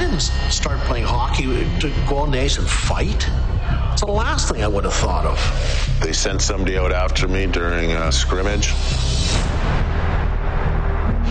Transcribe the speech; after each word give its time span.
Didn't 0.00 0.20
start 0.50 0.80
playing 0.80 1.04
hockey 1.04 1.44
to 1.78 1.92
go 2.08 2.16
on 2.16 2.30
the 2.30 2.40
ice 2.40 2.56
and 2.56 2.66
fight. 2.66 3.28
It's 3.92 4.00
the 4.00 4.10
last 4.10 4.48
thing 4.50 4.64
I 4.64 4.68
would 4.68 4.84
have 4.84 4.94
thought 4.94 5.26
of. 5.26 6.00
They 6.02 6.14
sent 6.14 6.40
somebody 6.40 6.78
out 6.78 6.90
after 6.90 7.28
me 7.28 7.46
during 7.46 7.92
a 7.92 8.10
scrimmage. 8.10 8.68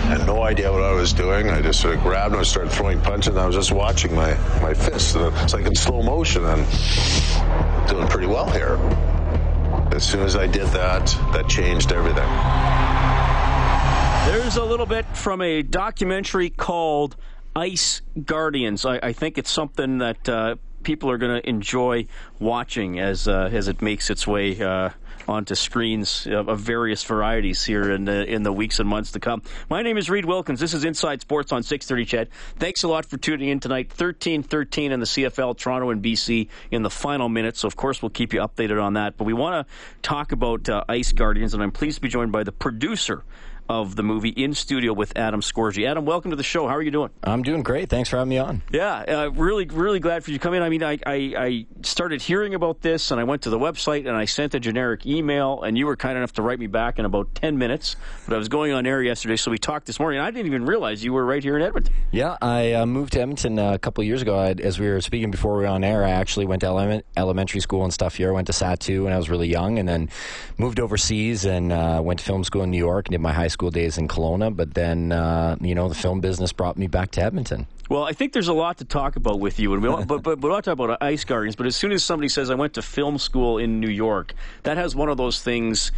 Had 0.05 0.25
no 0.27 0.43
idea 0.43 0.71
what 0.71 0.83
I 0.83 0.93
was 0.93 1.13
doing. 1.13 1.49
I 1.49 1.61
just 1.61 1.81
sort 1.81 1.95
of 1.95 2.03
grabbed 2.03 2.33
him 2.33 2.39
and 2.39 2.47
started 2.47 2.71
throwing 2.71 3.01
punches. 3.01 3.29
And 3.29 3.39
I 3.39 3.47
was 3.47 3.55
just 3.55 3.71
watching 3.71 4.13
my, 4.13 4.35
my 4.61 4.75
fists. 4.75 5.15
And 5.15 5.35
it's 5.37 5.53
like 5.53 5.65
in 5.65 5.75
slow 5.75 6.03
motion 6.03 6.45
and 6.45 7.87
doing 7.89 8.07
pretty 8.07 8.27
well 8.27 8.49
here. 8.51 8.77
As 9.91 10.03
soon 10.03 10.21
as 10.21 10.35
I 10.35 10.45
did 10.45 10.67
that, 10.67 11.07
that 11.33 11.49
changed 11.49 11.91
everything. 11.91 12.29
There's 14.31 14.57
a 14.57 14.63
little 14.63 14.85
bit 14.85 15.05
from 15.17 15.41
a 15.41 15.63
documentary 15.63 16.51
called 16.51 17.15
Ice 17.55 18.01
Guardians. 18.25 18.85
I, 18.85 18.99
I 19.01 19.13
think 19.13 19.37
it's 19.37 19.51
something 19.51 19.99
that 19.99 20.29
uh, 20.29 20.55
people 20.83 21.09
are 21.11 21.17
going 21.17 21.41
to 21.41 21.49
enjoy 21.49 22.07
watching 22.39 22.99
as 22.99 23.27
uh, 23.27 23.49
as 23.51 23.67
it 23.67 23.81
makes 23.81 24.09
its 24.09 24.25
way 24.25 24.61
uh, 24.61 24.89
onto 25.27 25.55
screens 25.55 26.27
of, 26.27 26.59
various 26.59 27.03
varieties 27.03 27.63
here 27.63 27.91
in 27.91 28.05
the 28.05 28.25
in 28.25 28.43
the 28.43 28.51
weeks 28.51 28.79
and 28.79 28.89
months 28.89 29.11
to 29.11 29.19
come. 29.19 29.41
My 29.69 29.81
name 29.81 29.97
is 29.97 30.09
Reed 30.09 30.25
Wilkins. 30.25 30.59
This 30.59 30.73
is 30.73 30.83
Inside 30.83 31.21
Sports 31.21 31.51
on 31.51 31.63
630 31.63 32.05
CHED. 32.05 32.29
Thanks 32.57 32.83
a 32.83 32.87
lot 32.87 33.05
for 33.05 33.17
tuning 33.17 33.49
in 33.49 33.59
tonight. 33.59 33.89
13-13 33.89 34.91
in 34.91 34.99
the 34.99 35.05
CFL, 35.05 35.57
Toronto 35.57 35.89
and 35.91 36.03
BC 36.03 36.47
in 36.71 36.83
the 36.83 36.89
final 36.89 37.29
minutes. 37.29 37.59
So 37.59 37.67
of 37.67 37.75
course 37.75 38.01
we'll 38.01 38.09
keep 38.09 38.33
you 38.33 38.41
updated 38.41 38.81
on 38.81 38.93
that. 38.93 39.17
But 39.17 39.25
we 39.25 39.33
want 39.33 39.67
to 39.67 39.73
talk 40.01 40.31
about 40.31 40.67
uh, 40.69 40.83
Ice 40.89 41.11
Guardians, 41.11 41.53
and 41.53 41.61
I'm 41.61 41.71
pleased 41.71 41.97
to 41.97 42.01
be 42.01 42.09
joined 42.09 42.31
by 42.31 42.43
the 42.43 42.51
producer 42.51 43.23
of 43.69 43.95
the 43.95 44.01
movie 44.01 44.29
in 44.29 44.55
studio 44.55 44.91
with 44.91 45.15
Adam 45.15 45.41
Scorgie. 45.41 45.87
Adam, 45.87 46.03
welcome 46.03 46.31
to 46.31 46.35
the 46.35 46.43
show. 46.43 46.67
How 46.67 46.75
are 46.75 46.81
you 46.81 46.89
doing? 46.89 47.11
I'm 47.23 47.43
doing 47.43 47.61
great. 47.61 47.87
Thanks 47.87 48.09
for 48.09 48.17
having 48.17 48.29
me 48.29 48.39
on. 48.39 48.63
Yeah, 48.71 48.95
uh, 48.97 49.29
really, 49.29 49.65
really 49.65 49.99
glad 49.99 50.23
for 50.23 50.31
you 50.31 50.39
to 50.39 50.41
come 50.41 50.55
in. 50.55 50.63
I 50.63 50.69
mean, 50.69 50.81
I, 50.81 50.97
I, 51.05 51.33
I, 51.37 51.65
started 51.83 52.21
hearing 52.21 52.55
about 52.55 52.81
this 52.81 53.11
and 53.11 53.21
I 53.21 53.23
went 53.23 53.43
to 53.43 53.51
the 53.51 53.59
website 53.59 54.07
and 54.07 54.17
I 54.17 54.25
sent 54.25 54.55
a 54.55 54.59
generic 54.59 55.05
email 55.05 55.61
and 55.61 55.77
you 55.77 55.85
were 55.85 55.95
kind 55.95 56.17
enough 56.17 56.33
to 56.33 56.41
write 56.41 56.59
me 56.59 56.65
back 56.65 56.97
in 56.97 57.05
about 57.05 57.35
10 57.35 57.59
minutes. 57.59 57.95
But 58.25 58.33
I 58.33 58.37
was 58.39 58.49
going 58.49 58.73
on 58.73 58.87
air 58.87 59.03
yesterday, 59.03 59.35
so 59.35 59.51
we 59.51 59.59
talked 59.59 59.85
this 59.85 59.99
morning. 59.99 60.19
And 60.19 60.25
I 60.25 60.31
didn't 60.31 60.47
even 60.47 60.65
realize 60.65 61.03
you 61.03 61.13
were 61.13 61.25
right 61.25 61.43
here 61.43 61.55
in 61.55 61.61
Edmonton. 61.61 61.93
Yeah, 62.11 62.37
I 62.41 62.73
uh, 62.73 62.85
moved 62.87 63.13
to 63.13 63.21
Edmonton 63.21 63.59
uh, 63.59 63.73
a 63.73 63.79
couple 63.79 64.01
of 64.01 64.07
years 64.07 64.23
ago. 64.23 64.35
I, 64.35 64.51
as 64.51 64.79
we 64.79 64.87
were 64.87 64.99
speaking 65.01 65.29
before 65.29 65.55
we 65.55 65.61
were 65.61 65.67
on 65.67 65.83
air, 65.83 66.03
I 66.03 66.09
actually 66.09 66.47
went 66.47 66.61
to 66.61 66.67
element, 66.67 67.05
elementary 67.15 67.61
school 67.61 67.83
and 67.83 67.93
stuff 67.93 68.15
here. 68.15 68.29
I 68.29 68.33
went 68.33 68.47
to 68.47 68.53
SAT2 68.53 69.03
when 69.03 69.13
I 69.13 69.17
was 69.17 69.29
really 69.29 69.47
young 69.47 69.77
and 69.77 69.87
then 69.87 70.09
moved 70.57 70.79
overseas 70.79 71.45
and 71.45 71.71
uh, 71.71 72.01
went 72.03 72.19
to 72.19 72.25
film 72.25 72.43
school 72.43 72.63
in 72.63 72.71
New 72.71 72.77
York 72.77 73.07
and 73.07 73.11
did 73.11 73.21
my 73.21 73.31
high 73.31 73.47
school 73.47 73.58
days 73.67 73.97
in 73.97 74.07
Kelowna 74.07 74.55
but 74.55 74.73
then 74.73 75.11
uh, 75.11 75.57
you 75.59 75.75
know 75.75 75.89
the 75.89 75.95
film 75.95 76.21
business 76.21 76.53
brought 76.53 76.77
me 76.77 76.87
back 76.87 77.11
to 77.11 77.21
Edmonton. 77.21 77.67
Well, 77.89 78.03
I 78.03 78.13
think 78.13 78.33
there's 78.33 78.47
a 78.47 78.53
lot 78.53 78.77
to 78.77 78.85
talk 78.85 79.15
about 79.15 79.39
with 79.39 79.59
you, 79.59 79.73
and 79.73 79.81
we, 79.81 79.89
but, 79.89 80.21
but, 80.21 80.39
but 80.39 80.43
we 80.43 80.55
to 80.55 80.61
talk 80.61 80.67
about 80.67 81.01
Ice 81.01 81.23
Guardians. 81.23 81.55
But 81.55 81.65
as 81.65 81.75
soon 81.75 81.91
as 81.91 82.03
somebody 82.03 82.29
says 82.29 82.51
I 82.51 82.55
went 82.55 82.75
to 82.75 82.83
film 82.83 83.17
school 83.17 83.57
in 83.57 83.79
New 83.79 83.89
York, 83.89 84.35
that 84.61 84.77
has 84.77 84.95
one 84.95 85.09
of 85.09 85.17
those 85.17 85.41
things 85.41 85.91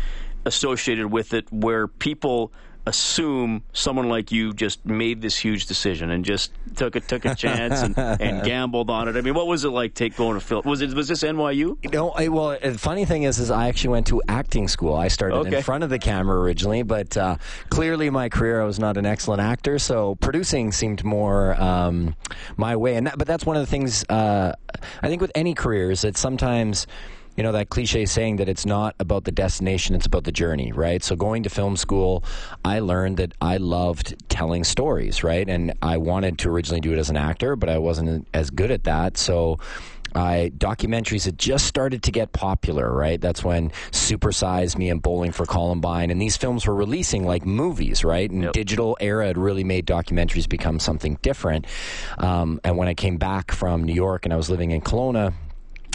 associated 0.46 1.08
with 1.08 1.34
it 1.34 1.52
where 1.52 1.88
people 1.88 2.52
assume 2.86 3.64
someone 3.74 4.10
like 4.10 4.32
you 4.32 4.54
just 4.54 4.84
made 4.86 5.22
this 5.22 5.38
huge 5.38 5.68
decision 5.68 6.10
and 6.10 6.26
just 6.26 6.52
took 6.76 6.96
a 6.96 7.00
took 7.00 7.26
a 7.26 7.36
chance 7.36 7.82
and, 7.82 7.98
and 7.98 8.44
gambled 8.46 8.90
on 8.90 9.08
it. 9.08 9.16
I 9.16 9.22
mean, 9.22 9.34
what 9.36 9.48
was 9.48 9.66
it 9.66 9.70
like 9.70 9.94
take 9.94 10.16
going 10.16 10.34
to 10.34 10.40
film? 10.40 10.64
Was 10.66 10.82
it 10.82 10.94
was 10.94 11.08
this 11.08 11.22
NYU? 11.24 11.78
No, 11.94 12.10
I, 12.12 12.30
well, 12.30 12.58
the 12.62 12.78
funny 12.78 13.06
thing 13.06 13.24
is, 13.24 13.40
is 13.40 13.52
I 13.52 13.68
actually 13.68 13.92
went 13.92 14.08
to 14.08 14.22
acting 14.28 14.68
school. 14.68 14.96
I 14.96 15.10
started 15.10 15.36
okay. 15.38 15.58
in 15.58 15.64
front 15.64 15.84
of 15.84 15.90
the 15.90 16.00
camera 16.00 16.40
originally, 16.40 16.84
but 16.84 17.16
uh, 17.16 17.38
clearly 17.70 18.10
my 18.10 18.30
career 18.30 18.62
I 18.62 18.66
was 18.66 18.80
not 18.80 18.98
an 18.98 19.06
excellent 19.06 19.42
actor, 19.42 19.78
so 19.78 20.16
producing 20.16 20.72
seemed 20.72 21.04
more 21.04 21.60
um, 21.62 22.16
my 22.58 22.76
way. 22.76 22.96
And 22.96 23.08
that, 23.08 23.18
but 23.18 23.28
that's 23.28 23.46
one 23.46 23.58
of 23.58 23.62
the 23.62 23.68
things 23.68 24.04
uh, 24.10 24.54
I 25.02 25.08
think 25.08 25.22
with 25.22 25.32
any 25.36 25.54
careers 25.54 26.02
that 26.02 26.18
sometimes 26.18 26.88
you 27.42 27.44
know 27.44 27.54
that 27.54 27.70
cliche 27.70 28.06
saying 28.06 28.36
that 28.36 28.48
it's 28.48 28.68
not 28.68 28.94
about 29.00 29.24
the 29.24 29.32
destination 29.32 29.96
it's 29.96 30.06
about 30.06 30.26
the 30.26 30.32
journey 30.32 30.72
right 30.72 31.02
so 31.02 31.16
going 31.16 31.42
to 31.42 31.50
film 31.50 31.76
school 31.76 32.24
i 32.64 32.78
learned 32.78 33.18
that 33.18 33.34
i 33.42 33.58
loved 33.58 34.14
telling 34.30 34.64
stories 34.64 35.24
right 35.24 35.50
and 35.50 35.74
i 35.82 35.98
wanted 35.98 36.38
to 36.38 36.52
originally 36.52 36.80
do 36.80 36.94
it 36.94 37.00
as 37.00 37.10
an 37.10 37.18
actor 37.18 37.56
but 37.56 37.68
i 37.68 37.80
wasn't 37.80 38.28
as 38.36 38.52
good 38.52 38.70
at 38.70 38.84
that 38.84 39.18
so 39.18 39.58
I 40.14 40.52
documentaries 40.58 41.24
had 41.24 41.40
just 41.40 41.68
started 41.68 42.04
to 42.04 42.12
get 42.12 42.34
popular, 42.34 42.94
right? 42.94 43.22
That's 43.22 43.46
when 43.46 43.70
Supersize 43.92 44.78
Me 44.78 44.90
and 44.90 45.02
Bowling 45.02 45.32
for 45.32 45.46
Columbine 45.46 46.12
and 46.12 46.22
these 46.22 46.36
films 46.36 46.68
were 46.68 46.76
releasing 46.76 47.24
like 47.24 47.46
movies, 47.46 48.04
right? 48.04 48.30
And 48.30 48.44
yep. 48.44 48.52
digital 48.52 48.98
era 49.00 49.28
had 49.28 49.38
really 49.38 49.64
made 49.64 49.88
documentaries 49.88 50.50
become 50.50 50.80
something 50.80 51.18
different. 51.22 51.66
Um, 52.18 52.60
and 52.66 52.76
when 52.76 52.90
I 52.90 52.94
came 52.94 53.16
back 53.16 53.54
from 53.54 53.86
New 53.86 53.94
York 53.94 54.26
and 54.26 54.34
I 54.34 54.36
was 54.36 54.50
living 54.50 54.72
in 54.72 54.82
Kelowna, 54.82 55.34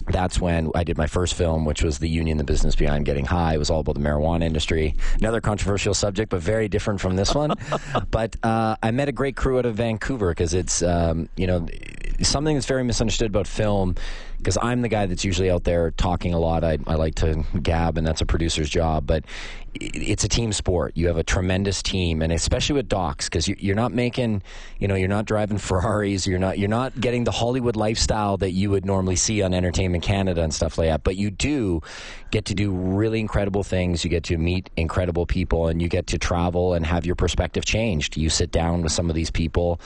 that's 0.07 0.41
when 0.41 0.71
I 0.75 0.85
did 0.85 0.97
my 0.97 1.07
first 1.07 1.35
film, 1.35 1.65
which 1.65 1.83
was 1.83 1.99
The 1.99 2.09
Union, 2.09 2.39
the 2.39 2.45
Business 2.45 2.77
Behind 2.77 3.05
Getting 3.05 3.25
High. 3.25 3.55
It 3.55 3.59
was 3.59 3.71
all 3.71 3.81
about 3.81 3.95
the 3.95 4.01
marijuana 4.01 4.45
industry. 4.45 4.95
Another 5.19 5.41
controversial 5.41 5.95
subject, 5.95 6.31
but 6.31 6.41
very 6.41 6.69
different 6.69 7.01
from 7.01 7.17
this 7.17 7.35
one. 7.35 7.55
but 8.11 8.37
uh, 8.43 8.77
I 8.83 8.91
met 8.91 9.09
a 9.09 9.13
great 9.13 9.37
crew 9.37 9.59
out 9.59 9.67
of 9.67 9.75
Vancouver 9.75 10.31
because 10.31 10.55
it's, 10.55 10.83
um, 10.83 11.29
you 11.37 11.47
know, 11.47 11.67
something 12.23 12.55
that's 12.55 12.67
very 12.67 12.85
misunderstood 12.85 13.29
about 13.29 13.47
film 13.47 13.97
because 14.39 14.59
I'm 14.61 14.83
the 14.83 14.89
guy 14.89 15.07
that's 15.07 15.25
usually 15.25 15.51
out 15.51 15.65
there 15.65 15.91
talking 15.93 16.35
a 16.35 16.39
lot. 16.39 16.65
I, 16.65 16.79
I 16.87 16.95
like 16.95 17.15
to 17.17 17.45
gab, 17.63 17.99
and 17.99 18.07
that's 18.07 18.21
a 18.21 18.27
producer's 18.27 18.69
job. 18.69 19.07
But 19.07 19.25
it's 19.75 20.25
a 20.25 20.29
team 20.29 20.53
sport. 20.53 20.97
You 20.97 21.07
have 21.09 21.17
a 21.17 21.23
tremendous 21.23 21.83
team, 21.83 22.23
and 22.23 22.33
especially 22.33 22.75
with 22.75 22.89
docs, 22.89 23.29
because 23.29 23.49
you're 23.49 23.77
not 23.77 23.93
making, 23.93 24.43
you 24.79 24.89
know, 24.89 24.95
you're 24.95 25.09
not 25.09 25.25
driving 25.25 25.59
Ferraris. 25.67 26.27
You're 26.27 26.39
not 26.39 26.59
you're 26.59 26.69
not 26.69 26.99
getting 27.01 27.25
the 27.25 27.33
Hollywood 27.33 27.77
lifestyle 27.77 28.37
that 28.39 28.53
you 28.53 28.71
would 28.71 28.85
normally 28.85 29.17
see 29.17 29.43
on 29.43 29.55
Entertainment 29.55 30.05
Canada 30.05 30.43
and 30.43 30.53
stuff 30.53 30.79
like 30.79 30.89
that. 30.89 31.03
But 31.05 31.17
you 31.17 31.31
do 31.31 31.83
get 32.31 32.45
to 32.47 32.55
do 32.55 32.71
really 32.71 33.21
incredible 33.21 33.63
things. 33.63 34.05
You 34.05 34.11
get 34.11 34.25
to 34.25 34.39
meet 34.39 34.71
incredible 34.77 35.27
people, 35.27 35.69
and 35.69 35.81
you 35.81 35.89
get 35.89 36.07
to 36.09 36.19
travel 36.19 36.75
and 36.75 36.87
have 36.87 37.07
your 37.07 37.17
perspective 37.17 37.65
changed. 37.65 38.17
You 38.17 38.31
sit 38.31 38.51
down 38.51 38.83
with 38.83 38.93
some 38.93 39.09
of 39.09 39.17
these 39.17 39.31
people 39.31 39.81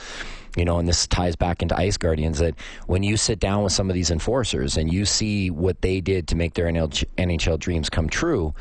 you 0.57 0.65
know, 0.65 0.79
and 0.79 0.87
this 0.87 1.07
ties 1.07 1.35
back 1.35 1.61
into 1.61 1.77
Ice 1.77 1.97
Guardians 1.97 2.39
that 2.39 2.55
when 2.87 3.03
you 3.03 3.15
sit 3.15 3.39
down 3.39 3.63
with 3.63 3.71
some 3.71 3.89
of 3.89 3.93
these 3.93 4.11
enforcers 4.11 4.40
and 4.43 4.91
you 4.91 5.05
see 5.05 5.49
what 5.49 5.81
they 5.81 6.01
did 6.01 6.27
to 6.29 6.35
make 6.35 6.53
their 6.53 6.65
NHL 6.65 7.59
dreams 7.59 7.89
come 7.89 8.09
true, 8.09 8.53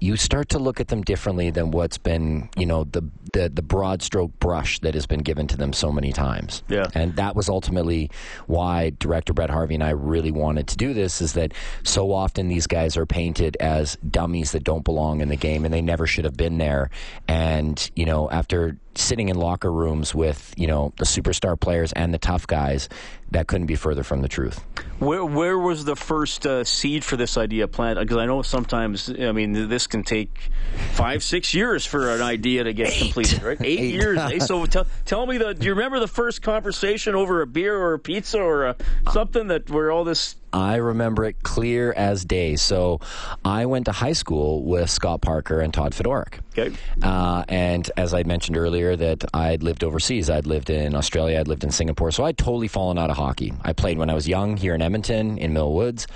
you 0.00 0.16
start 0.16 0.48
to 0.50 0.58
look 0.58 0.80
at 0.80 0.88
them 0.88 1.02
differently 1.02 1.50
than 1.50 1.70
what's 1.70 1.98
been, 1.98 2.48
you 2.56 2.66
know, 2.66 2.84
the, 2.84 3.02
the 3.32 3.48
the 3.48 3.62
broad 3.62 4.00
stroke 4.02 4.38
brush 4.38 4.78
that 4.80 4.94
has 4.94 5.06
been 5.06 5.20
given 5.20 5.46
to 5.48 5.56
them 5.56 5.72
so 5.72 5.90
many 5.90 6.12
times. 6.12 6.62
Yeah. 6.68 6.86
And 6.94 7.16
that 7.16 7.34
was 7.34 7.48
ultimately 7.48 8.10
why 8.46 8.92
director 8.98 9.32
Brett 9.32 9.50
Harvey 9.50 9.74
and 9.74 9.82
I 9.82 9.90
really 9.90 10.30
wanted 10.30 10.68
to 10.68 10.76
do 10.76 10.94
this 10.94 11.20
is 11.20 11.32
that 11.32 11.52
so 11.82 12.12
often 12.12 12.48
these 12.48 12.66
guys 12.66 12.96
are 12.96 13.06
painted 13.06 13.56
as 13.58 13.96
dummies 14.08 14.52
that 14.52 14.62
don't 14.62 14.84
belong 14.84 15.20
in 15.20 15.28
the 15.28 15.36
game 15.36 15.64
and 15.64 15.74
they 15.74 15.82
never 15.82 16.06
should 16.06 16.24
have 16.24 16.36
been 16.36 16.58
there. 16.58 16.90
And, 17.26 17.90
you 17.96 18.06
know, 18.06 18.30
after 18.30 18.76
sitting 18.98 19.28
in 19.28 19.36
locker 19.36 19.72
rooms 19.72 20.14
with 20.14 20.52
you 20.56 20.66
know 20.66 20.92
the 20.98 21.04
superstar 21.04 21.58
players 21.58 21.92
and 21.92 22.12
the 22.12 22.18
tough 22.18 22.46
guys, 22.46 22.88
that 23.30 23.46
couldn't 23.46 23.66
be 23.66 23.76
further 23.76 24.02
from 24.02 24.22
the 24.22 24.28
truth. 24.28 24.64
Where 24.98 25.24
where 25.24 25.58
was 25.58 25.84
the 25.84 25.96
first 25.96 26.46
uh, 26.46 26.64
seed 26.64 27.04
for 27.04 27.16
this 27.16 27.36
idea 27.36 27.68
planted? 27.68 28.00
Because 28.00 28.16
I 28.18 28.26
know 28.26 28.42
sometimes 28.42 29.08
I 29.08 29.32
mean 29.32 29.68
this 29.68 29.86
can 29.86 30.02
take 30.02 30.50
five, 30.92 31.22
six 31.22 31.54
years 31.54 31.86
for 31.86 32.14
an 32.14 32.22
idea 32.22 32.64
to 32.64 32.72
get 32.72 32.88
Eight. 32.88 32.98
completed, 32.98 33.42
right? 33.42 33.60
Eight, 33.60 33.78
Eight. 33.78 33.94
years. 33.94 34.18
eh? 34.32 34.38
So 34.40 34.66
tell, 34.66 34.86
tell 35.04 35.26
me 35.26 35.38
the. 35.38 35.54
Do 35.54 35.66
you 35.66 35.74
remember 35.74 36.00
the 36.00 36.08
first 36.08 36.42
conversation 36.42 37.14
over 37.14 37.40
a 37.42 37.46
beer 37.46 37.76
or 37.76 37.94
a 37.94 37.98
pizza 37.98 38.40
or 38.40 38.66
a, 38.66 38.76
something 39.12 39.48
that 39.48 39.70
where 39.70 39.90
all 39.92 40.04
this? 40.04 40.34
I 40.52 40.76
remember 40.76 41.24
it 41.24 41.42
clear 41.42 41.92
as 41.92 42.24
day. 42.24 42.56
So 42.56 43.00
I 43.44 43.66
went 43.66 43.86
to 43.86 43.92
high 43.92 44.12
school 44.12 44.62
with 44.64 44.90
Scott 44.90 45.20
Parker 45.20 45.60
and 45.60 45.72
Todd 45.72 45.92
Fedoruk. 45.92 46.40
Okay. 46.56 46.76
Uh, 47.02 47.44
and 47.48 47.90
as 47.96 48.14
I 48.14 48.22
mentioned 48.22 48.56
earlier, 48.56 48.96
that 48.96 49.24
I'd 49.34 49.62
lived 49.62 49.84
overseas. 49.84 50.28
I'd 50.30 50.46
lived 50.46 50.70
in 50.70 50.94
Australia. 50.94 51.38
I'd 51.38 51.48
lived 51.48 51.64
in 51.64 51.70
Singapore. 51.70 52.10
So 52.10 52.24
I'd 52.24 52.38
totally 52.38 52.68
fallen 52.68 52.98
out 52.98 53.10
of 53.10 53.16
hockey. 53.16 53.52
I 53.62 53.72
played 53.72 53.98
when 53.98 54.10
I 54.10 54.14
was 54.14 54.26
young 54.26 54.56
here 54.56 54.74
in 54.74 54.82
Edmonton, 54.82 55.38
in 55.38 55.52
Mill 55.52 55.72
Woods. 55.72 56.06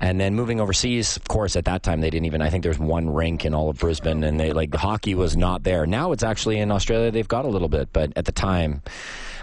And 0.00 0.20
then 0.20 0.34
moving 0.34 0.60
overseas, 0.60 1.16
of 1.16 1.28
course, 1.28 1.56
at 1.56 1.66
that 1.66 1.82
time, 1.82 2.00
they 2.00 2.10
didn't 2.10 2.26
even, 2.26 2.42
I 2.42 2.50
think 2.50 2.64
there's 2.64 2.78
one 2.78 3.10
rink 3.10 3.44
in 3.44 3.54
all 3.54 3.68
of 3.68 3.78
Brisbane, 3.78 4.24
and 4.24 4.40
they, 4.40 4.52
like, 4.52 4.70
the 4.70 4.78
hockey 4.78 5.14
was 5.14 5.36
not 5.36 5.62
there. 5.62 5.86
Now 5.86 6.12
it's 6.12 6.22
actually 6.22 6.58
in 6.58 6.70
Australia, 6.70 7.10
they've 7.10 7.28
got 7.28 7.44
a 7.44 7.48
little 7.48 7.68
bit, 7.68 7.92
but 7.92 8.12
at 8.16 8.24
the 8.24 8.32
time, 8.32 8.82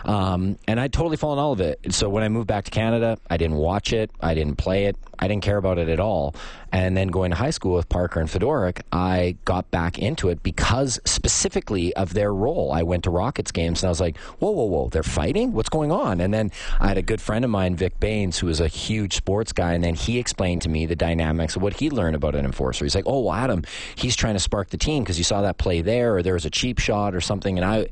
um, 0.06 0.58
and 0.68 0.80
I'd 0.80 0.94
totally 0.94 1.18
fallen 1.18 1.40
all 1.40 1.54
of 1.54 1.62
it. 1.62 1.80
So 1.94 2.10
when 2.10 2.24
I 2.24 2.30
moved 2.30 2.48
back 2.48 2.66
to 2.66 2.72
Canada, 2.72 3.18
I 3.30 3.38
didn't 3.38 3.58
watch 3.58 3.94
it. 3.94 4.12
I 4.22 4.34
didn't 4.34 4.58
play 4.58 4.86
it. 4.86 4.98
I 5.20 5.28
didn't 5.28 5.44
care 5.44 5.58
about 5.58 5.78
it 5.78 5.90
at 5.90 6.00
all. 6.00 6.36
And 6.72 6.96
then 6.96 7.08
going 7.08 7.32
to 7.32 7.38
high 7.38 7.50
school 7.50 7.76
with 7.76 7.90
Parker 7.90 8.20
and 8.20 8.30
Fedoruk, 8.30 8.82
I 8.92 9.38
got 9.46 9.72
back 9.72 9.98
into 9.98 10.30
it 10.30 10.44
because 10.44 11.00
specifically 11.06 11.94
of 11.96 12.14
their 12.14 12.34
role. 12.34 12.72
I 12.72 12.84
went 12.84 13.06
to 13.06 13.10
Rockets 13.10 13.52
games 13.52 13.82
and 13.82 13.88
I 13.88 13.90
was 13.90 14.02
like, 14.02 14.18
whoa, 14.40 14.52
whoa, 14.52 14.66
whoa, 14.66 14.90
they're 14.90 15.04
fighting? 15.04 15.54
What's 15.54 15.70
going 15.70 15.92
on? 15.92 16.20
And 16.20 16.34
then 16.34 16.52
I 16.80 16.90
had 16.90 16.98
a 16.98 17.02
good 17.02 17.22
friend 17.22 17.46
of 17.46 17.52
mine, 17.52 17.76
Vic 17.76 18.00
Baines, 18.00 18.38
who 18.38 18.48
was 18.48 18.60
a 18.60 18.68
huge 18.68 19.16
sports 19.16 19.54
guy. 19.54 19.74
And 19.74 19.84
then 19.84 19.96
he 19.96 20.20
explained 20.20 20.62
to 20.64 20.70
me 20.70 20.86
the 20.86 20.96
dynamics 20.96 21.56
of 21.56 21.62
what 21.62 21.74
he 21.74 21.90
learned 21.90 22.16
about 22.16 22.36
an 22.36 22.46
enforcer. 22.46 22.86
He's 22.86 22.96
like, 22.96 23.08
oh, 23.08 23.22
well, 23.22 23.34
Adam, 23.34 23.64
he's 23.96 24.16
trying 24.16 24.36
to 24.36 24.40
spark 24.40 24.70
the 24.70 24.78
team 24.78 25.04
because 25.04 25.18
you 25.18 25.24
saw 25.24 25.42
that 25.42 25.58
play 25.58 25.82
there 25.82 26.18
or 26.18 26.24
there 26.24 26.34
was 26.34 26.46
a 26.46 26.52
cheap 26.52 26.80
shot 26.80 27.16
or 27.16 27.22
something. 27.22 27.58
And 27.58 27.66
I, 27.66 27.88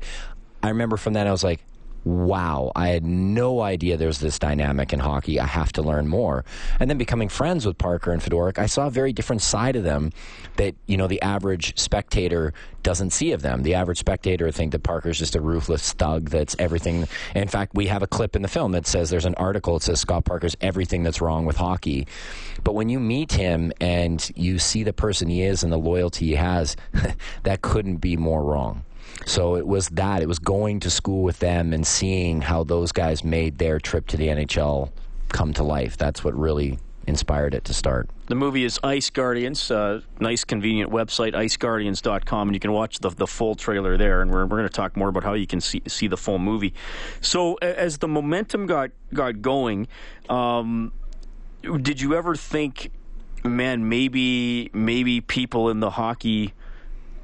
I 0.62 0.68
remember 0.68 0.96
from 0.96 1.14
that, 1.14 1.26
I 1.26 1.32
was 1.32 1.42
like, 1.42 1.60
wow, 2.06 2.70
I 2.76 2.90
had 2.90 3.04
no 3.04 3.62
idea 3.62 3.96
there 3.96 4.06
was 4.06 4.20
this 4.20 4.38
dynamic 4.38 4.92
in 4.92 5.00
hockey. 5.00 5.40
I 5.40 5.46
have 5.46 5.72
to 5.72 5.82
learn 5.82 6.06
more. 6.06 6.44
And 6.78 6.88
then 6.88 6.98
becoming 6.98 7.28
friends 7.28 7.66
with 7.66 7.78
Parker 7.78 8.12
and 8.12 8.22
Fedoruk, 8.22 8.58
I 8.58 8.66
saw 8.66 8.86
a 8.86 8.90
very 8.90 9.12
different 9.12 9.42
side 9.42 9.74
of 9.74 9.82
them 9.82 10.12
that, 10.54 10.76
you 10.86 10.96
know, 10.96 11.08
the 11.08 11.20
average 11.20 11.76
spectator 11.76 12.54
doesn't 12.84 13.10
see 13.10 13.32
of 13.32 13.42
them. 13.42 13.64
The 13.64 13.74
average 13.74 13.98
spectator 13.98 14.52
think 14.52 14.70
that 14.70 14.84
Parker's 14.84 15.18
just 15.18 15.34
a 15.34 15.40
ruthless 15.40 15.94
thug 15.94 16.30
that's 16.30 16.54
everything. 16.60 17.08
In 17.34 17.48
fact, 17.48 17.74
we 17.74 17.88
have 17.88 18.04
a 18.04 18.06
clip 18.06 18.36
in 18.36 18.42
the 18.42 18.48
film 18.48 18.70
that 18.72 18.86
says 18.86 19.10
there's 19.10 19.24
an 19.24 19.34
article 19.34 19.74
that 19.74 19.82
says 19.82 19.98
Scott 19.98 20.24
Parker's 20.24 20.56
everything 20.60 21.02
that's 21.02 21.20
wrong 21.20 21.44
with 21.44 21.56
hockey. 21.56 22.06
But 22.62 22.76
when 22.76 22.88
you 22.88 23.00
meet 23.00 23.32
him 23.32 23.72
and 23.80 24.30
you 24.36 24.60
see 24.60 24.84
the 24.84 24.92
person 24.92 25.28
he 25.28 25.42
is 25.42 25.64
and 25.64 25.72
the 25.72 25.76
loyalty 25.76 26.26
he 26.26 26.34
has, 26.36 26.76
that 27.42 27.62
couldn't 27.62 27.96
be 27.96 28.16
more 28.16 28.44
wrong. 28.44 28.84
So 29.24 29.56
it 29.56 29.66
was 29.66 29.88
that. 29.90 30.22
It 30.22 30.28
was 30.28 30.38
going 30.38 30.80
to 30.80 30.90
school 30.90 31.22
with 31.22 31.38
them 31.38 31.72
and 31.72 31.86
seeing 31.86 32.40
how 32.40 32.64
those 32.64 32.92
guys 32.92 33.24
made 33.24 33.58
their 33.58 33.78
trip 33.78 34.06
to 34.08 34.16
the 34.16 34.28
NHL 34.28 34.90
come 35.28 35.52
to 35.54 35.62
life. 35.62 35.96
That's 35.96 36.22
what 36.22 36.38
really 36.38 36.78
inspired 37.06 37.54
it 37.54 37.64
to 37.64 37.74
start. 37.74 38.08
The 38.26 38.34
movie 38.34 38.64
is 38.64 38.80
Ice 38.82 39.10
Guardians. 39.10 39.70
Uh, 39.70 40.00
nice, 40.18 40.44
convenient 40.44 40.90
website, 40.90 41.34
iceguardians.com, 41.34 42.48
and 42.48 42.54
you 42.54 42.60
can 42.60 42.72
watch 42.72 42.98
the, 42.98 43.10
the 43.10 43.26
full 43.26 43.54
trailer 43.54 43.96
there. 43.96 44.22
And 44.22 44.30
we're, 44.30 44.44
we're 44.44 44.58
going 44.58 44.64
to 44.64 44.68
talk 44.68 44.96
more 44.96 45.08
about 45.08 45.22
how 45.22 45.34
you 45.34 45.46
can 45.46 45.60
see, 45.60 45.82
see 45.86 46.08
the 46.08 46.16
full 46.16 46.38
movie. 46.38 46.74
So, 47.20 47.54
as 47.54 47.98
the 47.98 48.08
momentum 48.08 48.66
got, 48.66 48.90
got 49.14 49.40
going, 49.40 49.86
um, 50.28 50.92
did 51.62 52.00
you 52.00 52.14
ever 52.14 52.34
think, 52.34 52.90
man, 53.44 53.88
maybe 53.88 54.70
maybe 54.72 55.20
people 55.20 55.70
in 55.70 55.80
the 55.80 55.90
hockey 55.90 56.52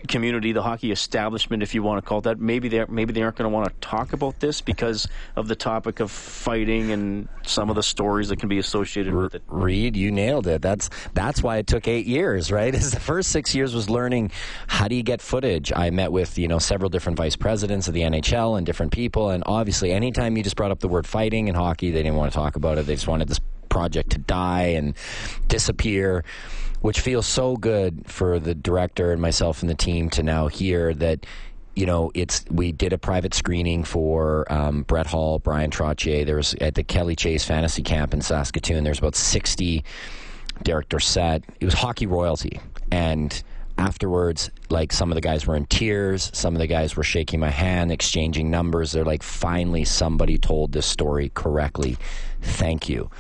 community, 0.09 0.53
the 0.53 0.63
hockey 0.63 0.93
establishment, 0.93 1.63
if 1.63 1.75
you 1.75 1.83
want 1.83 2.03
to 2.03 2.09
call 2.09 2.19
it 2.19 2.23
that, 2.23 2.41
maybe 2.41 2.69
they 2.69 2.85
maybe 2.89 3.13
they 3.13 3.23
aren't 3.23 3.37
going 3.37 3.51
to 3.51 3.55
want 3.55 3.69
to 3.69 3.75
talk 3.87 4.13
about 4.13 4.41
this 4.41 4.61
because 4.61 5.09
of 5.37 5.49
the 5.49 5.57
topic 5.57 6.01
of 6.01 6.11
fighting 6.11 6.91
and 6.91 7.29
some 7.43 7.71
of 7.71 7.77
the 7.77 7.83
stories 7.83 8.29
that 8.29 8.39
can 8.39 8.49
be 8.49 8.59
associated 8.59 9.15
with 9.15 9.35
it. 9.35 9.43
Reed, 9.49 9.97
you 9.97 10.11
nailed 10.11 10.47
it. 10.47 10.63
That's 10.63 10.91
that's 11.15 11.43
why 11.43 11.59
it 11.59 11.67
took 11.67 11.89
eight 11.89 12.07
years, 12.07 12.51
right? 12.51 12.75
Is 12.83 12.91
the 12.91 13.01
first 13.01 13.31
six 13.31 13.55
years 13.55 13.75
was 13.75 13.89
learning 13.89 14.31
how 14.67 14.89
do 14.89 14.95
you 14.95 15.03
get 15.03 15.21
footage. 15.21 15.73
I 15.75 15.91
met 15.91 16.13
with 16.13 16.39
you 16.39 16.49
know 16.49 16.59
several 16.59 16.91
different 16.91 17.17
vice 17.17 17.37
presidents 17.37 17.89
of 17.89 17.95
the 17.95 18.03
NHL 18.03 18.57
and 18.57 18.67
different 18.67 18.93
people, 18.93 19.31
and 19.31 19.43
obviously, 19.47 19.93
anytime 19.93 20.37
you 20.37 20.43
just 20.43 20.57
brought 20.57 20.71
up 20.71 20.81
the 20.81 20.89
word 20.89 21.07
fighting 21.07 21.49
and 21.49 21.57
hockey, 21.57 21.91
they 21.91 22.03
didn't 22.03 22.17
want 22.17 22.33
to 22.33 22.37
talk 22.37 22.57
about 22.57 22.79
it. 22.79 22.87
They 22.87 22.95
just 22.95 23.09
wanted 23.09 23.29
this 23.29 23.41
project 23.69 24.11
to 24.11 24.19
die 24.19 24.75
and 24.77 24.95
disappear 25.49 26.25
which 26.83 27.01
feels 27.01 27.27
so 27.27 27.57
good 27.57 28.03
for 28.07 28.39
the 28.39 28.55
director 28.55 29.13
and 29.13 29.23
myself 29.23 29.63
and 29.63 29.71
the 29.71 29.75
team 29.75 30.11
to 30.11 30.23
now 30.23 30.49
hear 30.49 30.93
that 30.95 31.25
you 31.75 31.87
know, 31.87 32.11
it's 32.15 32.45
we 32.51 32.71
did 32.71 32.93
a 32.93 32.99
private 32.99 33.33
screening 33.33 33.83
for 33.83 34.51
um, 34.53 34.83
Brett 34.83 35.07
Hull, 35.07 35.39
Bryan 35.39 35.71
Trottier. 35.71 36.27
There 36.27 36.37
was 36.37 36.55
at 36.61 36.75
the 36.75 36.83
Kelly 36.83 37.17
Chase 37.17 37.47
Fantasy 37.47 37.83
Camp 37.83 38.13
in 38.13 38.21
Saskatoon. 38.21 38.85
There's 38.85 38.99
about 38.99 39.15
sixty. 39.15 39.83
Derek 40.63 40.89
Dorsett. 40.89 41.45
It 41.61 41.65
was 41.65 41.75
hockey 41.75 42.07
royalty, 42.07 42.61
and 42.91 43.43
afterwards, 43.79 44.51
like 44.69 44.93
some 44.93 45.11
of 45.11 45.15
the 45.15 45.21
guys 45.21 45.47
were 45.47 45.57
in 45.57 45.67
tears. 45.67 46.31
Some 46.35 46.55
of 46.55 46.61
the 46.61 46.67
guys 46.67 46.95
were 46.95 47.03
shaking 47.03 47.41
my 47.41 47.51
hand, 47.51 47.91
exchanging 47.91 48.51
numbers. 48.51 48.93
They're 48.93 49.05
like, 49.05 49.23
finally, 49.23 49.85
somebody 49.85 50.39
told 50.39 50.73
this 50.73 50.87
story 50.87 51.31
correctly. 51.35 51.97
Thank 52.43 52.89
you. 52.89 53.11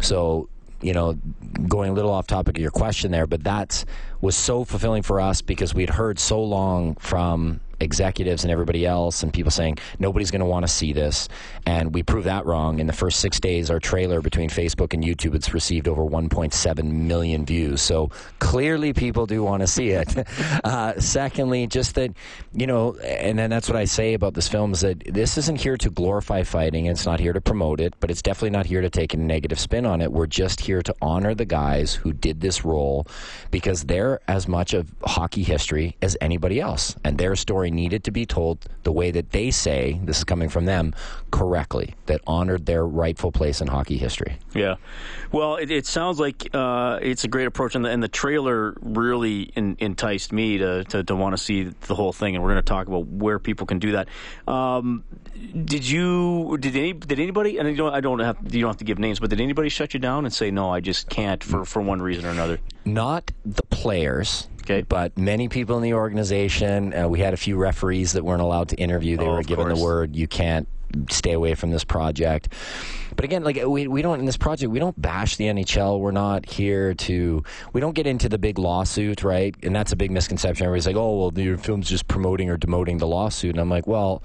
So 0.00 0.48
you 0.80 0.92
know, 0.92 1.18
going 1.66 1.90
a 1.90 1.92
little 1.92 2.10
off 2.10 2.26
topic 2.26 2.56
of 2.56 2.62
your 2.62 2.70
question 2.70 3.10
there, 3.10 3.26
but 3.26 3.44
that 3.44 3.84
was 4.20 4.36
so 4.36 4.64
fulfilling 4.64 5.02
for 5.02 5.20
us 5.20 5.42
because 5.42 5.74
we'd 5.74 5.90
heard 5.90 6.18
so 6.18 6.42
long 6.42 6.94
from 6.96 7.60
executives 7.80 8.44
and 8.44 8.50
everybody 8.50 8.86
else 8.86 9.22
and 9.22 9.32
people 9.32 9.50
saying 9.50 9.78
nobody's 9.98 10.30
going 10.30 10.40
to 10.40 10.46
want 10.46 10.66
to 10.66 10.72
see 10.72 10.92
this. 10.92 11.28
And 11.66 11.94
we 11.94 12.02
proved 12.02 12.26
that 12.26 12.46
wrong. 12.46 12.78
In 12.78 12.86
the 12.86 12.92
first 12.92 13.20
six 13.20 13.40
days 13.40 13.70
our 13.70 13.80
trailer 13.80 14.20
between 14.20 14.50
facebook 14.50 14.94
and 14.94 15.02
youtube 15.02 15.34
it's 15.34 15.54
received 15.54 15.88
over 15.88 16.02
1.7 16.02 16.84
million 16.84 17.44
views. 17.44 17.80
So 17.82 18.10
clearly 18.38 18.92
people 18.92 19.26
do 19.26 19.42
want 19.42 19.62
to 19.62 19.66
see 19.66 19.90
it. 19.90 20.14
Uh, 20.64 20.98
secondly 20.98 21.66
just 21.66 21.94
that 21.94 22.12
you 22.52 22.66
know 22.66 22.94
and 22.96 23.38
then 23.38 23.48
that's 23.48 23.68
what 23.68 23.76
i 23.76 23.84
say 23.84 24.14
about 24.14 24.34
this 24.34 24.48
film 24.48 24.72
is 24.72 24.80
that 24.80 25.02
this 25.06 25.38
isn't 25.38 25.60
here 25.60 25.76
to 25.76 25.88
glorify 25.88 26.42
fighting 26.42 26.86
it's 26.86 27.06
not 27.06 27.20
here 27.20 27.32
to 27.32 27.40
promote 27.40 27.80
it 27.80 27.94
but 28.00 28.10
it's 28.10 28.22
definitely 28.22 28.50
not 28.50 28.66
here 28.66 28.80
to 28.80 28.90
take 28.90 29.14
a 29.14 29.16
negative 29.16 29.58
spin 29.58 29.86
on 29.86 30.00
it. 30.00 30.12
We're 30.12 30.26
just 30.26 30.60
here 30.60 30.82
to 30.82 30.94
honor 31.00 31.34
the 31.34 31.44
guys 31.44 31.94
who 31.94 32.12
did 32.12 32.40
this 32.40 32.64
role 32.64 33.06
because 33.50 33.84
they're 33.84 34.20
as 34.28 34.48
much 34.48 34.74
of 34.74 34.92
hockey 35.04 35.42
history 35.42 35.96
as 36.02 36.16
anybody 36.20 36.60
else 36.60 36.96
and 37.04 37.18
their 37.18 37.36
story 37.36 37.67
needed 37.70 38.04
to 38.04 38.10
be 38.10 38.26
told 38.26 38.66
the 38.82 38.92
way 38.92 39.10
that 39.10 39.30
they 39.30 39.50
say 39.50 40.00
this 40.04 40.18
is 40.18 40.24
coming 40.24 40.48
from 40.48 40.64
them 40.64 40.94
correctly 41.30 41.94
that 42.06 42.20
honored 42.26 42.66
their 42.66 42.86
rightful 42.86 43.32
place 43.32 43.60
in 43.60 43.66
hockey 43.66 43.98
history 43.98 44.38
Yeah, 44.54 44.76
well, 45.32 45.56
it, 45.56 45.70
it 45.70 45.86
sounds 45.86 46.18
like 46.18 46.48
uh, 46.54 46.98
it's 47.02 47.24
a 47.24 47.28
great 47.28 47.46
approach, 47.46 47.74
and 47.74 47.84
the, 47.84 47.90
and 47.90 48.02
the 48.02 48.08
trailer 48.08 48.74
really 48.80 49.42
in, 49.54 49.76
enticed 49.78 50.32
me 50.32 50.58
to, 50.58 50.84
to, 50.84 51.04
to 51.04 51.16
want 51.16 51.36
to 51.36 51.42
see 51.42 51.64
the 51.64 51.94
whole 51.94 52.12
thing. 52.12 52.34
And 52.34 52.42
we're 52.42 52.50
going 52.50 52.62
to 52.62 52.68
talk 52.68 52.86
about 52.86 53.06
where 53.06 53.38
people 53.38 53.66
can 53.66 53.78
do 53.78 53.92
that. 53.92 54.08
Um, 54.46 55.04
did 55.64 55.88
you? 55.88 56.56
Did 56.58 56.76
any? 56.76 56.92
Did 56.92 57.20
anybody? 57.20 57.58
And 57.58 57.68
I 57.68 57.74
don't, 57.74 57.94
I 57.94 58.00
don't 58.00 58.18
have. 58.20 58.38
You 58.50 58.62
don't 58.62 58.70
have 58.70 58.78
to 58.78 58.84
give 58.84 58.98
names, 58.98 59.20
but 59.20 59.30
did 59.30 59.40
anybody 59.40 59.68
shut 59.68 59.94
you 59.94 60.00
down 60.00 60.24
and 60.24 60.32
say 60.32 60.50
no? 60.50 60.70
I 60.70 60.80
just 60.80 61.08
can't 61.08 61.42
for 61.44 61.64
for 61.64 61.82
one 61.82 62.00
reason 62.00 62.24
or 62.24 62.30
another. 62.30 62.58
not 62.84 63.30
the 63.44 63.62
players 63.64 64.48
Okay. 64.70 64.82
but 64.82 65.16
many 65.16 65.48
people 65.48 65.76
in 65.78 65.82
the 65.82 65.94
organization 65.94 66.92
uh, 66.94 67.08
we 67.08 67.20
had 67.20 67.32
a 67.32 67.38
few 67.38 67.56
referees 67.56 68.12
that 68.12 68.22
weren't 68.24 68.42
allowed 68.42 68.68
to 68.68 68.76
interview 68.76 69.16
they 69.16 69.24
Oh, 69.26 69.34
were 69.36 69.42
given 69.42 69.66
course. 69.66 69.78
the 69.78 69.82
word 69.84 70.14
you 70.14 70.28
can't 70.28 70.68
stay 71.10 71.32
away 71.32 71.54
from 71.54 71.70
this 71.70 71.84
project 71.84 72.48
but 73.18 73.24
again 73.24 73.42
like 73.42 73.60
we, 73.66 73.88
we 73.88 74.00
don't 74.00 74.20
in 74.20 74.26
this 74.26 74.36
project 74.36 74.70
we 74.70 74.78
don't 74.78 75.02
bash 75.02 75.34
the 75.38 75.46
nhl 75.46 75.98
we're 75.98 76.12
not 76.12 76.48
here 76.48 76.94
to 76.94 77.42
we 77.72 77.80
don't 77.80 77.94
get 77.94 78.06
into 78.06 78.28
the 78.28 78.38
big 78.38 78.60
lawsuit 78.60 79.24
right? 79.24 79.56
And 79.64 79.74
that's 79.74 79.90
a 79.90 79.96
big 79.96 80.12
misconception. 80.12 80.64
Everybody's 80.64 80.86
like 80.86 80.94
oh 80.94 81.18
well 81.18 81.32
your 81.44 81.58
film's 81.58 81.88
just 81.88 82.06
promoting 82.06 82.48
or 82.48 82.56
demoting 82.56 83.00
the 83.00 83.08
lawsuit. 83.08 83.50
And 83.50 83.60
i'm 83.60 83.68
like 83.68 83.88
well 83.88 84.22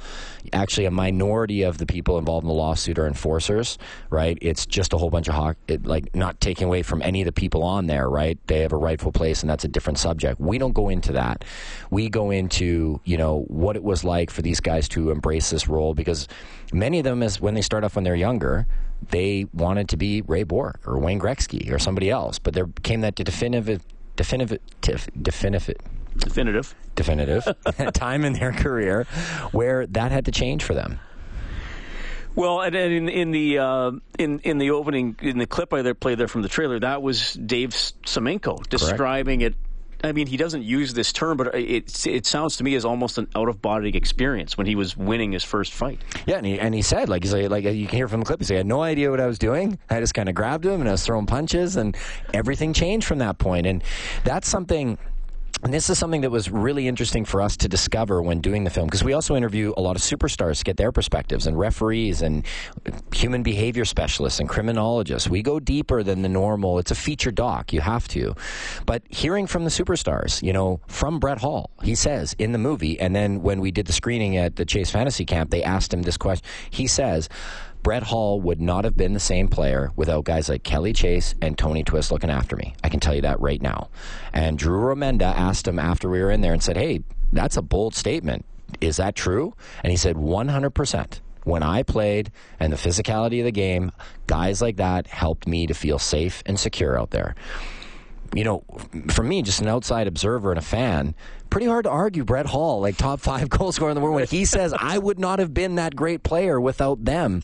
actually 0.51 0.85
a 0.85 0.91
minority 0.91 1.63
of 1.63 1.79
the 1.79 1.87
people 1.87 2.19
involved 2.19 2.43
in 2.43 2.49
the 2.49 2.53
lawsuit 2.53 2.99
are 2.99 3.07
enforcers 3.07 3.79
right? 4.11 4.37
It's 4.41 4.67
just 4.67 4.93
a 4.93 4.97
whole 4.99 5.09
bunch 5.09 5.27
of 5.27 5.33
hoc- 5.33 5.57
it, 5.67 5.87
like 5.87 6.15
not 6.15 6.39
taking 6.39 6.67
away 6.67 6.83
from 6.83 7.01
any 7.01 7.21
of 7.21 7.25
the 7.25 7.31
people 7.31 7.63
on 7.63 7.87
there 7.87 8.07
right? 8.07 8.37
They 8.45 8.59
have 8.59 8.73
a 8.73 8.77
rightful 8.77 9.11
place 9.11 9.41
and 9.41 9.49
that's 9.49 9.63
a 9.63 9.69
different 9.69 9.97
subject. 9.97 10.39
We 10.39 10.59
don't 10.59 10.73
go 10.73 10.89
into 10.89 11.13
that. 11.13 11.45
We 11.89 12.09
go 12.09 12.29
into 12.29 13.01
you 13.05 13.17
know 13.17 13.45
what 13.47 13.75
it 13.75 13.83
was 13.83 14.03
like 14.03 14.29
for 14.29 14.43
these 14.43 14.59
guys 14.59 14.87
to 14.89 15.09
embrace 15.09 15.49
this 15.49 15.67
role 15.67 15.95
because 15.95 16.27
many 16.71 16.99
of 16.99 17.05
them 17.05 17.23
is 17.23 17.41
when 17.41 17.55
they 17.55 17.63
start 17.63 17.83
off 17.83 17.95
when 17.95 18.03
they're 18.03 18.15
younger 18.15 18.67
they 19.09 19.45
wanted 19.53 19.89
to 19.89 19.97
be 19.97 20.21
ray 20.21 20.43
bourque 20.43 20.79
or 20.85 20.97
wayne 20.97 21.19
gretzky 21.19 21.71
or 21.71 21.79
somebody 21.79 22.09
else 22.09 22.39
but 22.39 22.53
there 22.53 22.67
came 22.83 23.01
that 23.01 23.15
definitive 23.15 23.81
definitive 24.15 24.59
definitive 25.21 25.77
Definitive. 26.17 26.75
definitive 26.95 27.47
time 27.93 28.23
in 28.23 28.33
their 28.33 28.51
career 28.51 29.05
where 29.51 29.87
that 29.87 30.11
had 30.11 30.25
to 30.25 30.31
change 30.31 30.63
for 30.63 30.73
them 30.75 30.99
Well, 32.35 32.61
and, 32.61 32.75
and 32.75 32.93
in, 32.93 33.09
in 33.09 33.31
the 33.31 33.59
uh, 33.59 33.91
in 34.17 34.39
in 34.39 34.57
the 34.57 34.71
opening 34.71 35.15
in 35.21 35.37
the 35.37 35.45
clip 35.45 35.71
I 35.73 35.81
there 35.83 35.93
played 35.93 36.17
there 36.17 36.27
from 36.27 36.41
the 36.41 36.49
trailer, 36.49 36.79
that 36.79 37.01
was 37.03 37.33
Dave 37.33 37.71
Semenko 37.71 38.67
describing 38.69 39.41
it 39.41 39.53
I 40.05 40.11
mean, 40.11 40.27
he 40.27 40.35
doesn't 40.35 40.63
use 40.63 40.93
this 40.93 41.13
term, 41.13 41.37
but 41.37 41.55
it 41.55 42.05
it 42.05 42.25
sounds 42.25 42.57
to 42.57 42.63
me 42.63 42.75
as 42.75 42.83
almost 42.83 43.17
an 43.17 43.29
out 43.35 43.47
of 43.47 43.61
body 43.61 43.95
experience 43.95 44.57
when 44.57 44.67
he 44.67 44.75
was 44.75 44.97
winning 44.97 45.31
his 45.31 45.43
first 45.43 45.71
fight. 45.71 46.01
Yeah, 46.25 46.37
and 46.37 46.45
he, 46.45 46.59
and 46.59 46.75
he 46.75 46.81
said 46.81 47.07
like 47.07 47.23
he's 47.23 47.33
like, 47.33 47.49
like 47.49 47.63
you 47.63 47.87
can 47.87 47.95
hear 47.95 48.09
from 48.09 48.19
the 48.19 48.25
clip. 48.25 48.39
He 48.39 48.45
said, 48.45 48.55
"I 48.55 48.57
had 48.57 48.65
no 48.65 48.81
idea 48.81 49.09
what 49.09 49.21
I 49.21 49.27
was 49.27 49.39
doing. 49.39 49.79
I 49.89 50.01
just 50.01 50.13
kind 50.13 50.27
of 50.27 50.35
grabbed 50.35 50.65
him 50.65 50.81
and 50.81 50.89
I 50.89 50.91
was 50.91 51.05
throwing 51.05 51.25
punches, 51.25 51.77
and 51.77 51.95
everything 52.33 52.73
changed 52.73 53.07
from 53.07 53.19
that 53.19 53.37
point." 53.37 53.65
And 53.65 53.81
that's 54.25 54.49
something 54.49 54.97
and 55.63 55.73
this 55.73 55.89
is 55.89 55.97
something 55.97 56.21
that 56.21 56.29
was 56.29 56.51
really 56.51 56.87
interesting 56.89 57.23
for 57.23 57.41
us 57.41 57.55
to 57.57 57.69
discover 57.69 58.21
when 58.21 58.41
doing 58.41 58.65
the 58.65 58.69
film 58.69 58.87
because 58.87 59.03
we 59.03 59.13
also 59.13 59.35
interview 59.35 59.73
a 59.77 59.81
lot 59.81 59.95
of 59.95 60.01
superstars 60.01 60.57
to 60.57 60.63
get 60.65 60.75
their 60.75 60.91
perspectives 60.91 61.47
and 61.47 61.57
referees 61.57 62.21
and 62.21 62.45
human 63.13 63.43
behavior 63.43 63.85
specialists 63.85 64.41
and 64.41 64.49
criminologists. 64.49 65.29
We 65.29 65.41
go 65.41 65.61
deeper 65.61 66.03
than 66.03 66.21
the 66.21 66.29
normal. 66.29 66.79
It's 66.79 66.91
a 66.91 66.95
feature 66.95 67.31
doc. 67.31 67.71
You 67.71 67.79
have 67.79 68.09
to. 68.09 68.35
But 68.85 69.03
hearing 69.09 69.47
from 69.47 69.63
the 69.63 69.69
superstars, 69.69 70.43
you 70.43 70.51
know, 70.51 70.81
from 70.87 71.19
Brett 71.19 71.39
Hull, 71.39 71.71
he 71.81 71.95
says 71.95 72.35
in 72.37 72.51
the 72.51 72.57
movie, 72.57 72.99
and 72.99 73.15
then 73.15 73.41
when 73.41 73.61
we 73.61 73.71
did 73.71 73.85
the 73.85 73.93
screening 73.93 74.35
at 74.35 74.57
the 74.57 74.65
Chase 74.65 74.91
Fantasy 74.91 75.23
Camp, 75.23 75.49
they 75.49 75.63
asked 75.63 75.93
him 75.93 76.01
this 76.01 76.17
question. 76.17 76.45
He 76.71 76.87
says, 76.87 77.29
Brett 77.83 78.03
Hull 78.03 78.39
would 78.41 78.61
not 78.61 78.85
have 78.85 78.95
been 78.95 79.13
the 79.13 79.19
same 79.19 79.49
player 79.49 79.91
without 79.97 80.23
guys 80.23 80.47
like 80.47 80.63
Kelly 80.63 80.93
Chase 80.93 81.35
and 81.41 81.57
Tony 81.57 81.83
Twist 81.83 82.11
looking 82.11 82.29
after 82.29 82.55
me. 82.55 82.73
I 82.81 82.87
can 82.87 83.01
tell 83.01 83.13
you 83.13 83.21
that 83.21 83.41
right 83.41 83.61
now. 83.61 83.89
And 84.31 84.57
Drew 84.57 84.79
Remenda 84.79 85.35
asked 85.35 85.67
him 85.67 85.77
after 85.77 86.09
we 86.09 86.21
were 86.21 86.31
in 86.31 86.39
there 86.39 86.53
and 86.53 86.63
said, 86.63 86.77
Hey, 86.77 87.01
that's 87.33 87.57
a 87.57 87.61
bold 87.61 87.93
statement. 87.93 88.45
Is 88.79 88.97
that 88.97 89.15
true? 89.15 89.53
And 89.83 89.91
he 89.91 89.97
said, 89.97 90.15
100% 90.15 91.19
when 91.43 91.61
I 91.61 91.83
played 91.83 92.31
and 92.59 92.71
the 92.71 92.77
physicality 92.77 93.39
of 93.39 93.45
the 93.45 93.51
game, 93.51 93.91
guys 94.27 94.61
like 94.61 94.77
that 94.77 95.07
helped 95.07 95.45
me 95.45 95.67
to 95.67 95.73
feel 95.73 95.99
safe 95.99 96.41
and 96.45 96.57
secure 96.57 96.97
out 96.97 97.11
there. 97.11 97.35
You 98.33 98.43
know, 98.45 98.63
for 99.09 99.23
me, 99.23 99.41
just 99.41 99.61
an 99.61 99.67
outside 99.67 100.07
observer 100.07 100.51
and 100.51 100.57
a 100.57 100.63
fan, 100.63 101.13
pretty 101.53 101.67
hard 101.67 101.83
to 101.83 101.89
argue 101.91 102.23
Brett 102.23 102.47
Hull, 102.47 102.81
like 102.81 102.97
top 102.97 103.19
five 103.19 103.47
goal 103.57 103.71
scorer 103.71 103.91
in 103.91 103.95
the 103.95 104.01
world, 104.01 104.15
when 104.15 104.25
he 104.25 104.43
says, 104.43 104.73
I 104.73 104.97
would 104.97 105.19
not 105.19 105.37
have 105.37 105.53
been 105.53 105.75
that 105.75 105.95
great 105.95 106.23
player 106.23 106.59
without 106.59 107.05
them. 107.05 107.43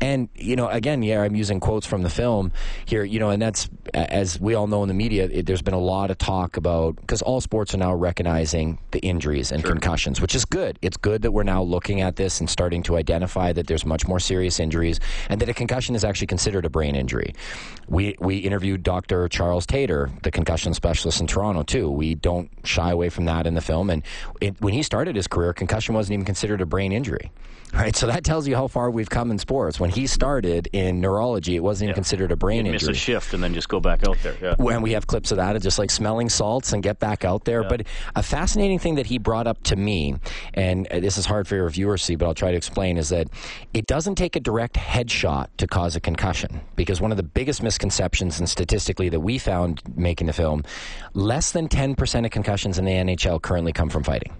And, 0.00 0.30
you 0.34 0.56
know, 0.56 0.68
again, 0.68 1.02
yeah, 1.02 1.20
I'm 1.20 1.36
using 1.36 1.60
quotes 1.60 1.86
from 1.86 2.00
the 2.00 2.08
film 2.08 2.52
here, 2.86 3.04
you 3.04 3.20
know, 3.20 3.28
and 3.28 3.42
that's, 3.42 3.68
as 3.92 4.40
we 4.40 4.54
all 4.54 4.68
know 4.68 4.82
in 4.82 4.88
the 4.88 4.94
media, 4.94 5.28
it, 5.30 5.44
there's 5.44 5.60
been 5.60 5.74
a 5.74 5.78
lot 5.78 6.10
of 6.10 6.16
talk 6.16 6.56
about, 6.56 6.96
because 6.96 7.20
all 7.20 7.42
sports 7.42 7.74
are 7.74 7.78
now 7.78 7.94
recognizing 7.94 8.78
the 8.92 9.00
injuries 9.00 9.52
and 9.52 9.60
sure. 9.60 9.70
concussions, 9.70 10.18
which 10.18 10.34
is 10.34 10.46
good. 10.46 10.78
It's 10.80 10.96
good 10.96 11.20
that 11.20 11.32
we're 11.32 11.42
now 11.42 11.62
looking 11.62 12.00
at 12.00 12.16
this 12.16 12.40
and 12.40 12.48
starting 12.48 12.82
to 12.84 12.96
identify 12.96 13.52
that 13.52 13.66
there's 13.66 13.84
much 13.84 14.08
more 14.08 14.18
serious 14.18 14.60
injuries 14.60 14.98
and 15.28 15.38
that 15.42 15.50
a 15.50 15.54
concussion 15.54 15.94
is 15.94 16.04
actually 16.04 16.28
considered 16.28 16.64
a 16.64 16.70
brain 16.70 16.96
injury. 16.96 17.34
We, 17.92 18.16
we 18.18 18.38
interviewed 18.38 18.82
Dr. 18.82 19.28
Charles 19.28 19.66
Tator, 19.66 20.10
the 20.22 20.30
concussion 20.30 20.72
specialist 20.72 21.20
in 21.20 21.26
Toronto, 21.26 21.62
too. 21.62 21.90
We 21.90 22.14
don't 22.14 22.50
shy 22.64 22.90
away 22.90 23.10
from 23.10 23.26
that 23.26 23.46
in 23.46 23.52
the 23.52 23.60
film. 23.60 23.90
And 23.90 24.02
it, 24.40 24.58
when 24.62 24.72
he 24.72 24.82
started 24.82 25.14
his 25.14 25.26
career, 25.26 25.52
concussion 25.52 25.94
wasn't 25.94 26.14
even 26.14 26.24
considered 26.24 26.62
a 26.62 26.66
brain 26.66 26.90
injury. 26.90 27.30
Right, 27.72 27.96
so 27.96 28.06
that 28.06 28.22
tells 28.22 28.46
you 28.46 28.54
how 28.54 28.68
far 28.68 28.90
we've 28.90 29.08
come 29.08 29.30
in 29.30 29.38
sports. 29.38 29.80
When 29.80 29.88
he 29.88 30.06
started 30.06 30.68
in 30.74 31.00
neurology, 31.00 31.56
it 31.56 31.62
wasn't 31.62 31.88
even 31.88 31.94
considered 31.94 32.30
a 32.30 32.36
brain 32.36 32.66
You'd 32.66 32.74
injury. 32.74 32.90
Miss 32.90 32.98
a 32.98 33.00
shift 33.00 33.32
and 33.32 33.42
then 33.42 33.54
just 33.54 33.70
go 33.70 33.80
back 33.80 34.06
out 34.06 34.18
there. 34.22 34.36
Yeah. 34.42 34.54
When 34.58 34.82
we 34.82 34.92
have 34.92 35.06
clips 35.06 35.30
of 35.30 35.38
that, 35.38 35.56
of 35.56 35.62
just 35.62 35.78
like 35.78 35.90
smelling 35.90 36.28
salts 36.28 36.74
and 36.74 36.82
get 36.82 36.98
back 36.98 37.24
out 37.24 37.44
there. 37.44 37.62
Yeah. 37.62 37.68
But 37.68 37.86
a 38.14 38.22
fascinating 38.22 38.78
thing 38.78 38.96
that 38.96 39.06
he 39.06 39.16
brought 39.16 39.46
up 39.46 39.62
to 39.64 39.76
me, 39.76 40.16
and 40.52 40.86
uh, 40.88 41.00
this 41.00 41.16
is 41.16 41.24
hard 41.24 41.48
for 41.48 41.56
your 41.56 41.68
viewers 41.70 42.02
to 42.02 42.06
see, 42.08 42.14
but 42.14 42.26
I'll 42.26 42.34
try 42.34 42.50
to 42.50 42.56
explain, 42.56 42.98
is 42.98 43.08
that 43.08 43.28
it 43.72 43.86
doesn't 43.86 44.16
take 44.16 44.36
a 44.36 44.40
direct 44.40 44.74
headshot 44.74 45.46
to 45.56 45.66
cause 45.66 45.96
a 45.96 46.00
concussion. 46.00 46.60
Because 46.76 47.00
one 47.00 47.10
of 47.10 47.16
the 47.16 47.22
biggest 47.22 47.62
misconceptions, 47.62 48.38
and 48.38 48.50
statistically 48.50 49.08
that 49.08 49.20
we 49.20 49.38
found 49.38 49.80
making 49.96 50.26
the 50.26 50.34
film, 50.34 50.64
less 51.14 51.52
than 51.52 51.68
10% 51.68 52.24
of 52.26 52.30
concussions 52.30 52.78
in 52.78 52.84
the 52.84 52.92
NHL 52.92 53.40
currently 53.40 53.72
come 53.72 53.88
from 53.88 54.02
fighting. 54.02 54.32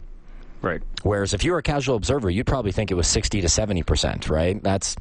Right. 0.63 0.81
Whereas 1.03 1.35
if 1.35 1.45
you 1.45 1.53
were 1.53 1.59
a 1.59 1.63
casual 1.63 1.97
observer, 1.97 2.31
you'd 2.31 2.47
probably 2.47 2.73
think 2.73 2.91
it 2.91 2.95
was 2.95 3.09
60 3.09 3.41
to 3.41 3.49
70 3.49 3.83
percent, 3.83 4.29
right? 4.29 4.63
That's. 4.63 4.97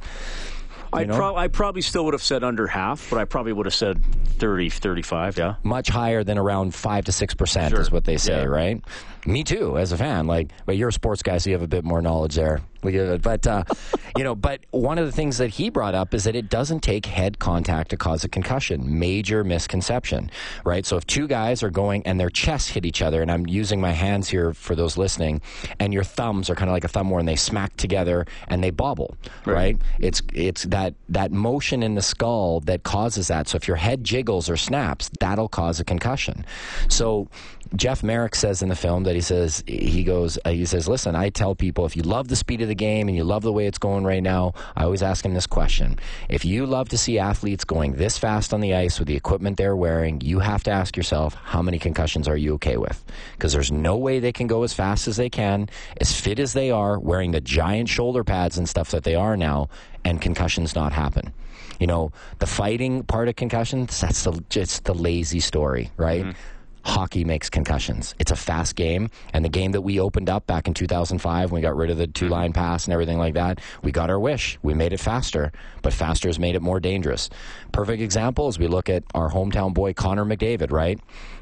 I, 0.94 1.06
pro- 1.06 1.38
I, 1.38 1.48
probably 1.48 1.82
still 1.82 2.04
would 2.04 2.14
have 2.14 2.22
said 2.22 2.44
under 2.44 2.68
half, 2.68 3.10
but 3.10 3.18
I 3.18 3.24
probably 3.24 3.54
would 3.54 3.66
have 3.66 3.74
said 3.74 4.04
30, 4.40 4.70
35, 4.70 5.38
yeah. 5.38 5.56
Much 5.64 5.88
higher 5.88 6.22
than 6.26 6.38
around 6.38 6.76
5 6.76 7.06
to 7.06 7.12
6% 7.14 7.70
sure. 7.70 7.80
is 7.80 7.90
what 7.90 8.04
they 8.04 8.18
say, 8.18 8.42
yeah. 8.42 8.44
right? 8.44 8.84
Me 9.26 9.44
too, 9.44 9.78
as 9.78 9.92
a 9.92 9.98
fan. 9.98 10.26
Like, 10.26 10.52
but 10.66 10.78
you're 10.78 10.90
a 10.90 10.94
sports 10.94 11.22
guy, 11.22 11.38
so 11.38 11.50
you 11.50 11.56
have 11.56 11.62
a 11.62 11.68
bit 11.68 11.84
more 11.84 12.02
knowledge 12.02 12.36
there. 12.36 12.62
But 12.82 13.46
uh, 13.46 13.64
you 14.18 14.24
know, 14.24 14.34
but 14.34 14.62
one 14.72 14.98
of 14.98 15.06
the 15.06 15.12
things 15.12 15.38
that 15.38 15.50
he 15.50 15.70
brought 15.70 15.94
up 15.94 16.16
is 16.16 16.24
that 16.24 16.36
it 16.36 16.50
doesn't 16.50 16.80
take 16.80 17.06
head 17.06 17.38
contact 17.38 17.92
to 17.92 17.98
cause 17.98 18.24
a 18.24 18.30
concussion. 18.30 19.00
Major 19.00 19.44
misconception, 19.44 20.32
right? 20.66 20.86
So 20.86 20.98
if 20.98 21.06
two 21.06 21.28
guys 21.28 21.62
are 21.62 21.70
going 21.70 22.06
and 22.08 22.20
their 22.20 22.32
chests 22.32 22.70
hit 22.70 22.86
each 22.86 23.04
other, 23.04 23.22
and 23.22 23.32
I'm 23.32 23.46
using 23.46 23.80
my 23.80 23.92
hands 23.92 24.30
here 24.30 24.54
for 24.54 24.76
those 24.76 24.98
listening, 24.98 25.42
and 25.80 25.94
your 25.94 26.04
thumbs 26.04 26.50
are 26.50 26.56
kind 26.56 26.70
of 26.70 26.74
like 26.74 26.84
a 26.84 26.88
thumb 26.88 27.12
war, 27.12 27.20
and 27.20 27.28
they 27.28 27.36
smack 27.36 27.78
together 27.78 28.26
and 28.48 28.64
they 28.64 28.72
bobble, 28.72 29.16
right? 29.46 29.54
right? 29.54 29.78
It's 30.00 30.24
it's 30.34 30.64
that 30.64 30.96
that 31.10 31.32
motion 31.32 31.84
in 31.84 31.94
the 31.94 32.02
skull 32.02 32.62
that 32.62 32.82
causes 32.82 33.28
that. 33.28 33.48
So 33.48 33.58
if 33.58 33.68
your 33.68 33.78
head 33.78 34.04
jiggles 34.04 34.50
or 34.50 34.58
snaps, 34.58 35.12
that'll 35.20 35.50
cause 35.50 35.80
a 35.80 35.84
concussion. 35.84 36.46
So 36.90 37.28
Jeff 37.76 38.04
Marek 38.04 38.36
says 38.36 38.62
in 38.62 38.70
the 38.70 38.76
film 38.76 39.04
that 39.04 39.16
he 39.16 39.22
says 39.22 39.64
he 39.66 40.04
goes 40.04 40.38
uh, 40.44 40.50
he 40.50 40.66
says 40.66 40.88
listen 40.88 41.16
I 41.16 41.30
tell 41.30 41.56
people 41.56 41.86
if 41.86 41.96
you 41.96 42.04
love 42.04 42.28
the 42.28 42.36
speed 42.36 42.62
of 42.62 42.68
the 42.68 42.76
game 42.76 43.08
and 43.08 43.16
you 43.16 43.24
love 43.24 43.44
the 43.44 43.54
way 43.54 43.66
it's 43.66 43.78
going 43.78 44.04
right 44.04 44.22
now 44.22 44.54
I 44.76 44.84
always 44.84 45.02
ask 45.02 45.26
him 45.26 45.34
this 45.34 45.48
question. 45.48 45.98
If 46.28 46.44
you 46.44 46.66
love 46.66 46.90
to 46.90 46.98
see 46.98 47.18
athletes 47.18 47.64
going 47.64 47.94
this 47.94 48.18
fast 48.18 48.54
on 48.54 48.60
the 48.60 48.76
ice 48.76 49.00
with 49.00 49.08
the 49.08 49.16
equipment 49.16 49.58
they're 49.58 49.76
wearing 49.76 50.20
you 50.22 50.40
have 50.40 50.64
to 50.64 50.72
ask 50.72 50.98
yourself 50.98 51.34
how 51.36 51.62
many 51.62 51.80
concussions 51.80 52.28
are 52.28 52.38
you 52.38 52.56
okay 52.56 52.78
with? 52.78 53.04
Because 53.34 53.54
there's 53.54 53.72
no 53.72 53.96
way 53.96 54.20
they 54.20 54.34
can 54.34 54.48
go 54.48 54.64
as 54.64 54.74
fast 54.74 55.08
as 55.08 55.16
they 55.16 55.30
can 55.30 55.70
as 55.98 56.20
fit 56.20 56.40
as 56.40 56.54
they 56.54 56.72
are 56.72 57.00
wearing 57.00 57.32
the 57.32 57.42
giant 57.42 57.88
shoulder 57.88 58.24
pads 58.24 58.58
and 58.58 58.68
stuff 58.68 58.92
that 58.92 59.04
they 59.04 59.16
are 59.16 59.38
now 59.38 59.70
and 60.04 60.22
concussions 60.22 60.76
not 60.76 60.92
happen. 60.92 61.34
You 61.80 61.88
know 61.88 62.12
the 62.40 62.48
fighting 62.48 63.04
part 63.04 63.30
of 63.30 63.38
concussions 63.38 64.02
that's 64.02 64.24
the 64.26 64.44
just 64.50 64.84
the 64.84 64.94
lazy 64.94 65.40
story 65.40 65.92
right? 65.96 66.26
Mm-hmm 66.26 66.58
hockey 66.84 67.24
makes 67.24 67.50
concussions. 67.50 68.16
It's 68.20 68.32
a 68.32 68.36
fast 68.36 68.76
game, 68.76 69.10
and 69.34 69.46
the 69.46 69.50
game 69.50 69.72
that 69.74 69.82
we 69.82 70.00
opened 70.00 70.30
up 70.30 70.48
back 70.48 70.68
in 70.68 70.74
2005 70.74 71.52
when 71.52 71.60
we 71.60 71.62
got 71.62 71.76
rid 71.76 71.90
of 71.90 71.98
the 71.98 72.08
two 72.08 72.26
mm-hmm. 72.26 72.34
line 72.34 72.54
pass 72.54 72.86
and 72.86 72.94
everything 72.94 73.18
like 73.18 73.36
that, 73.36 73.60
we 73.84 73.92
got 73.92 74.10
our 74.10 74.20
wish. 74.20 74.58
We 74.62 74.74
made 74.74 74.94
it 74.94 75.00
faster, 75.00 75.52
but 75.82 75.94
faster 75.94 76.28
has 76.28 76.40
made 76.40 76.56
it 76.56 76.62
more 76.62 76.80
dangerous. 76.80 77.30
Perfect 77.72 78.02
example 78.02 78.48
is 78.48 78.60
we 78.60 78.68
look 78.68 78.90
at 78.90 79.04
our 79.14 79.30
hometown 79.30 79.74
boy 79.74 79.94
Connor 79.94 80.26
McDavid, 80.26 80.72
right? 80.72 81.00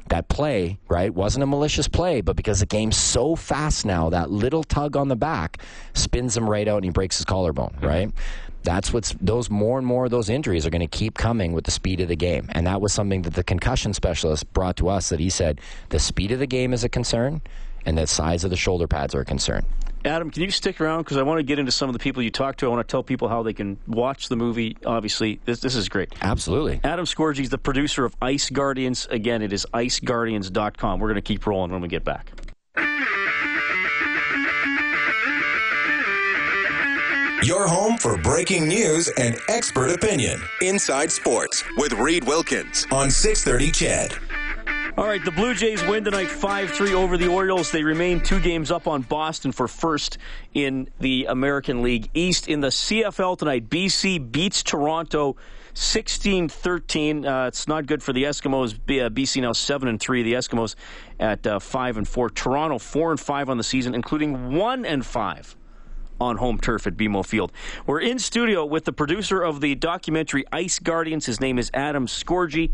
That 0.08 0.28
play, 0.28 0.78
right, 0.88 1.14
wasn't 1.14 1.44
a 1.44 1.46
malicious 1.46 1.86
play, 1.86 2.20
but 2.20 2.36
because 2.36 2.60
the 2.60 2.66
game's 2.66 2.96
so 2.96 3.36
fast 3.36 3.86
now, 3.86 4.10
that 4.10 4.30
little 4.30 4.64
tug 4.64 4.96
on 4.96 5.08
the 5.08 5.16
back 5.16 5.62
spins 5.94 6.36
him 6.36 6.48
right 6.48 6.66
out 6.66 6.76
and 6.76 6.84
he 6.84 6.90
breaks 6.90 7.18
his 7.18 7.24
collarbone, 7.24 7.74
mm-hmm. 7.76 7.86
right? 7.86 8.12
That's 8.62 8.92
what's 8.92 9.14
those 9.20 9.50
more 9.50 9.78
and 9.78 9.86
more 9.86 10.04
of 10.04 10.10
those 10.10 10.28
injuries 10.28 10.66
are 10.66 10.70
going 10.70 10.80
to 10.80 10.86
keep 10.86 11.16
coming 11.16 11.52
with 11.52 11.64
the 11.64 11.70
speed 11.70 12.00
of 12.00 12.08
the 12.08 12.16
game. 12.16 12.48
And 12.52 12.66
that 12.66 12.80
was 12.80 12.92
something 12.92 13.22
that 13.22 13.34
the 13.34 13.44
concussion 13.44 13.94
specialist 13.94 14.52
brought 14.52 14.76
to 14.76 14.88
us 14.88 15.08
that 15.08 15.20
he 15.20 15.30
said 15.30 15.60
the 15.88 15.98
speed 15.98 16.32
of 16.32 16.38
the 16.38 16.46
game 16.46 16.72
is 16.72 16.84
a 16.84 16.88
concern 16.88 17.40
and 17.86 17.96
the 17.96 18.06
size 18.06 18.44
of 18.44 18.50
the 18.50 18.56
shoulder 18.56 18.86
pads 18.86 19.14
are 19.14 19.20
a 19.20 19.24
concern. 19.24 19.64
Adam, 20.04 20.30
can 20.30 20.42
you 20.42 20.50
stick 20.50 20.80
around 20.80 21.02
because 21.02 21.18
I 21.18 21.22
want 21.22 21.40
to 21.40 21.42
get 21.42 21.58
into 21.58 21.72
some 21.72 21.88
of 21.88 21.92
the 21.92 21.98
people 21.98 22.22
you 22.22 22.30
talk 22.30 22.56
to. 22.56 22.66
I 22.66 22.68
want 22.70 22.86
to 22.86 22.90
tell 22.90 23.02
people 23.02 23.28
how 23.28 23.42
they 23.42 23.52
can 23.52 23.76
watch 23.86 24.28
the 24.28 24.36
movie. 24.36 24.76
Obviously, 24.86 25.40
this 25.44 25.60
this 25.60 25.74
is 25.74 25.90
great. 25.90 26.14
Absolutely. 26.22 26.80
Adam 26.82 27.04
Scorgie 27.04 27.40
is 27.40 27.50
the 27.50 27.58
producer 27.58 28.06
of 28.06 28.16
Ice 28.22 28.48
Guardians. 28.48 29.06
Again, 29.10 29.42
it 29.42 29.52
is 29.52 29.66
iceguardians.com. 29.74 31.00
We're 31.00 31.08
going 31.08 31.16
to 31.16 31.20
keep 31.20 31.46
rolling 31.46 31.70
when 31.70 31.82
we 31.82 31.88
get 31.88 32.04
back. 32.04 32.32
Your 37.42 37.66
home 37.66 37.96
for 37.96 38.18
breaking 38.18 38.68
news 38.68 39.08
and 39.16 39.38
expert 39.48 39.90
opinion. 39.90 40.42
Inside 40.60 41.10
Sports 41.10 41.64
with 41.78 41.94
Reed 41.94 42.24
Wilkins 42.24 42.86
on 42.92 43.10
630 43.10 43.72
CHED. 43.72 44.18
All 44.98 45.06
right, 45.06 45.24
the 45.24 45.30
Blue 45.30 45.54
Jays 45.54 45.82
win 45.84 46.04
tonight 46.04 46.28
5 46.28 46.70
3 46.70 46.92
over 46.92 47.16
the 47.16 47.28
Orioles. 47.28 47.70
They 47.70 47.82
remain 47.82 48.20
two 48.20 48.40
games 48.40 48.70
up 48.70 48.86
on 48.86 49.00
Boston 49.00 49.52
for 49.52 49.68
first 49.68 50.18
in 50.52 50.90
the 51.00 51.24
American 51.30 51.80
League 51.80 52.10
East. 52.12 52.46
In 52.46 52.60
the 52.60 52.68
CFL 52.68 53.38
tonight, 53.38 53.70
BC 53.70 54.30
beats 54.30 54.62
Toronto 54.62 55.36
16 55.72 56.50
13. 56.50 57.24
Uh, 57.24 57.46
it's 57.46 57.66
not 57.66 57.86
good 57.86 58.02
for 58.02 58.12
the 58.12 58.24
Eskimos. 58.24 58.78
BC 58.86 59.38
uh, 59.38 59.40
now 59.40 59.52
7 59.52 59.88
and 59.88 59.98
3. 59.98 60.22
The 60.24 60.34
Eskimos 60.34 60.74
at 61.18 61.46
uh, 61.46 61.58
5 61.58 61.96
and 61.96 62.06
4. 62.06 62.28
Toronto 62.28 62.78
4 62.78 63.12
and 63.12 63.20
5 63.20 63.48
on 63.48 63.56
the 63.56 63.64
season, 63.64 63.94
including 63.94 64.54
1 64.54 64.84
and 64.84 65.06
5 65.06 65.56
on 66.20 66.36
home 66.36 66.58
turf 66.58 66.86
at 66.86 66.96
BMO 66.96 67.24
Field. 67.24 67.52
We're 67.86 68.00
in 68.00 68.18
studio 68.18 68.64
with 68.64 68.84
the 68.84 68.92
producer 68.92 69.42
of 69.42 69.60
the 69.60 69.74
documentary 69.74 70.44
Ice 70.52 70.78
Guardians. 70.78 71.26
His 71.26 71.40
name 71.40 71.58
is 71.58 71.70
Adam 71.74 72.06
Scorgie. 72.06 72.70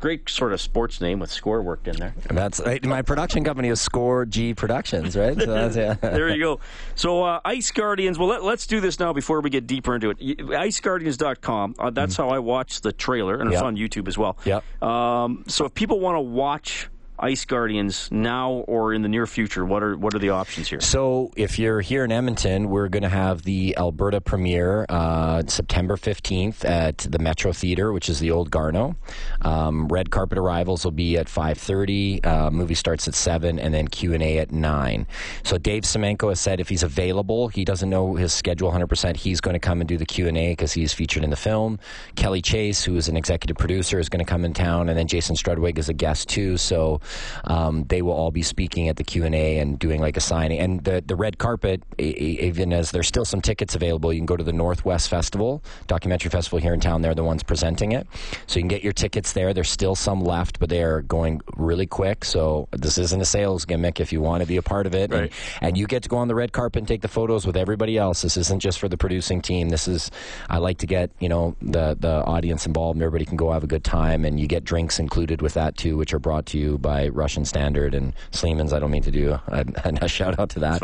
Great 0.00 0.28
sort 0.28 0.52
of 0.52 0.60
sports 0.60 1.00
name 1.00 1.18
with 1.18 1.30
score 1.30 1.60
worked 1.60 1.88
in 1.88 1.96
there. 1.96 2.14
That's 2.30 2.60
my 2.84 3.02
production 3.02 3.42
company 3.42 3.68
is 3.68 3.80
Score 3.80 4.24
G 4.26 4.54
Productions, 4.54 5.16
right? 5.16 5.36
So 5.36 5.70
yeah. 5.74 5.94
there 6.00 6.28
you 6.28 6.40
go. 6.40 6.60
So 6.94 7.24
uh, 7.24 7.40
Ice 7.44 7.72
Guardians. 7.72 8.16
Well, 8.16 8.28
let, 8.28 8.42
us 8.42 8.66
do 8.68 8.80
this 8.80 9.00
now 9.00 9.12
before 9.12 9.40
we 9.40 9.50
get 9.50 9.66
deeper 9.66 9.96
into 9.96 10.10
it. 10.10 10.18
IceGuardians.com. 10.20 11.74
Uh, 11.78 11.90
that's 11.90 12.14
mm 12.14 12.18
how 12.18 12.28
I 12.30 12.38
watched 12.38 12.82
the 12.82 12.92
trailer, 12.92 13.40
and 13.40 13.52
it's 13.52 13.62
on 13.62 13.76
YouTube 13.76 14.08
as 14.08 14.18
well. 14.18 14.38
Yep. 14.44 14.82
Um, 14.82 15.44
so 15.46 15.66
if 15.66 15.74
people 15.74 16.00
want 16.00 16.16
to 16.16 16.20
watch 16.20 16.88
Ice 17.20 17.44
Guardians 17.44 18.08
now 18.10 18.52
or 18.68 18.92
in 18.94 19.02
the 19.02 19.08
near 19.08 19.26
future? 19.26 19.64
What 19.64 19.82
are 19.82 19.96
what 19.96 20.14
are 20.14 20.18
the 20.18 20.30
options 20.30 20.68
here? 20.68 20.80
So, 20.80 21.32
if 21.36 21.58
you're 21.58 21.80
here 21.80 22.04
in 22.04 22.12
Edmonton, 22.12 22.68
we're 22.68 22.88
going 22.88 23.02
to 23.02 23.08
have 23.08 23.42
the 23.42 23.76
Alberta 23.76 24.20
premiere 24.20 24.86
uh, 24.88 25.42
September 25.46 25.96
15th 25.96 26.64
at 26.64 26.98
the 26.98 27.18
Metro 27.18 27.52
Theater, 27.52 27.92
which 27.92 28.08
is 28.08 28.20
the 28.20 28.30
old 28.30 28.50
Garneau. 28.50 28.94
Um, 29.42 29.88
red 29.88 30.10
carpet 30.10 30.38
arrivals 30.38 30.84
will 30.84 30.92
be 30.92 31.16
at 31.16 31.26
5:30. 31.26 32.24
Uh, 32.24 32.50
movie 32.50 32.74
starts 32.74 33.08
at 33.08 33.14
seven, 33.14 33.58
and 33.58 33.74
then 33.74 33.88
Q 33.88 34.14
and 34.14 34.22
A 34.22 34.38
at 34.38 34.52
nine. 34.52 35.06
So, 35.42 35.58
Dave 35.58 35.82
Semenko 35.82 36.28
has 36.28 36.40
said 36.40 36.60
if 36.60 36.68
he's 36.68 36.82
available, 36.82 37.48
he 37.48 37.64
doesn't 37.64 37.90
know 37.90 38.14
his 38.14 38.32
schedule 38.32 38.68
100. 38.68 38.86
percent 38.86 39.16
He's 39.16 39.40
going 39.40 39.54
to 39.54 39.60
come 39.60 39.80
and 39.80 39.88
do 39.88 39.96
the 39.96 40.06
Q 40.06 40.28
and 40.28 40.36
A 40.36 40.52
because 40.52 40.72
he's 40.72 40.92
featured 40.92 41.24
in 41.24 41.30
the 41.30 41.36
film. 41.36 41.78
Kelly 42.16 42.42
Chase, 42.42 42.84
who 42.84 42.96
is 42.96 43.08
an 43.08 43.16
executive 43.16 43.56
producer, 43.56 43.98
is 43.98 44.08
going 44.08 44.24
to 44.24 44.30
come 44.30 44.44
in 44.44 44.52
town, 44.54 44.88
and 44.88 44.98
then 44.98 45.06
Jason 45.06 45.36
Strudwick 45.36 45.78
is 45.78 45.88
a 45.88 45.94
guest 45.94 46.28
too. 46.28 46.56
So 46.56 47.00
um, 47.44 47.84
they 47.88 48.02
will 48.02 48.12
all 48.12 48.30
be 48.30 48.42
speaking 48.42 48.88
at 48.88 48.96
the 48.96 49.04
Q 49.04 49.24
and 49.24 49.34
A 49.34 49.58
and 49.58 49.78
doing 49.78 50.00
like 50.00 50.16
a 50.16 50.20
signing. 50.20 50.58
And 50.58 50.84
the 50.84 51.02
the 51.04 51.16
red 51.16 51.38
carpet, 51.38 51.82
even 51.98 52.72
as 52.72 52.90
there's 52.90 53.08
still 53.08 53.24
some 53.24 53.40
tickets 53.40 53.74
available, 53.74 54.12
you 54.12 54.20
can 54.20 54.26
go 54.26 54.36
to 54.36 54.44
the 54.44 54.52
Northwest 54.52 55.08
Festival, 55.08 55.62
documentary 55.86 56.30
festival 56.30 56.58
here 56.58 56.74
in 56.74 56.80
town. 56.80 57.02
They're 57.02 57.14
the 57.14 57.24
ones 57.24 57.42
presenting 57.42 57.92
it, 57.92 58.06
so 58.46 58.58
you 58.58 58.62
can 58.62 58.68
get 58.68 58.82
your 58.82 58.92
tickets 58.92 59.32
there. 59.32 59.54
There's 59.54 59.70
still 59.70 59.94
some 59.94 60.20
left, 60.20 60.58
but 60.58 60.68
they 60.68 60.82
are 60.82 61.02
going 61.02 61.40
really 61.56 61.86
quick. 61.86 62.24
So 62.24 62.68
this 62.72 62.98
isn't 62.98 63.20
a 63.20 63.24
sales 63.24 63.64
gimmick. 63.64 64.00
If 64.00 64.12
you 64.12 64.20
want 64.20 64.42
to 64.42 64.46
be 64.46 64.56
a 64.56 64.62
part 64.62 64.86
of 64.86 64.94
it, 64.94 65.10
right. 65.10 65.22
and, 65.22 65.30
and 65.60 65.78
you 65.78 65.86
get 65.86 66.02
to 66.02 66.08
go 66.08 66.16
on 66.18 66.28
the 66.28 66.34
red 66.34 66.52
carpet 66.52 66.80
and 66.80 66.88
take 66.88 67.02
the 67.02 67.08
photos 67.08 67.46
with 67.46 67.56
everybody 67.56 67.96
else. 67.96 68.22
This 68.22 68.36
isn't 68.36 68.60
just 68.60 68.78
for 68.78 68.88
the 68.88 68.96
producing 68.96 69.40
team. 69.42 69.68
This 69.68 69.88
is 69.88 70.10
I 70.48 70.58
like 70.58 70.78
to 70.78 70.86
get 70.86 71.10
you 71.20 71.28
know 71.28 71.56
the 71.62 71.96
the 71.98 72.24
audience 72.24 72.66
involved. 72.66 72.96
and 72.96 73.02
Everybody 73.02 73.24
can 73.24 73.36
go 73.36 73.52
have 73.52 73.64
a 73.64 73.68
good 73.68 73.84
time, 73.84 74.24
and 74.24 74.38
you 74.38 74.46
get 74.46 74.64
drinks 74.64 74.98
included 74.98 75.42
with 75.42 75.54
that 75.54 75.76
too, 75.76 75.96
which 75.96 76.12
are 76.12 76.18
brought 76.18 76.46
to 76.46 76.58
you 76.58 76.78
by 76.78 76.97
Russian 77.06 77.44
Standard 77.44 77.94
and 77.94 78.12
Sleeman's. 78.32 78.72
I 78.72 78.78
don't 78.78 78.90
mean 78.90 79.02
to 79.02 79.10
do 79.10 79.38
a, 79.46 79.64
a 80.02 80.08
shout 80.08 80.38
out 80.38 80.50
to 80.50 80.60
that. 80.60 80.80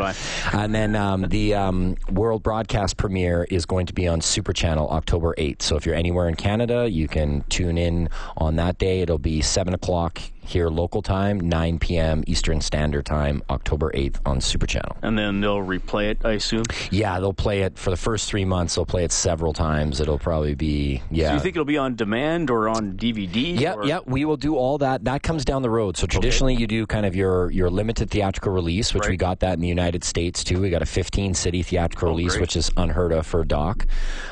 And 0.53 0.73
then 0.73 0.95
um, 0.95 1.23
the 1.23 1.53
um, 1.53 1.95
world 2.11 2.43
broadcast 2.43 2.97
premiere 2.97 3.45
is 3.49 3.65
going 3.65 3.85
to 3.87 3.93
be 3.93 4.07
on 4.07 4.21
Super 4.21 4.53
Channel 4.53 4.89
October 4.89 5.35
8th. 5.37 5.61
So 5.61 5.75
if 5.75 5.85
you're 5.85 5.95
anywhere 5.95 6.27
in 6.27 6.35
Canada, 6.35 6.89
you 6.89 7.07
can 7.07 7.43
tune 7.49 7.77
in 7.77 8.09
on 8.37 8.55
that 8.55 8.77
day. 8.77 9.01
It'll 9.01 9.17
be 9.17 9.41
7 9.41 9.73
o'clock 9.73 10.21
here 10.45 10.69
local 10.69 11.01
time, 11.01 11.39
9 11.39 11.79
p.m. 11.79 12.23
Eastern 12.27 12.61
Standard 12.61 13.05
Time, 13.05 13.43
October 13.49 13.91
8th 13.91 14.17
on 14.25 14.41
Super 14.41 14.67
Channel. 14.67 14.95
And 15.01 15.17
then 15.17 15.41
they'll 15.41 15.59
replay 15.59 16.11
it, 16.11 16.19
I 16.23 16.33
assume? 16.33 16.63
Yeah, 16.91 17.19
they'll 17.19 17.33
play 17.33 17.61
it 17.61 17.77
for 17.77 17.89
the 17.89 17.97
first 17.97 18.29
three 18.29 18.45
months. 18.45 18.75
They'll 18.75 18.85
play 18.85 19.03
it 19.03 19.11
several 19.11 19.53
times. 19.53 19.99
It'll 19.99 20.19
probably 20.19 20.55
be, 20.55 21.01
yeah. 21.09 21.29
So 21.29 21.33
you 21.35 21.39
think 21.39 21.55
it'll 21.55 21.65
be 21.65 21.77
on 21.77 21.95
demand 21.95 22.49
or 22.49 22.69
on 22.69 22.93
DVD? 22.93 23.59
Yeah, 23.59 23.75
yeah, 23.83 23.99
we 24.05 24.25
will 24.25 24.37
do 24.37 24.55
all 24.55 24.77
that. 24.79 25.05
That 25.05 25.23
comes 25.23 25.45
down 25.45 25.61
the 25.61 25.69
road. 25.69 25.97
So 25.97 26.07
traditionally, 26.07 26.53
okay. 26.53 26.61
you 26.61 26.67
do 26.67 26.85
kind 26.85 27.05
of 27.05 27.15
your, 27.15 27.51
your 27.51 27.69
limited 27.69 28.09
theatrical 28.09 28.51
release, 28.51 28.93
which 28.93 29.01
right. 29.01 29.11
we 29.11 29.17
got 29.17 29.39
that 29.39 29.53
in 29.53 29.61
the 29.61 29.67
United 29.67 30.03
States 30.03 30.43
too. 30.43 30.61
We 30.61 30.69
got 30.69 30.81
a 30.81 30.85
15 30.85 31.33
city 31.33 31.63
theatrical 31.63 32.09
oh, 32.09 32.11
release, 32.11 32.33
great. 32.33 32.41
which 32.41 32.55
is 32.55 32.71
unheard 32.77 33.11
of 33.11 33.25
for 33.25 33.43
doc. 33.43 33.85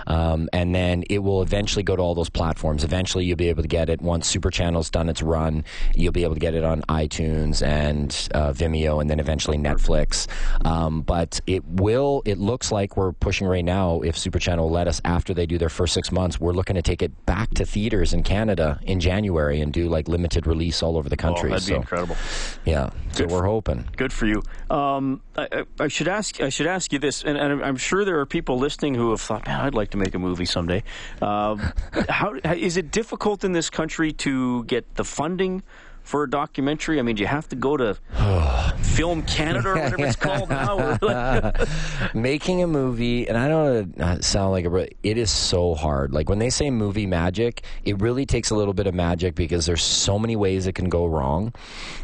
Um, 0.07 0.49
and 0.53 0.73
then 0.73 1.03
it 1.09 1.19
will 1.19 1.41
eventually 1.41 1.83
go 1.83 1.95
to 1.95 2.01
all 2.01 2.15
those 2.15 2.29
platforms. 2.29 2.83
Eventually, 2.83 3.25
you'll 3.25 3.37
be 3.37 3.49
able 3.49 3.63
to 3.63 3.67
get 3.67 3.89
it 3.89 4.01
once 4.01 4.27
Super 4.27 4.49
Channel's 4.49 4.89
done 4.89 5.09
its 5.09 5.21
run. 5.21 5.65
You'll 6.03 6.11
be 6.11 6.23
able 6.23 6.35
to 6.35 6.39
get 6.39 6.53
it 6.53 6.63
on 6.63 6.81
iTunes 6.83 7.65
and 7.65 8.29
uh, 8.33 8.51
Vimeo, 8.51 8.99
and 9.01 9.09
then 9.09 9.19
eventually 9.19 9.57
Netflix. 9.57 10.27
Um, 10.65 11.01
but 11.01 11.39
it 11.47 11.63
will. 11.65 12.21
It 12.25 12.37
looks 12.37 12.71
like 12.71 12.97
we're 12.97 13.13
pushing 13.13 13.47
right 13.47 13.65
now. 13.65 14.01
If 14.01 14.17
Super 14.17 14.39
Channel 14.39 14.69
let 14.69 14.87
us, 14.87 15.01
after 15.05 15.33
they 15.33 15.45
do 15.45 15.57
their 15.57 15.69
first 15.69 15.93
six 15.93 16.11
months, 16.11 16.39
we're 16.39 16.53
looking 16.53 16.75
to 16.75 16.81
take 16.81 17.01
it 17.01 17.25
back 17.25 17.51
to 17.55 17.65
theaters 17.65 18.13
in 18.13 18.23
Canada 18.23 18.79
in 18.83 18.99
January 18.99 19.61
and 19.61 19.71
do 19.71 19.87
like 19.89 20.07
limited 20.07 20.45
release 20.45 20.83
all 20.83 20.97
over 20.97 21.09
the 21.09 21.17
country. 21.17 21.49
Oh, 21.49 21.53
that'd 21.53 21.63
so, 21.63 21.73
be 21.73 21.77
incredible. 21.77 22.17
Yeah, 22.65 22.89
good 23.15 23.29
so 23.29 23.35
we're 23.35 23.45
hoping. 23.45 23.87
Good 23.95 24.13
for 24.13 24.25
you. 24.25 24.43
Um, 24.69 25.21
I, 25.37 25.65
I, 25.79 25.87
should 25.87 26.07
ask. 26.07 26.41
I 26.41 26.49
should 26.49 26.67
ask 26.67 26.91
you 26.93 26.99
this, 26.99 27.23
and, 27.23 27.37
and, 27.37 27.63
I'm 27.63 27.77
sure 27.77 28.05
there 28.05 28.19
are 28.19 28.25
people 28.25 28.57
listening 28.57 28.95
who 28.95 29.11
have 29.11 29.21
thought, 29.21 29.45
"Man, 29.47 29.59
I'd 29.59 29.73
like 29.73 29.91
to 29.91 29.97
make 29.97 30.13
a 30.13 30.19
movie 30.19 30.45
someday." 30.45 30.83
Uh, 31.21 31.55
how 32.09 32.33
is 32.43 32.77
it 32.77 32.91
difficult 32.91 33.43
in 33.43 33.53
this 33.53 33.69
country 33.69 34.11
to 34.13 34.63
get 34.65 34.95
the 34.95 35.03
funding? 35.03 35.63
For 36.03 36.23
a 36.23 36.29
documentary? 36.29 36.99
I 36.99 37.01
mean, 37.01 37.15
do 37.15 37.21
you 37.21 37.27
have 37.27 37.47
to 37.49 37.55
go 37.55 37.77
to 37.77 37.95
Film 38.83 39.23
Canada 39.23 39.69
or 39.69 39.75
whatever 39.75 40.05
it's 40.05 40.15
called 40.15 40.49
now? 40.49 40.99
Making 42.13 42.61
a 42.61 42.67
movie, 42.67 43.27
and 43.27 43.37
I 43.37 43.47
don't 43.47 44.23
sound 44.23 44.51
like 44.51 44.65
a, 44.65 44.87
it 45.01 45.17
is 45.17 45.31
so 45.31 45.73
hard. 45.73 46.13
Like 46.13 46.29
when 46.29 46.39
they 46.39 46.49
say 46.49 46.69
movie 46.69 47.07
magic, 47.07 47.63
it 47.83 48.01
really 48.01 48.25
takes 48.25 48.49
a 48.51 48.55
little 48.55 48.73
bit 48.73 48.87
of 48.87 48.93
magic 48.93 49.35
because 49.35 49.65
there's 49.65 49.83
so 49.83 50.19
many 50.19 50.35
ways 50.35 50.67
it 50.67 50.73
can 50.73 50.89
go 50.89 51.05
wrong. 51.05 51.53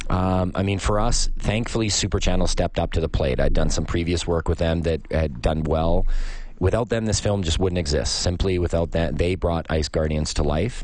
Um, 0.09 0.51
I 0.55 0.63
mean, 0.63 0.79
for 0.79 0.99
us, 0.99 1.29
thankfully, 1.37 1.89
Super 1.89 2.19
Channel 2.19 2.47
stepped 2.47 2.79
up 2.79 2.93
to 2.93 3.01
the 3.01 3.09
plate. 3.09 3.39
I'd 3.39 3.53
done 3.53 3.69
some 3.69 3.85
previous 3.85 4.25
work 4.25 4.47
with 4.47 4.57
them 4.57 4.81
that 4.81 5.01
had 5.11 5.41
done 5.41 5.63
well. 5.63 6.07
Without 6.59 6.89
them, 6.89 7.05
this 7.05 7.19
film 7.19 7.43
just 7.43 7.59
wouldn't 7.59 7.77
exist. 7.77 8.21
Simply 8.21 8.59
without 8.59 8.91
that, 8.91 9.17
they 9.17 9.35
brought 9.35 9.65
Ice 9.69 9.87
Guardians 9.87 10.33
to 10.35 10.43
life. 10.43 10.83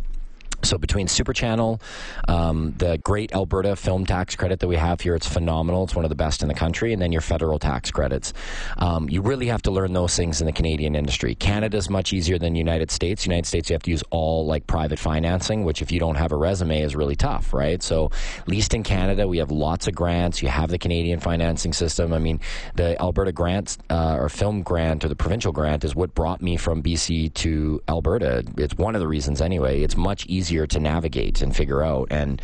So 0.64 0.78
between 0.78 1.08
Super 1.08 1.34
Channel, 1.34 1.82
um, 2.28 2.74
the 2.78 2.98
great 3.00 3.34
Alberta 3.34 3.76
film 3.76 4.06
tax 4.06 4.36
credit 4.36 4.60
that 4.60 4.68
we 4.68 4.76
have 4.76 5.02
here, 5.02 5.16
it's 5.16 5.28
phenomenal. 5.28 5.84
It's 5.84 5.96
one 5.96 6.06
of 6.06 6.10
the 6.10 6.16
best 6.16 6.42
in 6.42 6.48
the 6.48 6.54
country. 6.54 6.94
And 6.94 7.02
then 7.02 7.12
your 7.12 7.22
federal 7.22 7.60
tax 7.60 7.92
credits. 7.92 8.34
Um, 8.78 9.10
you 9.10 9.22
really 9.22 9.48
have 9.48 9.62
to 9.64 9.72
learn 9.72 9.94
those 9.94 10.16
things 10.16 10.42
in 10.42 10.48
the 10.48 10.54
Canadian 10.54 10.96
industry. 10.96 11.36
Canada's 11.36 11.90
much 11.90 12.14
easier 12.14 12.38
than 12.38 12.56
United 12.56 12.92
States. 12.92 13.26
United 13.26 13.46
States, 13.46 13.70
you 13.70 13.74
have 13.74 13.84
to 13.84 13.92
use 13.92 14.04
all 14.10 14.46
like 14.46 14.66
private 14.68 15.00
financing, 15.00 15.64
which 15.64 15.82
if 15.82 15.92
you 15.92 16.00
don't 16.00 16.16
have 16.16 16.32
a 16.32 16.36
resume 16.36 16.82
is 16.82 16.96
really 16.96 17.16
tough, 17.16 17.54
right? 17.54 17.84
So 17.84 18.12
at 18.40 18.48
least 18.48 18.74
in 18.74 18.84
Canada, 18.84 19.28
we 19.28 19.38
have 19.38 19.52
lots 19.52 19.88
of 19.88 19.96
grants. 19.96 20.42
You 20.42 20.50
have 20.50 20.70
the 20.70 20.78
Canadian 20.78 21.20
financing 21.20 21.74
system. 21.74 22.14
I 22.14 22.20
mean, 22.20 22.40
the 22.76 23.00
Alberta 23.02 23.32
grant 23.32 23.78
uh, 23.90 24.18
or 24.20 24.30
film 24.30 24.64
grant 24.64 25.04
or 25.04 25.10
the 25.10 25.16
provincial 25.16 25.52
grant 25.52 25.84
is 25.84 25.96
what 25.96 26.14
brought 26.16 26.42
me 26.42 26.58
from 26.58 26.82
BC 26.82 27.34
to 27.36 27.82
Alberta. 27.88 28.44
It's 28.58 28.76
one 28.76 28.96
of 28.96 29.02
the 29.02 29.08
reasons 29.08 29.42
anyway. 29.42 29.82
It's 29.82 29.98
much 29.98 30.26
easier 30.28 30.55
easier 30.56 30.66
to 30.68 30.80
navigate 30.80 31.42
and 31.42 31.56
figure 31.56 31.84
out. 31.84 32.08
And, 32.12 32.42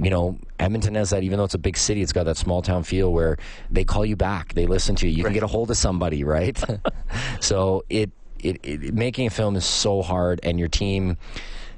you 0.00 0.10
know, 0.10 0.38
Edmonton 0.58 0.94
has 0.94 1.10
that, 1.10 1.22
even 1.24 1.38
though 1.38 1.44
it's 1.44 1.54
a 1.54 1.58
big 1.58 1.76
city, 1.76 2.00
it's 2.00 2.12
got 2.12 2.24
that 2.24 2.36
small 2.36 2.62
town 2.62 2.84
feel 2.84 3.12
where 3.12 3.38
they 3.70 3.84
call 3.84 4.06
you 4.06 4.16
back, 4.16 4.54
they 4.54 4.66
listen 4.66 4.94
to 4.96 5.08
you, 5.08 5.12
you 5.12 5.24
right. 5.24 5.30
can 5.30 5.34
get 5.34 5.42
a 5.42 5.48
hold 5.48 5.70
of 5.70 5.76
somebody, 5.76 6.22
right? 6.36 6.62
so 7.40 7.84
it, 7.90 8.10
it, 8.38 8.60
it, 8.62 8.94
making 8.94 9.26
a 9.26 9.30
film 9.30 9.56
is 9.56 9.64
so 9.64 10.00
hard, 10.00 10.40
and 10.42 10.58
your 10.58 10.68
team 10.68 11.16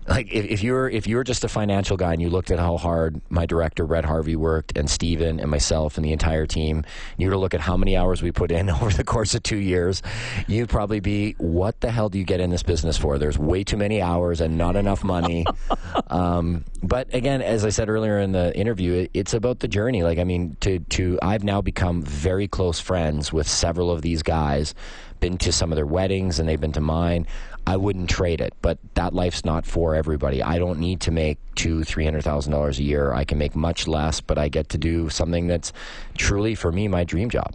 like 0.09 0.33
if, 0.33 0.45
if 0.47 0.63
you're 0.63 0.89
if 0.89 1.07
you're 1.07 1.25
just 1.25 1.45
a 1.45 1.49
financial 1.49 1.97
guy 1.97 2.13
and 2.13 2.21
you 2.21 2.29
looked 2.29 2.51
at 2.51 2.59
how 2.59 2.77
hard 2.77 3.21
my 3.31 3.47
director 3.47 3.87
Brett 3.87 4.05
Harvey 4.05 4.37
worked 4.37 4.77
and 4.77 4.91
Steven 4.91 5.39
and 5.39 5.51
myself 5.51 5.97
and 5.97 6.05
the 6.05 6.13
entire 6.13 6.47
team, 6.47 6.79
and 6.79 6.87
you 7.19 7.29
were 7.29 7.33
to 7.33 7.39
look 7.39 7.55
at 7.55 7.61
how 7.61 7.77
many 7.77 7.97
hours 7.97 8.23
we 8.23 8.33
put 8.33 8.51
in 8.51 8.69
over 8.83 8.91
the 8.91 9.05
course 9.05 9.35
of 9.35 9.43
two 9.43 9.57
years, 9.57 10.03
you'd 10.49 10.69
probably 10.69 11.01
be, 11.01 11.33
what 11.39 11.81
the 11.81 11.91
hell 11.91 12.09
do 12.09 12.19
you 12.19 12.25
get 12.25 12.41
in 12.41 12.51
this 12.51 12.63
business 12.63 12.97
for? 12.97 13.19
There's 13.19 13.39
way 13.39 13.65
too 13.65 13.77
many 13.77 14.03
hours 14.03 14.41
and 14.41 14.59
not 14.59 14.77
enough 14.77 15.05
money. 15.05 15.47
um, 16.09 16.65
but 16.83 17.13
again, 17.15 17.41
as 17.43 17.65
I 17.65 17.69
said 17.69 17.89
earlier 17.89 18.19
in 18.19 18.33
the 18.33 18.57
interview, 18.57 18.95
it, 18.95 19.11
it's 19.15 19.35
about 19.35 19.61
the 19.61 19.69
journey. 19.69 20.03
Like 20.03 20.19
I 20.19 20.25
mean, 20.25 20.57
to 20.61 20.81
to 20.81 21.19
I've 21.23 21.45
now 21.45 21.61
become 21.61 22.03
very 22.03 22.49
close 22.49 22.81
friends 22.81 23.33
with 23.33 23.49
several 23.49 23.91
of 23.91 24.03
these 24.03 24.23
guys. 24.23 24.75
Been 25.21 25.39
to 25.39 25.53
some 25.53 25.71
of 25.71 25.77
their 25.77 25.87
weddings 25.87 26.41
and 26.41 26.49
they've 26.49 26.61
been 26.61 26.73
to 26.73 26.81
mine. 26.81 27.29
I 27.67 27.77
wouldn't 27.77 28.11
trade 28.11 28.41
it. 28.41 28.55
But 28.63 28.79
that 28.95 29.15
life's 29.15 29.45
not 29.45 29.67
for 29.67 29.95
everybody. 29.95 30.43
I 30.43 30.59
don't 30.59 30.79
need 30.79 31.01
to 31.03 31.11
make 31.11 31.39
two, 31.55 31.85
three 31.85 32.05
hundred 32.05 32.23
thousand 32.23 32.53
dollars 32.53 32.79
a 32.79 32.83
year. 32.83 33.13
I 33.13 33.25
can 33.25 33.39
make 33.39 33.55
much 33.55 33.87
less, 33.87 34.21
but 34.21 34.39
I 34.39 34.49
get 34.49 34.69
to 34.71 34.79
do 34.79 35.09
something 35.09 35.47
that's 35.47 35.73
truly 36.17 36.55
for 36.55 36.73
me 36.73 36.89
my 36.89 37.05
dream 37.05 37.31
job. 37.31 37.55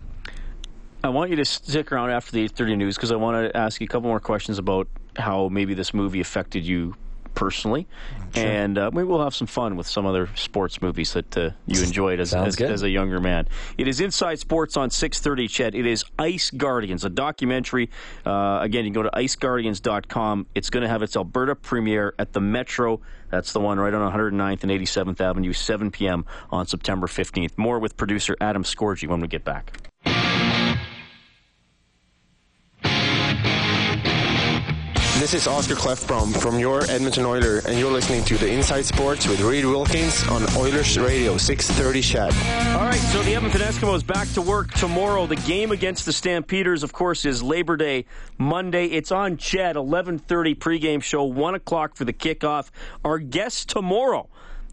I 1.04 1.10
want 1.10 1.30
you 1.30 1.36
to 1.38 1.46
stick 1.46 1.92
around 1.92 2.10
after 2.10 2.32
the 2.32 2.44
8:30 2.44 2.78
news 2.78 2.96
because 2.96 3.12
I 3.12 3.16
want 3.16 3.52
to 3.52 3.58
ask 3.58 3.80
you 3.80 3.86
a 3.86 3.88
couple 3.88 4.10
more 4.10 4.20
questions 4.20 4.58
about 4.58 4.88
how 5.16 5.50
maybe 5.50 5.74
this 5.74 5.94
movie 5.94 6.20
affected 6.20 6.66
you 6.66 6.96
personally, 7.38 7.88
sure. 8.34 8.44
and 8.44 8.80
uh, 8.80 8.90
maybe 8.92 9.04
we'll 9.04 9.24
have 9.24 9.36
some 9.36 9.46
fun 9.46 9.76
with 9.76 9.86
some 9.86 10.08
other 10.08 10.28
sports 10.34 10.82
movies 10.82 11.14
that 11.14 11.38
uh, 11.38 11.52
you 11.68 11.84
enjoyed 11.84 12.20
as, 12.20 12.34
as, 12.34 12.60
as, 12.60 12.82
a 12.82 12.90
younger 12.90 13.22
man. 13.22 13.48
It 13.78 13.88
is 13.88 14.02
Inside 14.02 14.40
Sports 14.40 14.76
on 14.76 14.90
6:30. 14.90 15.48
CHED. 15.48 15.76
It 15.76 15.86
is 15.86 16.04
Ice 16.18 16.50
Guardians, 16.50 17.06
a 17.06 17.10
documentary. 17.10 17.92
Uh, 18.26 18.58
again, 18.62 18.86
you 18.86 18.92
can 18.92 19.04
go 19.04 19.08
to 19.08 19.16
iceguardians.com. 19.16 20.48
It's 20.56 20.72
going 20.72 20.82
to 20.82 20.90
have 20.90 21.04
its 21.04 21.16
Alberta 21.16 21.56
premiere 21.56 22.16
at 22.18 22.34
the 22.34 22.42
Metro. 22.42 23.02
That's 23.30 23.54
the 23.54 23.60
one 23.60 23.80
right 23.80 23.94
on 23.94 24.12
109th 24.12 24.64
and 24.64 24.72
87th 24.72 25.22
Avenue, 25.22 25.54
7 25.54 25.92
p.m. 25.92 26.26
on 26.50 26.66
September 26.66 27.06
15th. 27.06 27.56
More 27.56 27.78
with 27.78 27.98
producer 27.98 28.36
Adam 28.42 28.64
Scorgie 28.64 29.08
when 29.08 29.20
we 29.20 29.28
get 29.28 29.44
back. 29.44 29.74
This 35.20 35.34
is 35.34 35.48
Oscar 35.48 35.74
Klefbom 35.74 36.40
from 36.40 36.60
your 36.60 36.84
Edmonton 36.92 37.26
Oiler, 37.26 37.64
and 37.68 37.80
you're 37.80 37.92
listening 37.92 38.24
to 38.26 38.38
the 38.38 38.52
Inside 38.52 38.86
Sports 38.86 39.28
with 39.28 39.42
Reed 39.42 39.66
Wilkins 39.66 40.24
on 40.28 40.44
Oilers 40.56 40.96
Radio 41.00 41.38
630 41.38 42.02
CHED. 42.04 42.76
All 42.78 42.86
right, 42.86 42.94
so 42.94 43.24
the 43.24 43.34
Edmonton 43.34 43.62
Eskimos 43.62 44.06
back 44.06 44.32
to 44.34 44.44
work 44.44 44.72
tomorrow. 44.76 45.26
The 45.26 45.36
game 45.38 45.72
against 45.72 46.06
the 46.06 46.14
Stampeders, 46.14 46.84
of 46.84 46.94
course, 46.94 47.26
is 47.26 47.42
Labor 47.42 47.78
Day 47.78 48.06
Monday. 48.38 48.86
It's 48.86 49.12
on 49.12 49.38
CHED, 49.38 49.76
11:30 49.76 50.54
pregame 50.54 51.02
show, 51.02 51.24
one 51.24 51.56
o'clock 51.56 51.96
for 51.96 52.06
the 52.06 52.14
kickoff. 52.14 52.70
Our 53.04 53.18
guest 53.18 53.70
tomorrow 53.70 54.30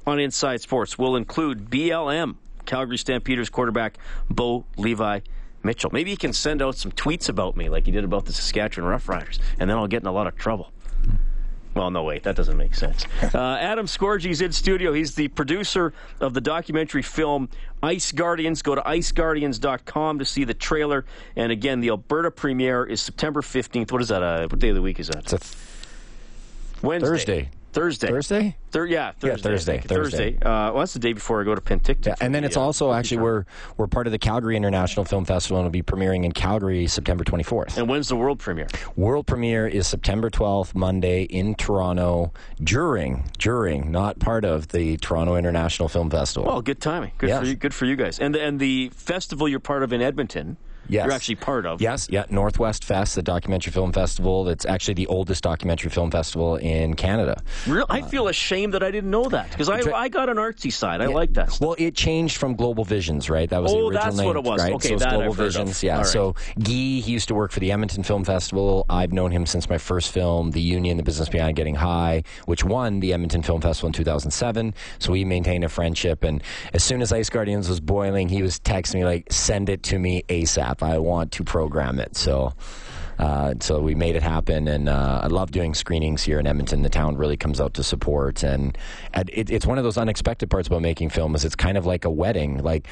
on 0.07 0.21
Inside 0.21 0.61
Sports 0.61 0.99
will 0.99 1.17
include 1.17 1.71
BLM, 1.71 2.37
Calgary 2.67 2.99
Stampeders 2.99 3.49
quarterback 3.49 3.97
Bo 4.29 4.67
Levi 4.77 5.21
Mitchell. 5.65 5.91
Maybe 5.93 6.11
he 6.11 6.17
can 6.17 6.33
send 6.33 6.63
out 6.63 6.77
some 6.77 6.93
tweets 6.93 7.29
about 7.29 7.57
me 7.57 7.69
like 7.69 7.87
he 7.87 7.93
did 7.93 8.05
about 8.05 8.27
the 8.27 8.33
Saskatchewan 8.33 8.91
Roughriders, 8.91 9.39
and 9.59 9.69
then 9.69 9.77
I'll 9.77 9.87
get 9.89 10.03
in 10.03 10.07
a 10.07 10.13
lot 10.13 10.27
of 10.27 10.37
trouble. 10.37 10.71
Well, 11.75 11.91
no, 11.91 12.05
wait, 12.05 12.23
that 12.23 12.37
doesn't 12.37 12.57
make 12.57 12.75
sense. 12.75 13.05
Uh, 13.35 13.57
Adam 13.57 13.87
Scorgie's 13.87 14.41
in 14.41 14.53
studio. 14.53 14.93
He's 14.93 15.17
the 15.17 15.27
producer 15.27 15.93
of 16.21 16.35
the 16.35 16.41
documentary 16.41 17.03
film 17.03 17.49
Ice 17.83 18.13
Guardians. 18.13 18.63
Go 18.63 18.77
to 18.77 18.81
iceguardians.com 18.83 20.21
to 20.21 20.25
see 20.25 20.45
the 20.45 20.55
trailer. 20.55 21.05
And 21.35 21.51
again, 21.51 21.81
the 21.81 21.89
Alberta 21.89 22.31
premiere 22.31 22.85
is 22.85 23.01
September 23.01 23.41
15th. 23.41 23.91
What 23.91 24.03
is 24.03 24.09
that? 24.09 24.23
Uh, 24.23 24.47
what 24.47 24.61
day 24.61 24.69
of 24.69 24.77
the 24.77 24.83
week 24.83 25.01
is 25.01 25.09
that? 25.09 25.25
It's 25.25 25.33
a 25.33 25.39
th- 25.39 25.57
Wednesday. 26.83 27.09
Thursday. 27.09 27.51
Thursday. 27.75 28.07
Thursday? 28.09 28.57
Thir- 28.71 28.87
yeah, 28.87 29.13
Thursday. 29.13 29.29
Yeah, 29.29 29.37
Thursday, 29.37 29.79
Thursday. 29.81 30.31
Thursday. 30.33 30.37
Uh, 30.39 30.71
well, 30.73 30.79
that's 30.79 30.93
the 30.95 31.01
day 31.01 31.13
before 31.13 31.41
I 31.41 31.45
go 31.45 31.55
to 31.55 31.61
Penticton. 31.61 32.07
Yeah, 32.07 32.15
and 32.21 32.35
then 32.35 32.43
the, 32.43 32.47
it's 32.47 32.57
uh, 32.57 32.63
also 32.63 32.93
actually 32.93 33.19
we're 33.19 33.45
we're 33.77 33.89
part 33.89 34.07
of 34.07 34.13
the 34.13 34.19
Calgary 34.19 34.57
International 34.57 35.05
Film 35.05 35.25
Festival 35.25 35.59
and 35.59 35.65
will 35.67 35.71
be 35.71 35.83
premiering 35.83 36.25
in 36.25 36.33
Calgary 36.33 36.87
September 36.87 37.25
24th. 37.25 37.77
And 37.77 37.89
when's 37.89 38.09
the 38.09 38.17
world 38.17 38.39
premiere? 38.39 38.69
World 38.97 39.27
premiere 39.27 39.67
is 39.67 39.87
September 39.87 40.31
12th, 40.31 40.75
Monday 40.75 41.25
in 41.25 41.55
Toronto, 41.57 42.33
during 42.63 43.25
during 43.39 43.91
not 43.91 44.19
part 44.21 44.45
of 44.45 44.69
the 44.69 44.97
Toronto 44.99 45.35
International 45.35 45.89
Film 45.89 46.09
Festival. 46.11 46.49
Well, 46.49 46.63
good 46.63 46.81
timing. 46.81 47.13
Good 47.19 47.29
Yes. 47.31 47.41
for 47.41 47.47
you. 47.47 47.55
Good 47.57 47.75
for 47.75 47.85
you 47.87 47.97
guys. 47.97 48.19
And 48.21 48.37
and 48.37 48.61
the 48.61 48.91
festival 48.91 49.49
you're 49.49 49.59
part 49.61 49.83
of 49.83 49.93
in 49.93 50.01
Edmonton. 50.01 50.57
Yes. 50.89 51.05
You're 51.07 51.13
actually 51.15 51.35
part 51.37 51.67
of. 51.67 51.81
Yes, 51.81 52.09
yeah, 52.11 52.25
Northwest 52.31 52.85
Fest, 52.85 53.15
the 53.15 53.23
documentary 53.23 53.73
film 53.73 53.93
festival. 53.93 54.45
That's 54.45 54.67
actually 54.67 54.95
the 54.95 55.07
oldest 55.07 55.43
documentary 55.43 55.91
film 55.91 56.11
festival 56.11 56.57
in 56.57 56.95
Canada. 56.95 57.43
Real, 57.67 57.87
I 57.89 58.03
feel 58.03 58.29
ashamed 58.29 58.75
that 58.75 58.83
I 58.83 58.91
didn't 58.91 59.11
know 59.11 59.25
that 59.31 59.51
because 59.51 59.69
I, 59.69 59.81
I 59.93 60.09
got 60.09 60.29
an 60.29 60.37
artsy 60.37 60.73
side. 60.73 61.01
I 61.01 61.07
like 61.07 61.33
that. 61.35 61.53
Stuff. 61.53 61.61
Well, 61.67 61.77
it 61.79 61.95
changed 61.95 62.37
from 62.37 62.55
Global 62.57 62.85
Visions, 62.85 63.31
right? 63.31 63.49
That 63.49 63.63
was 63.63 63.73
Oh, 63.73 63.77
the 63.77 63.81
original 63.87 64.03
that's 64.05 64.17
name, 64.17 64.27
what 64.27 64.37
it 64.37 64.45
was. 64.45 64.61
Right? 64.61 64.73
Okay, 64.75 64.89
so 64.89 64.97
that 64.97 65.11
Global 65.11 65.31
I've. 65.31 65.37
Visions, 65.37 65.83
yeah. 65.83 65.97
Right. 65.99 66.07
So 66.07 66.33
Guy, 66.59 66.71
he 66.73 67.01
used 67.01 67.29
to 67.29 67.35
work 67.35 67.51
for 67.53 67.61
the 67.61 67.73
Edmonton 67.73 68.03
Film 68.03 68.25
Festival. 68.25 68.85
I've 68.91 69.13
known 69.13 69.31
him 69.31 69.47
since 69.47 69.69
my 69.69 69.79
first 69.79 70.13
film, 70.13 70.51
The 70.51 70.61
Union, 70.61 70.97
The 70.97 71.03
Business 71.03 71.29
Behind 71.29 71.57
Getting 71.57 71.75
High, 71.77 72.25
which 72.47 72.65
won 72.65 73.01
the 73.01 73.13
Edmonton 73.13 73.43
Film 73.43 73.61
Festival 73.61 73.89
in 73.89 73.93
2007. 73.95 74.75
So 74.99 75.13
we 75.13 75.25
maintained 75.25 75.65
a 75.65 75.69
friendship, 75.69 76.25
and 76.25 76.43
as 76.73 76.83
soon 76.85 77.03
as 77.03 77.13
Ice 77.13 77.31
Guardians 77.31 77.69
was 77.69 77.81
boiling, 77.81 78.29
he 78.29 78.43
was 78.43 78.59
texting 78.61 78.97
me 78.97 79.05
like, 79.05 79.33
"Send 79.33 79.69
it 79.69 79.83
to 79.85 79.99
me 79.99 80.23
ASAP. 80.29 80.74
I 80.83 80.99
want 80.99 81.33
to 81.33 81.45
program 81.45 81.99
it." 81.99 82.17
So. 82.17 82.55
Uh, 83.17 83.55
so 83.61 83.81
we 83.81 83.95
made 83.95 84.17
it 84.17 84.25
happen, 84.25 84.67
and 84.67 84.89
uh, 84.89 85.21
I 85.23 85.29
love 85.29 85.53
doing 85.53 85.73
screenings 85.73 86.25
here 86.25 86.41
in 86.41 86.49
Edmonton. 86.49 86.83
The 86.83 86.89
town 86.89 87.17
really 87.17 87.37
comes 87.37 87.61
out 87.61 87.75
to 87.75 87.85
support, 87.85 88.43
and, 88.43 88.77
it, 89.15 89.51
it's 89.51 89.65
one 89.65 89.79
of 89.79 89.85
those 89.85 89.97
unexpected 89.97 90.51
parts 90.51 90.67
about 90.67 90.83
making 90.83 91.11
film 91.11 91.37
is 91.37 91.45
it's 91.45 91.55
kind 91.55 91.79
of 91.79 91.87
like 91.87 92.05
a 92.05 92.11
wedding. 92.11 92.59
Like 92.59 92.89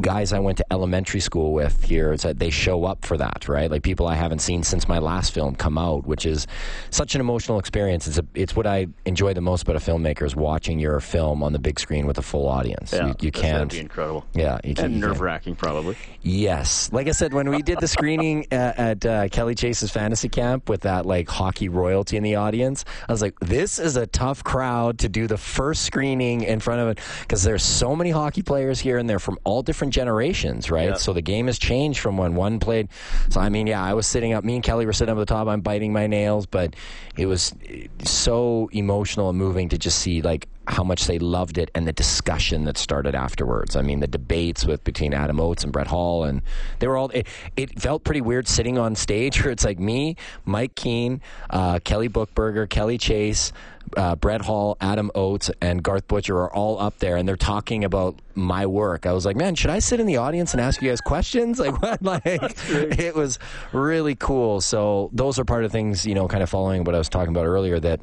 guys 0.00 0.32
I 0.32 0.38
went 0.38 0.58
to 0.58 0.66
elementary 0.72 1.20
school 1.20 1.52
with 1.52 1.82
here, 1.84 2.12
it's 2.12 2.22
that 2.22 2.38
they 2.38 2.50
show 2.50 2.84
up 2.84 3.04
for 3.04 3.16
that, 3.18 3.48
right? 3.48 3.70
Like 3.70 3.82
people 3.82 4.06
I 4.06 4.14
haven't 4.14 4.38
seen 4.40 4.62
since 4.62 4.88
my 4.88 4.98
last 4.98 5.32
film 5.32 5.54
come 5.56 5.76
out, 5.78 6.06
which 6.06 6.26
is 6.26 6.46
such 6.90 7.14
an 7.14 7.20
emotional 7.20 7.58
experience. 7.58 8.06
It's 8.06 8.18
a, 8.18 8.24
it's 8.34 8.54
what 8.54 8.66
I 8.66 8.86
enjoy 9.04 9.34
the 9.34 9.40
most 9.40 9.62
about 9.62 9.76
a 9.76 9.78
filmmaker 9.80 10.22
is 10.22 10.36
watching 10.36 10.78
your 10.78 11.00
film 11.00 11.42
on 11.42 11.52
the 11.52 11.58
big 11.58 11.80
screen 11.80 12.06
with 12.06 12.18
a 12.18 12.22
full 12.22 12.48
audience. 12.48 12.92
yeah, 12.92 13.08
you, 13.08 13.14
you 13.20 13.32
can't. 13.32 13.70
Be 13.70 13.80
incredible. 13.80 14.24
Yeah, 14.34 14.58
you 14.64 14.74
can- 14.74 14.84
and 14.86 15.00
nerve 15.00 15.20
wracking, 15.20 15.56
probably. 15.56 15.96
Yes, 16.22 16.90
like 16.92 17.08
I 17.08 17.12
said, 17.12 17.34
when 17.34 17.50
we 17.50 17.60
did 17.62 17.80
the 17.80 17.88
screening 17.88 18.46
at, 18.52 18.78
at 18.78 19.06
uh, 19.06 19.28
Kelly 19.28 19.54
Chase's 19.54 19.90
fantasy 19.90 20.28
camp 20.28 20.68
with 20.68 20.82
that 20.82 21.04
like 21.04 21.28
hockey 21.28 21.68
royalty 21.68 22.16
in 22.16 22.22
the 22.22 22.36
audience, 22.36 22.84
I 23.08 23.12
was 23.12 23.20
like, 23.22 23.38
"This 23.40 23.78
is 23.78 23.96
a 23.96 24.06
tough 24.06 24.44
crowd 24.44 24.98
to 25.00 25.08
do 25.08 25.26
the 25.26 25.36
first 25.36 25.82
screening 25.82 26.42
in 26.42 26.60
front 26.60 26.80
of 26.80 26.88
it 26.88 26.98
because 27.22 27.42
there's 27.42 27.62
so 27.64 27.96
many 27.96 28.10
hockey 28.10 28.42
players 28.42 28.78
here 28.80 28.98
and 28.98 29.10
they're 29.10 29.18
from 29.18 29.38
all 29.44 29.62
different 29.64 29.92
generations, 29.92 30.70
right? 30.70 30.90
Yeah. 30.90 30.94
So 30.94 31.12
the 31.12 31.22
game 31.22 31.46
has 31.46 31.58
changed 31.58 32.00
from 32.00 32.16
when 32.16 32.34
one 32.34 32.58
played. 32.60 32.88
So 33.30 33.40
I 33.40 33.48
mean, 33.48 33.66
yeah, 33.66 33.82
I 33.82 33.94
was 33.94 34.06
sitting 34.06 34.32
up. 34.32 34.44
Me 34.44 34.54
and 34.54 34.64
Kelly 34.64 34.86
were 34.86 34.92
sitting 34.92 35.12
up 35.12 35.16
at 35.16 35.26
the 35.26 35.34
top. 35.34 35.48
I'm 35.48 35.60
biting 35.60 35.92
my 35.92 36.06
nails, 36.06 36.46
but 36.46 36.74
it 37.16 37.26
was 37.26 37.54
eh, 37.68 37.86
so 38.02 38.68
emotional 38.72 39.30
and 39.30 39.38
moving 39.38 39.68
to 39.70 39.78
just 39.78 39.98
see 39.98 40.22
like 40.22 40.48
how 40.66 40.82
much 40.82 41.06
they 41.06 41.18
loved 41.18 41.58
it 41.58 41.70
and 41.74 41.86
the 41.86 41.92
discussion 41.92 42.64
that 42.64 42.78
started 42.78 43.14
afterwards. 43.14 43.76
I 43.76 43.82
mean, 43.82 44.00
the 44.00 44.06
debates 44.06 44.64
with 44.64 44.82
between 44.84 45.12
Adam 45.12 45.38
Oates 45.40 45.62
and 45.62 45.72
Brett 45.72 45.88
Hull, 45.88 46.24
and 46.24 46.42
they 46.78 46.88
were 46.88 46.96
all. 46.96 47.10
It, 47.10 47.26
it 47.56 47.80
felt 47.80 48.04
pretty 48.04 48.20
weird 48.20 48.48
sitting 48.48 48.78
on 48.78 48.94
stage 48.94 49.40
where 49.42 49.50
it's 49.50 49.64
like 49.64 49.78
me, 49.78 50.16
Mike 50.44 50.74
Keane, 50.74 51.20
uh, 51.50 51.80
Kelly 51.80 52.08
Buchberger, 52.08 52.68
Kelly 52.68 52.98
Chase. 52.98 53.52
Uh, 53.96 54.16
Brett 54.16 54.42
Hull, 54.42 54.76
Adam 54.80 55.10
Oates, 55.14 55.50
and 55.60 55.82
Garth 55.82 56.08
Butcher 56.08 56.36
are 56.38 56.52
all 56.52 56.80
up 56.80 56.98
there, 56.98 57.16
and 57.16 57.28
they're 57.28 57.36
talking 57.36 57.84
about 57.84 58.16
my 58.34 58.66
work. 58.66 59.06
I 59.06 59.12
was 59.12 59.24
like, 59.24 59.36
man, 59.36 59.54
should 59.54 59.70
I 59.70 59.78
sit 59.78 60.00
in 60.00 60.06
the 60.06 60.16
audience 60.16 60.52
and 60.52 60.60
ask 60.60 60.82
you 60.82 60.90
guys 60.90 61.00
questions? 61.00 61.58
Like, 61.64 61.80
what? 61.80 62.02
Like, 62.02 62.24
it 62.68 63.14
was 63.14 63.38
really 63.72 64.14
cool. 64.14 64.60
So 64.60 65.08
those 65.12 65.38
are 65.38 65.44
part 65.44 65.64
of 65.64 65.72
things, 65.72 66.04
you 66.04 66.14
know, 66.14 66.28
kind 66.28 66.42
of 66.42 66.50
following 66.50 66.84
what 66.84 66.94
I 66.94 66.98
was 66.98 67.08
talking 67.08 67.30
about 67.34 67.46
earlier. 67.46 67.80
That 67.80 68.00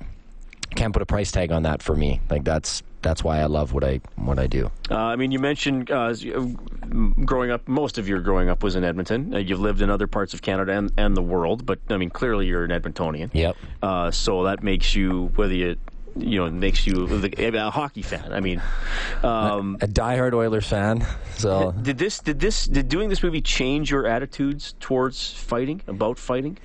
can't 0.76 0.94
put 0.94 1.02
a 1.02 1.06
price 1.06 1.32
tag 1.32 1.52
on 1.52 1.64
that 1.64 1.82
for 1.82 1.96
me. 1.96 2.22
Like 2.30 2.44
that's 2.44 2.84
that's 3.02 3.24
why 3.24 3.40
I 3.40 3.46
love 3.46 3.74
what 3.74 3.84
I 3.84 4.02
what 4.16 4.40
I 4.40 4.48
do. 4.48 4.72
Uh, 4.90 4.96
I 4.96 5.16
mean, 5.16 5.32
you 5.32 5.40
mentioned 5.40 5.92
uh, 5.92 6.14
growing 7.26 7.52
up. 7.52 7.68
Most 7.68 7.98
of 7.98 8.08
your 8.08 8.20
growing 8.20 8.50
up 8.50 8.64
was 8.64 8.76
in 8.76 8.84
Edmonton. 8.84 9.34
Uh, 9.34 9.38
you've 9.40 9.60
lived 9.60 9.82
in 9.82 9.90
other 9.90 10.08
parts 10.08 10.34
of 10.34 10.42
Canada 10.42 10.74
and, 10.74 10.92
and 10.98 11.16
the 11.16 11.22
world, 11.22 11.66
but 11.66 11.80
I 11.90 11.98
mean, 11.98 12.10
clearly 12.10 12.48
you're 12.48 12.64
an 12.64 12.72
Edmontonian. 12.72 13.30
Yep. 13.34 13.56
Uh, 13.82 14.12
so 14.12 14.44
that 14.44 14.64
makes 14.64 14.96
you 14.96 15.32
whether 15.36 15.54
you 15.54 15.76
you 16.18 16.40
know 16.40 16.52
makes 16.52 16.86
you 16.86 17.08
a 17.08 17.72
hockey 17.72 18.02
fan. 18.02 18.34
I 18.34 18.40
mean, 18.40 18.62
um, 19.24 19.78
A 19.82 19.88
diehard 19.88 20.34
Oilers 20.34 20.68
fan. 20.68 21.06
So 21.38 21.72
did 21.72 21.98
this 21.98 22.20
did 22.20 22.40
this 22.40 22.66
did 22.66 22.90
doing 22.90 23.10
this 23.10 23.24
movie 23.24 23.42
change 23.42 23.92
your 23.92 24.06
attitudes 24.06 24.76
towards 24.80 25.32
fighting 25.34 25.82
about 25.88 26.18
fighting? 26.18 26.58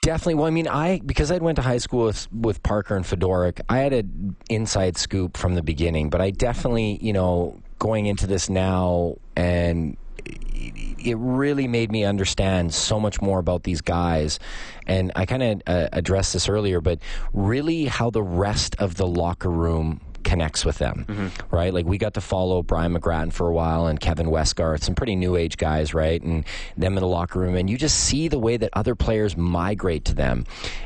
Definitely. 0.00 0.34
Well, 0.34 0.46
I 0.46 0.50
mean, 0.50 0.68
I 0.68 1.00
because 1.04 1.30
I 1.30 1.38
went 1.38 1.56
to 1.56 1.62
high 1.62 1.78
school 1.78 2.04
with 2.04 2.30
with 2.32 2.62
Parker 2.62 2.96
and 2.96 3.04
Fedoruk, 3.04 3.60
I 3.68 3.78
had 3.78 3.92
an 3.92 4.36
inside 4.48 4.96
scoop 4.96 5.36
from 5.36 5.54
the 5.54 5.62
beginning. 5.62 6.10
But 6.10 6.20
I 6.20 6.30
definitely, 6.30 6.98
you 7.00 7.12
know, 7.12 7.60
going 7.78 8.06
into 8.06 8.26
this 8.26 8.48
now, 8.48 9.16
and 9.36 9.96
it 10.24 11.16
really 11.18 11.68
made 11.68 11.90
me 11.90 12.04
understand 12.04 12.74
so 12.74 13.00
much 13.00 13.20
more 13.20 13.38
about 13.38 13.62
these 13.62 13.80
guys. 13.80 14.38
And 14.86 15.12
I 15.16 15.26
kind 15.26 15.42
of 15.42 15.62
uh, 15.66 15.88
addressed 15.92 16.32
this 16.32 16.48
earlier, 16.48 16.80
but 16.80 16.98
really 17.32 17.86
how 17.86 18.10
the 18.10 18.22
rest 18.22 18.76
of 18.78 18.96
the 18.96 19.06
locker 19.06 19.50
room 19.50 20.00
connects 20.24 20.64
with 20.64 20.78
them, 20.78 21.04
mm-hmm. 21.08 21.54
right? 21.54 21.72
Like 21.72 21.86
we 21.86 21.98
got 21.98 22.14
to 22.14 22.20
follow 22.20 22.62
Brian 22.62 22.94
McGrattan 22.94 23.32
for 23.32 23.48
a 23.48 23.52
while 23.52 23.86
and 23.86 23.98
Kevin 23.98 24.26
Westgarth, 24.26 24.82
some 24.82 24.94
pretty 24.94 25.16
new 25.16 25.36
age 25.36 25.56
guys, 25.56 25.94
right? 25.94 26.20
And 26.22 26.44
them 26.76 26.96
in 26.96 27.00
the 27.00 27.08
locker 27.08 27.38
room, 27.40 27.54
and 27.54 27.68
you 27.68 27.76
just 27.76 27.98
see 27.98 28.28
the 28.28 28.38
way 28.38 28.56
that 28.56 28.70
other 28.72 28.94
players 28.94 29.36
migrate 29.36 30.04
to 30.06 30.14
them. 30.14 30.44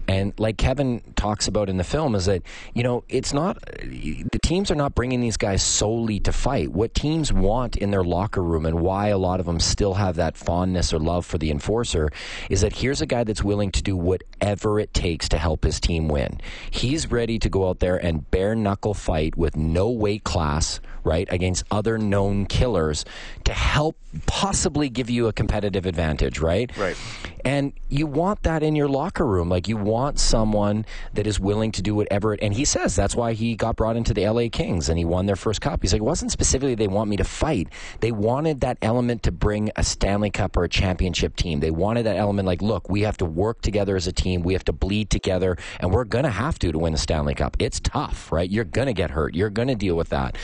And 0.09 0.33
like 0.39 0.59
Kevin 0.59 1.03
talks 1.17 1.49
about 1.49 1.69
in 1.69 1.77
the 1.77 1.85
film, 1.85 2.15
is 2.15 2.27
that 2.27 2.43
you 2.75 2.83
know 2.83 3.05
it's 3.09 3.33
not 3.33 3.59
the 3.63 4.41
teams 4.43 4.71
are 4.71 4.75
not 4.75 4.95
bringing 4.95 5.21
these 5.21 5.37
guys 5.37 5.63
solely 5.63 6.21
to 6.21 6.33
fight. 6.33 6.71
What 6.71 6.95
teams 6.95 7.33
want 7.33 7.77
in 7.77 7.91
their 7.91 8.05
locker 8.05 8.43
room, 8.43 8.67
and 8.67 8.81
why 8.81 9.09
a 9.09 9.19
lot 9.19 9.41
of 9.41 9.47
them 9.47 9.61
still 9.61 9.95
have 9.95 10.17
that 10.17 10.37
fondness 10.37 10.93
or 10.93 10.99
love 10.99 11.25
for 11.27 11.39
the 11.39 11.51
enforcer, 11.51 12.11
is 12.51 12.61
that 12.61 12.77
here's 12.77 13.01
a 13.01 13.07
guy 13.07 13.25
that's 13.25 13.43
willing 13.43 13.71
to 13.73 13.83
do 13.83 13.97
whatever 13.97 14.79
it 14.79 14.93
takes 14.95 15.29
to 15.31 15.39
help 15.39 15.65
his 15.65 15.81
team 15.81 16.09
win. 16.09 16.41
He's 16.71 17.11
ready 17.11 17.39
to 17.39 17.49
go 17.49 17.69
out 17.69 17.81
there 17.81 17.97
and 17.97 18.31
bare 18.31 18.55
knuckle 18.55 18.95
fight 18.95 19.22
with 19.31 19.57
no 19.57 19.89
weight 19.89 20.25
class, 20.25 20.81
right, 21.05 21.29
against 21.31 21.65
other 21.71 21.99
known 21.99 22.47
killers 22.47 23.05
to 23.45 23.53
help 23.53 23.97
possibly 24.27 24.89
give 24.89 25.09
you 25.09 25.27
a 25.27 25.33
competitive 25.33 25.87
advantage, 25.87 26.39
right? 26.39 26.75
Right. 26.77 26.97
And 27.45 27.73
you 27.89 28.07
want 28.07 28.43
that 28.43 28.63
in 28.63 28.77
your 28.77 28.89
locker 28.89 29.27
room. 29.27 29.49
Like 29.49 29.69
you 29.69 29.77
want 29.77 30.19
someone 30.19 30.85
that 31.15 31.27
is 31.27 31.41
willing 31.41 31.73
to 31.73 31.83
do 31.83 31.95
whatever. 31.95 32.35
It, 32.35 32.41
and 32.43 32.53
he 32.55 32.65
says 32.65 32.95
that's 32.95 33.17
why 33.17 33.33
he 33.33 33.57
got 33.57 33.77
brought 33.77 33.97
into 33.97 34.15
the 34.15 34.29
LA 34.29 34.49
Kings 34.51 34.89
and 34.89 34.99
he 34.99 35.05
won 35.05 35.27
their 35.27 35.37
first 35.37 35.61
cup. 35.61 35.83
He's 35.83 35.93
like, 35.93 36.01
it 36.01 36.05
wasn't 36.05 36.31
specifically 36.31 36.75
they 36.75 36.89
want 36.89 37.09
me 37.09 37.17
to 37.17 37.25
fight. 37.25 37.69
They 38.01 38.13
wanted 38.13 38.61
that 38.61 38.79
element 38.83 39.23
to 39.25 39.33
bring 39.33 39.71
a 39.77 39.83
Stanley 39.83 40.31
Cup 40.31 40.57
or 40.57 40.65
a 40.65 40.69
championship 40.69 41.37
team. 41.37 41.61
They 41.61 41.71
wanted 41.71 42.05
that 42.05 42.17
element 42.17 42.47
like, 42.47 42.63
look, 42.63 42.89
we 42.89 43.03
have 43.03 43.17
to 43.19 43.25
work 43.25 43.63
together 43.63 43.97
as 43.97 44.07
a 44.07 44.13
team. 44.13 44.43
We 44.43 44.53
have 44.53 44.65
to 44.67 44.73
bleed 44.73 45.11
together 45.11 45.57
and 45.81 45.93
we're 45.93 46.05
going 46.05 46.25
to 46.25 46.31
have 46.31 46.59
to 46.61 46.71
to 46.71 46.79
win 46.79 46.93
the 46.93 46.99
Stanley 46.99 47.35
Cup. 47.35 47.57
It's 47.59 47.81
tough, 47.81 48.31
right? 48.31 48.49
You're 48.49 48.65
going 48.65 48.87
to 48.87 48.93
get 48.93 49.11
hurt. 49.11 49.35
You're 49.35 49.51
going 49.51 49.69
to 49.69 49.75
deal 49.75 49.97
with 49.97 50.11
that. 50.11 50.37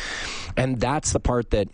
And 0.58 0.80
that's 0.80 1.12
the 1.12 1.20
part 1.20 1.50
that 1.50 1.68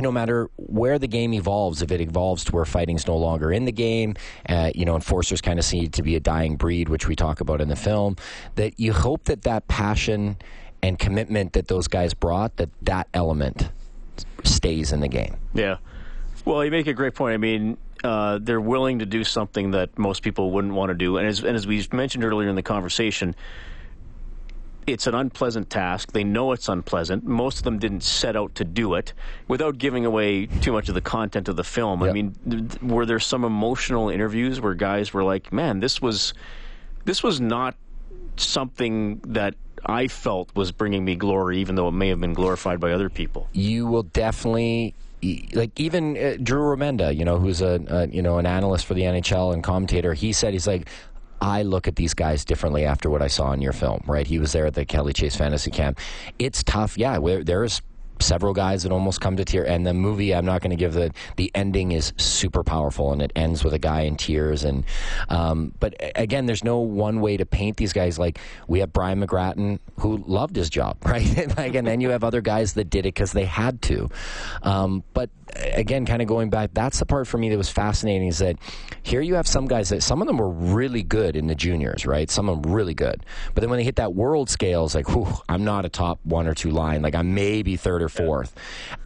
no 0.00 0.10
matter 0.10 0.48
where 0.56 0.98
the 0.98 1.06
game 1.06 1.34
evolves, 1.34 1.82
if 1.82 1.90
it 1.90 2.00
evolves 2.00 2.44
to 2.44 2.52
where 2.52 2.64
fighting's 2.64 3.06
no 3.06 3.16
longer 3.16 3.52
in 3.52 3.66
the 3.66 3.72
game, 3.72 4.14
uh, 4.48 4.70
you 4.74 4.84
know, 4.84 4.94
enforcers 4.94 5.40
kind 5.40 5.58
of 5.58 5.64
seem 5.64 5.90
to 5.90 6.02
be 6.02 6.16
a 6.16 6.20
dying 6.20 6.56
breed, 6.56 6.88
which 6.88 7.06
we 7.08 7.14
talk 7.14 7.40
about 7.40 7.60
in 7.60 7.68
the 7.68 7.76
film, 7.76 8.16
that 8.54 8.78
you 8.80 8.92
hope 8.92 9.24
that 9.24 9.42
that 9.42 9.68
passion 9.68 10.36
and 10.82 10.98
commitment 10.98 11.52
that 11.52 11.68
those 11.68 11.88
guys 11.88 12.14
brought, 12.14 12.56
that 12.56 12.70
that 12.82 13.06
element 13.12 13.70
stays 14.44 14.92
in 14.92 15.00
the 15.00 15.08
game. 15.08 15.36
Yeah. 15.54 15.76
Well, 16.44 16.64
you 16.64 16.70
make 16.70 16.86
a 16.86 16.94
great 16.94 17.14
point. 17.14 17.34
I 17.34 17.36
mean, 17.36 17.76
uh, 18.02 18.38
they're 18.42 18.60
willing 18.60 18.98
to 18.98 19.06
do 19.06 19.22
something 19.22 19.72
that 19.72 19.96
most 19.98 20.22
people 20.22 20.50
wouldn't 20.50 20.74
want 20.74 20.88
to 20.90 20.94
do, 20.94 21.18
and 21.18 21.26
as 21.26 21.44
and 21.44 21.54
as 21.54 21.66
we 21.66 21.86
mentioned 21.92 22.24
earlier 22.24 22.48
in 22.48 22.56
the 22.56 22.62
conversation, 22.62 23.36
it's 24.86 25.06
an 25.06 25.14
unpleasant 25.14 25.70
task. 25.70 26.12
They 26.12 26.24
know 26.24 26.52
it's 26.52 26.68
unpleasant. 26.68 27.24
Most 27.24 27.58
of 27.58 27.64
them 27.64 27.78
didn't 27.78 28.02
set 28.02 28.36
out 28.36 28.54
to 28.56 28.64
do 28.64 28.94
it. 28.94 29.12
Without 29.48 29.78
giving 29.78 30.04
away 30.04 30.46
too 30.46 30.72
much 30.72 30.88
of 30.88 30.94
the 30.94 31.00
content 31.00 31.48
of 31.48 31.56
the 31.56 31.64
film, 31.64 32.00
yep. 32.00 32.10
I 32.10 32.12
mean, 32.12 32.34
th- 32.48 32.82
were 32.82 33.06
there 33.06 33.20
some 33.20 33.44
emotional 33.44 34.08
interviews 34.08 34.60
where 34.60 34.74
guys 34.74 35.12
were 35.12 35.24
like, 35.24 35.52
"Man, 35.52 35.80
this 35.80 36.02
was 36.02 36.34
this 37.04 37.22
was 37.22 37.40
not 37.40 37.76
something 38.36 39.20
that 39.26 39.54
I 39.84 40.08
felt 40.08 40.54
was 40.54 40.72
bringing 40.72 41.04
me 41.04 41.16
glory, 41.16 41.58
even 41.58 41.74
though 41.74 41.88
it 41.88 41.92
may 41.92 42.08
have 42.08 42.20
been 42.20 42.34
glorified 42.34 42.80
by 42.80 42.92
other 42.92 43.08
people." 43.08 43.48
You 43.52 43.86
will 43.86 44.04
definitely 44.04 44.94
like 45.54 45.78
even 45.78 46.16
uh, 46.16 46.36
Drew 46.42 46.76
Remenda, 46.76 47.16
you 47.16 47.24
know, 47.24 47.38
who's 47.38 47.60
a, 47.60 47.80
a, 47.88 48.06
you 48.08 48.22
know 48.22 48.38
an 48.38 48.46
analyst 48.46 48.86
for 48.86 48.94
the 48.94 49.02
NHL 49.02 49.52
and 49.54 49.62
commentator, 49.62 50.14
he 50.14 50.32
said 50.32 50.52
he's 50.52 50.66
like, 50.66 50.88
I 51.42 51.62
look 51.62 51.88
at 51.88 51.96
these 51.96 52.14
guys 52.14 52.44
differently 52.44 52.84
after 52.84 53.10
what 53.10 53.20
I 53.20 53.26
saw 53.26 53.52
in 53.52 53.60
your 53.60 53.72
film, 53.72 54.04
right? 54.06 54.26
He 54.26 54.38
was 54.38 54.52
there 54.52 54.64
at 54.64 54.74
the 54.74 54.84
Kelly 54.84 55.12
Chase 55.12 55.34
Fantasy 55.34 55.72
Camp. 55.72 55.98
It's 56.38 56.62
tough. 56.62 56.96
Yeah, 56.96 57.18
there's 57.42 57.82
several 58.20 58.54
guys 58.54 58.84
that 58.84 58.92
almost 58.92 59.20
come 59.20 59.36
to 59.36 59.44
tears. 59.44 59.66
And 59.68 59.84
the 59.84 59.92
movie, 59.92 60.34
I'm 60.34 60.44
not 60.44 60.60
going 60.62 60.70
to 60.70 60.76
give 60.76 60.94
the 60.94 61.12
the 61.36 61.50
ending 61.54 61.92
is 61.92 62.12
super 62.16 62.62
powerful, 62.62 63.12
and 63.12 63.20
it 63.20 63.32
ends 63.34 63.64
with 63.64 63.74
a 63.74 63.78
guy 63.78 64.02
in 64.02 64.16
tears. 64.16 64.62
And 64.64 64.84
um, 65.28 65.74
but 65.80 65.94
again, 66.14 66.46
there's 66.46 66.64
no 66.64 66.78
one 66.78 67.20
way 67.20 67.36
to 67.36 67.44
paint 67.44 67.76
these 67.76 67.92
guys. 67.92 68.18
Like 68.18 68.38
we 68.68 68.78
have 68.78 68.92
Brian 68.92 69.20
McGrattan 69.20 69.80
who 69.98 70.18
loved 70.26 70.56
his 70.56 70.70
job, 70.70 70.96
right? 71.04 71.56
like, 71.56 71.74
and 71.74 71.86
then 71.86 72.00
you 72.00 72.10
have 72.10 72.24
other 72.24 72.40
guys 72.40 72.74
that 72.74 72.88
did 72.88 73.00
it 73.00 73.14
because 73.14 73.32
they 73.32 73.46
had 73.46 73.82
to. 73.82 74.08
Um, 74.62 75.02
but 75.12 75.28
again, 75.56 76.06
kind 76.06 76.22
of 76.22 76.28
going 76.28 76.50
back, 76.50 76.70
that's 76.72 76.98
the 76.98 77.06
part 77.06 77.26
for 77.26 77.38
me 77.38 77.48
that 77.50 77.56
was 77.56 77.68
fascinating 77.68 78.28
is 78.28 78.38
that 78.38 78.56
here 79.02 79.20
you 79.20 79.34
have 79.34 79.46
some 79.46 79.66
guys 79.66 79.88
that 79.90 80.02
some 80.02 80.20
of 80.20 80.26
them 80.26 80.38
were 80.38 80.48
really 80.48 81.02
good 81.02 81.36
in 81.36 81.46
the 81.46 81.54
juniors, 81.54 82.06
right? 82.06 82.30
Some 82.30 82.48
of 82.48 82.62
them 82.62 82.72
really 82.72 82.94
good. 82.94 83.24
But 83.54 83.60
then 83.60 83.70
when 83.70 83.78
they 83.78 83.84
hit 83.84 83.96
that 83.96 84.14
world 84.14 84.48
scale, 84.48 84.84
it's 84.84 84.94
like, 84.94 85.08
whew, 85.08 85.32
I'm 85.48 85.64
not 85.64 85.84
a 85.84 85.88
top 85.88 86.20
one 86.24 86.46
or 86.46 86.54
two 86.54 86.70
line. 86.70 87.02
Like 87.02 87.14
I'm 87.14 87.34
maybe 87.34 87.76
third 87.76 88.02
or 88.02 88.08
fourth. 88.08 88.54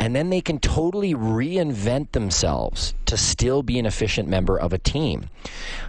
And 0.01 0.15
then 0.15 0.31
they 0.31 0.41
can 0.41 0.59
totally 0.59 1.15
reinvent 1.15 2.13
themselves 2.13 2.95
to 3.07 3.17
still 3.17 3.63
be 3.63 3.79
an 3.79 3.87
efficient 3.87 4.29
member 4.29 4.59
of 4.59 4.73
a 4.73 4.79
team. 4.79 5.29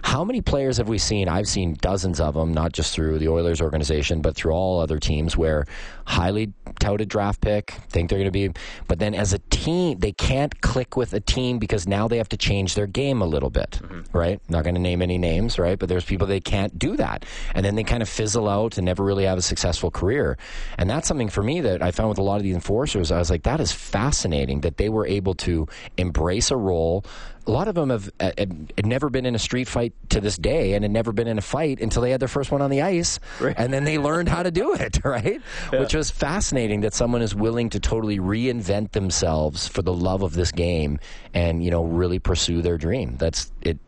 How 0.02 0.24
many 0.24 0.40
players 0.40 0.76
have 0.76 0.88
we 0.88 0.98
seen? 0.98 1.28
I've 1.28 1.48
seen 1.48 1.76
dozens 1.80 2.20
of 2.20 2.34
them, 2.34 2.52
not 2.52 2.72
just 2.72 2.94
through 2.94 3.18
the 3.18 3.28
Oilers 3.28 3.60
organization, 3.60 4.20
but 4.20 4.36
through 4.36 4.52
all 4.52 4.80
other 4.80 4.98
teams 4.98 5.36
where 5.36 5.66
highly 6.06 6.52
touted 6.80 7.08
draft 7.08 7.40
pick, 7.40 7.72
think 7.90 8.08
they're 8.08 8.18
going 8.18 8.26
to 8.26 8.30
be, 8.30 8.50
but 8.86 8.98
then 8.98 9.14
as 9.14 9.32
a 9.32 9.38
team, 9.50 9.98
they 9.98 10.12
can't 10.12 10.60
click 10.60 10.96
with 10.96 11.12
a 11.12 11.20
team 11.20 11.58
because 11.58 11.86
now 11.86 12.08
they 12.08 12.16
have 12.16 12.28
to 12.30 12.36
change 12.36 12.74
their 12.74 12.86
game 12.86 13.20
a 13.20 13.26
little 13.26 13.50
bit, 13.50 13.72
mm-hmm. 13.82 14.16
right? 14.16 14.40
Not 14.48 14.64
going 14.64 14.74
to 14.74 14.80
name 14.80 15.02
any 15.02 15.18
names, 15.18 15.58
right? 15.58 15.78
But 15.78 15.88
there's 15.88 16.04
people 16.04 16.26
they 16.26 16.40
can't 16.40 16.78
do 16.78 16.96
that. 16.96 17.26
And 17.54 17.64
then 17.64 17.74
they 17.74 17.84
kind 17.84 18.02
of 18.02 18.08
fizzle 18.08 18.48
out 18.48 18.78
and 18.78 18.84
never 18.84 19.04
really 19.04 19.24
have 19.24 19.38
a 19.38 19.42
successful 19.42 19.90
career. 19.90 20.38
And 20.78 20.88
that's 20.88 21.06
something 21.06 21.28
for 21.28 21.42
me 21.42 21.60
that 21.60 21.82
I 21.82 21.90
found 21.90 22.08
with 22.08 22.18
a 22.18 22.22
lot 22.22 22.36
of 22.36 22.42
these 22.42 22.54
enforcers. 22.54 23.12
I 23.12 23.18
was 23.18 23.30
like, 23.30 23.42
that 23.42 23.60
is 23.60 23.72
fascinating 23.72 24.62
that 24.62 24.76
they 24.76 24.88
were 24.88 25.06
able 25.06 25.34
to 25.34 25.66
embrace 25.96 26.50
a 26.50 26.56
role 26.56 27.04
a 27.46 27.50
lot 27.50 27.66
of 27.66 27.74
them 27.74 27.88
have 27.88 28.10
uh, 28.20 28.30
had 28.36 28.86
never 28.86 29.08
been 29.08 29.24
in 29.24 29.34
a 29.34 29.38
street 29.38 29.68
fight 29.68 29.94
to 30.10 30.20
this 30.20 30.36
day 30.36 30.74
and 30.74 30.84
had 30.84 30.90
never 30.90 31.12
been 31.12 31.26
in 31.26 31.38
a 31.38 31.42
fight 31.42 31.80
until 31.80 32.02
they 32.02 32.10
had 32.10 32.20
their 32.20 32.28
first 32.28 32.50
one 32.50 32.60
on 32.60 32.70
the 32.70 32.82
ice 32.82 33.18
right. 33.40 33.54
and 33.58 33.72
then 33.72 33.84
they 33.84 33.98
learned 33.98 34.28
how 34.28 34.42
to 34.42 34.50
do 34.50 34.74
it 34.74 34.98
right 35.04 35.40
yeah. 35.72 35.80
which 35.80 35.94
was 35.94 36.10
fascinating 36.10 36.82
that 36.82 36.92
someone 36.92 37.22
is 37.22 37.34
willing 37.34 37.70
to 37.70 37.80
totally 37.80 38.18
reinvent 38.18 38.92
themselves 38.92 39.66
for 39.66 39.82
the 39.82 39.92
love 39.92 40.22
of 40.22 40.34
this 40.34 40.52
game 40.52 41.00
and 41.32 41.64
you 41.64 41.70
know 41.70 41.84
really 41.84 42.18
pursue 42.18 42.60
their 42.60 42.76
dream 42.76 43.16
that's 43.16 43.50
it 43.62 43.78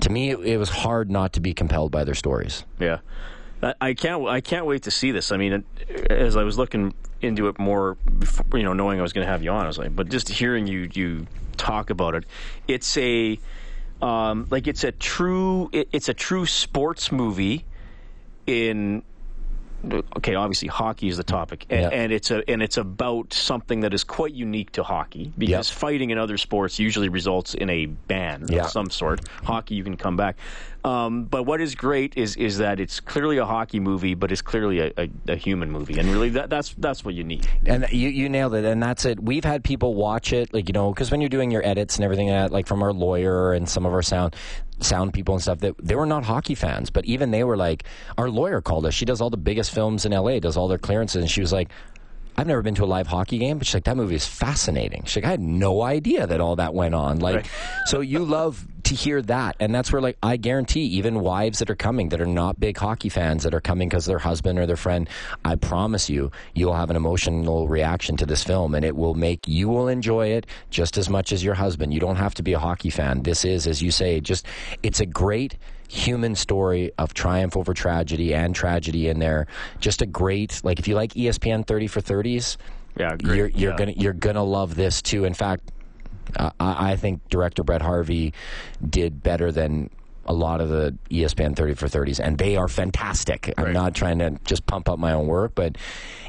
to 0.00 0.08
me 0.08 0.30
it, 0.30 0.38
it 0.40 0.56
was 0.56 0.70
hard 0.70 1.10
not 1.10 1.32
to 1.32 1.40
be 1.40 1.52
compelled 1.52 1.90
by 1.90 2.04
their 2.04 2.14
stories 2.14 2.64
yeah 2.78 2.98
I 3.80 3.94
can't. 3.94 4.26
I 4.26 4.40
can't 4.40 4.66
wait 4.66 4.82
to 4.82 4.90
see 4.90 5.12
this. 5.12 5.30
I 5.30 5.36
mean, 5.36 5.64
as 6.10 6.36
I 6.36 6.42
was 6.42 6.58
looking 6.58 6.94
into 7.22 7.48
it 7.48 7.58
more, 7.58 7.94
before, 8.18 8.58
you 8.58 8.64
know, 8.64 8.72
knowing 8.72 8.98
I 8.98 9.02
was 9.02 9.12
going 9.12 9.26
to 9.26 9.30
have 9.30 9.42
you 9.42 9.50
on, 9.50 9.64
I 9.64 9.66
was 9.66 9.78
like, 9.78 9.94
but 9.94 10.08
just 10.08 10.28
hearing 10.28 10.66
you 10.66 10.88
you 10.92 11.26
talk 11.56 11.90
about 11.90 12.14
it, 12.14 12.24
it's 12.68 12.96
a 12.96 13.38
um, 14.00 14.46
like 14.50 14.66
it's 14.66 14.84
a 14.84 14.92
true 14.92 15.70
it, 15.72 15.88
it's 15.92 16.08
a 16.08 16.14
true 16.14 16.46
sports 16.46 17.12
movie 17.12 17.64
in 18.46 19.02
okay, 20.16 20.34
obviously 20.34 20.68
hockey 20.68 21.08
is 21.08 21.16
the 21.16 21.24
topic, 21.24 21.66
and, 21.68 21.80
yeah. 21.80 21.88
and, 21.88 22.12
it's 22.12 22.30
a 22.30 22.48
and 22.48 22.62
it's 22.62 22.76
about 22.76 23.32
something 23.32 23.80
that 23.80 23.92
is 23.92 24.04
quite 24.04 24.32
unique 24.32 24.70
to 24.72 24.82
hockey 24.82 25.32
because 25.36 25.68
yep. 25.70 25.78
fighting 25.78 26.10
in 26.10 26.18
other 26.18 26.38
sports 26.38 26.78
usually 26.78 27.08
results 27.08 27.54
in 27.54 27.68
a 27.68 27.86
ban 27.86 28.46
yeah. 28.48 28.64
of 28.64 28.70
some 28.70 28.90
sort. 28.90 29.20
Hockey, 29.44 29.74
you 29.74 29.84
can 29.84 29.96
come 29.96 30.16
back, 30.16 30.36
um, 30.84 31.24
but 31.24 31.44
what 31.44 31.60
is 31.60 31.74
great 31.74 32.16
is 32.16 32.34
is 32.36 32.58
that 32.58 32.80
it's 32.80 32.98
clearly 32.98 33.38
a 33.38 33.44
hockey 33.44 33.78
movie, 33.78 34.14
but 34.14 34.32
it's 34.32 34.42
clearly 34.42 34.80
a, 34.80 34.92
a, 34.96 35.08
a 35.28 35.36
human 35.36 35.70
movie, 35.70 35.98
and 35.98 36.08
really 36.08 36.30
that, 36.30 36.50
that's 36.50 36.74
that's 36.74 37.04
what 37.04 37.14
you 37.14 37.22
need. 37.22 37.48
And 37.66 37.86
you 37.92 38.08
you 38.08 38.28
nailed 38.28 38.54
it, 38.54 38.64
and 38.64 38.82
that's 38.82 39.04
it. 39.04 39.22
We've 39.22 39.44
had 39.44 39.62
people 39.62 39.94
watch 39.94 40.32
it, 40.32 40.52
like 40.52 40.68
you 40.68 40.72
know, 40.72 40.92
because 40.92 41.12
when 41.12 41.20
you're 41.20 41.30
doing 41.30 41.52
your 41.52 41.64
edits 41.64 41.96
and 41.96 42.04
everything, 42.04 42.30
uh, 42.30 42.48
like 42.50 42.66
from 42.66 42.82
our 42.82 42.92
lawyer 42.92 43.52
and 43.52 43.68
some 43.68 43.86
of 43.86 43.92
our 43.92 44.02
sound 44.02 44.34
sound 44.80 45.12
people 45.12 45.34
and 45.34 45.42
stuff 45.42 45.60
that 45.60 45.76
they 45.78 45.94
were 45.94 46.06
not 46.06 46.24
hockey 46.24 46.56
fans, 46.56 46.90
but 46.90 47.04
even 47.04 47.30
they 47.30 47.44
were 47.44 47.56
like, 47.56 47.84
our 48.18 48.28
lawyer 48.28 48.60
called 48.60 48.84
us. 48.84 48.94
She 48.94 49.04
does 49.04 49.20
all 49.20 49.30
the 49.30 49.36
biggest 49.36 49.70
films 49.70 50.04
in 50.04 50.10
LA, 50.10 50.40
does 50.40 50.56
all 50.56 50.66
their 50.66 50.78
clearances, 50.78 51.22
and 51.22 51.30
she 51.30 51.40
was 51.40 51.52
like, 51.52 51.68
I've 52.36 52.46
never 52.46 52.62
been 52.62 52.74
to 52.76 52.84
a 52.84 52.86
live 52.86 53.06
hockey 53.06 53.38
game, 53.38 53.58
but 53.58 53.66
she's 53.66 53.74
like, 53.74 53.84
that 53.84 53.96
movie 53.96 54.14
is 54.14 54.26
fascinating. 54.26 55.04
She's 55.04 55.16
like, 55.16 55.26
I 55.26 55.30
had 55.30 55.40
no 55.40 55.82
idea 55.82 56.26
that 56.26 56.40
all 56.40 56.56
that 56.56 56.72
went 56.72 56.94
on. 56.94 57.18
Like, 57.18 57.36
right. 57.36 57.50
so 57.86 58.00
you 58.00 58.24
love 58.24 58.66
to 58.92 59.02
hear 59.02 59.22
that. 59.22 59.56
And 59.58 59.74
that's 59.74 59.90
where, 59.92 60.02
like, 60.02 60.18
I 60.22 60.36
guarantee 60.36 60.82
even 60.82 61.20
wives 61.20 61.58
that 61.60 61.70
are 61.70 61.74
coming 61.74 62.10
that 62.10 62.20
are 62.20 62.26
not 62.26 62.60
big 62.60 62.76
hockey 62.76 63.08
fans 63.08 63.42
that 63.42 63.54
are 63.54 63.60
coming 63.60 63.88
because 63.88 64.06
their 64.06 64.18
husband 64.18 64.58
or 64.58 64.66
their 64.66 64.76
friend, 64.76 65.08
I 65.44 65.56
promise 65.56 66.10
you, 66.10 66.30
you'll 66.54 66.74
have 66.74 66.90
an 66.90 66.96
emotional 66.96 67.68
reaction 67.68 68.16
to 68.18 68.26
this 68.26 68.44
film 68.44 68.74
and 68.74 68.84
it 68.84 68.94
will 68.94 69.14
make 69.14 69.40
you 69.46 69.68
will 69.68 69.88
enjoy 69.88 70.28
it 70.28 70.46
just 70.70 70.98
as 70.98 71.08
much 71.08 71.32
as 71.32 71.42
your 71.42 71.54
husband. 71.54 71.94
You 71.94 72.00
don't 72.00 72.16
have 72.16 72.34
to 72.34 72.42
be 72.42 72.52
a 72.52 72.58
hockey 72.58 72.90
fan. 72.90 73.22
This 73.22 73.44
is, 73.44 73.66
as 73.66 73.82
you 73.82 73.90
say, 73.90 74.20
just, 74.20 74.46
it's 74.82 75.00
a 75.00 75.06
great 75.06 75.56
human 75.88 76.34
story 76.34 76.90
of 76.98 77.12
triumph 77.14 77.56
over 77.56 77.74
tragedy 77.74 78.34
and 78.34 78.54
tragedy 78.54 79.08
in 79.08 79.18
there. 79.18 79.46
Just 79.80 80.02
a 80.02 80.06
great 80.06 80.60
like 80.64 80.78
if 80.78 80.88
you 80.88 80.94
like 80.94 81.12
ESPN 81.12 81.66
30 81.66 81.86
for 81.86 82.00
30s, 82.00 82.56
yeah, 82.96 83.16
great. 83.16 83.36
you're 83.36 83.46
you're 83.48 83.70
yeah. 83.72 83.76
gonna 83.76 83.92
you're 83.92 84.12
gonna 84.14 84.42
love 84.42 84.74
this 84.74 85.02
too. 85.02 85.26
In 85.26 85.34
fact, 85.34 85.70
uh, 86.36 86.50
I, 86.58 86.92
I 86.92 86.96
think 86.96 87.28
director 87.28 87.62
Brett 87.62 87.82
Harvey 87.82 88.32
did 88.88 89.22
better 89.22 89.52
than 89.52 89.90
a 90.24 90.32
lot 90.32 90.60
of 90.60 90.68
the 90.68 90.96
ESPN 91.10 91.56
30 91.56 91.74
for 91.74 91.88
30s, 91.88 92.20
and 92.20 92.38
they 92.38 92.56
are 92.56 92.68
fantastic. 92.68 93.52
Right. 93.58 93.66
I'm 93.66 93.72
not 93.72 93.94
trying 93.94 94.20
to 94.20 94.38
just 94.44 94.64
pump 94.66 94.88
up 94.88 94.98
my 94.98 95.12
own 95.12 95.26
work, 95.26 95.52
but 95.54 95.76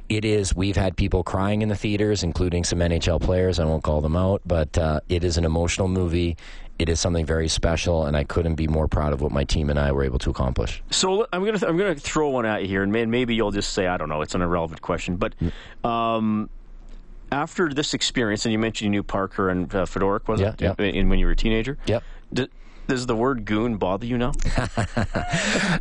it 0.10 0.25
is. 0.25 0.56
We've 0.56 0.75
had 0.75 0.97
people 0.97 1.23
crying 1.23 1.62
in 1.62 1.69
the 1.69 1.75
theaters, 1.75 2.23
including 2.23 2.63
some 2.63 2.79
NHL 2.79 3.21
players. 3.21 3.60
I 3.60 3.65
won't 3.65 3.84
call 3.84 4.01
them 4.01 4.15
out, 4.15 4.41
but 4.45 4.75
uh, 4.77 5.01
it 5.10 5.23
is 5.23 5.38
an 5.38 5.45
emotional 5.45 5.88
movie 5.88 6.38
it 6.79 6.89
is 6.89 6.99
something 6.99 7.25
very 7.25 7.47
special, 7.47 8.06
and 8.06 8.17
I 8.17 8.23
couldn't 8.23 8.56
be 8.56 8.67
more 8.67 8.88
proud 8.88 9.13
of 9.13 9.21
what 9.21 9.32
my 9.32 9.43
team 9.43 9.69
and 9.69 9.79
I 9.79 9.91
were 9.91 10.03
able 10.03 10.19
to 10.19 10.29
accomplish. 10.29 10.82
So 10.89 11.27
I'm 11.32 11.45
gonna 11.45 11.60
th- 11.60 11.69
I'm 11.69 11.77
gonna 11.77 11.95
throw 11.95 12.29
one 12.29 12.45
at 12.45 12.63
you 12.63 12.67
here, 12.67 12.84
and 12.84 12.91
man, 12.91 13.12
maybe 13.12 13.36
you'll 13.36 13.51
just 13.51 13.73
say 13.73 13.88
I 13.88 13.97
don't 13.97 14.10
know, 14.10 14.21
it's 14.21 14.36
an 14.36 14.41
irrelevant 14.41 14.82
question, 14.82 15.17
but. 15.17 15.34
Um, 15.84 16.49
after 17.33 17.73
this 17.73 17.93
experience, 17.93 18.45
and 18.45 18.53
you 18.53 18.59
mentioned 18.59 18.85
you 18.85 18.91
knew 18.91 19.03
Parker 19.03 19.49
and 19.49 19.73
uh, 19.73 19.85
Fedoruk, 19.85 20.27
was 20.27 20.39
yeah, 20.39 20.53
it? 20.53 20.61
Yeah. 20.61 20.75
In, 20.77 21.09
when 21.09 21.19
you 21.19 21.25
were 21.25 21.31
a 21.31 21.35
teenager? 21.35 21.77
Yep. 21.87 22.03
Did, 22.31 22.49
does 22.87 23.05
the 23.05 23.15
word 23.15 23.45
goon 23.45 23.77
bother 23.77 24.05
you 24.05 24.17
now? 24.17 24.33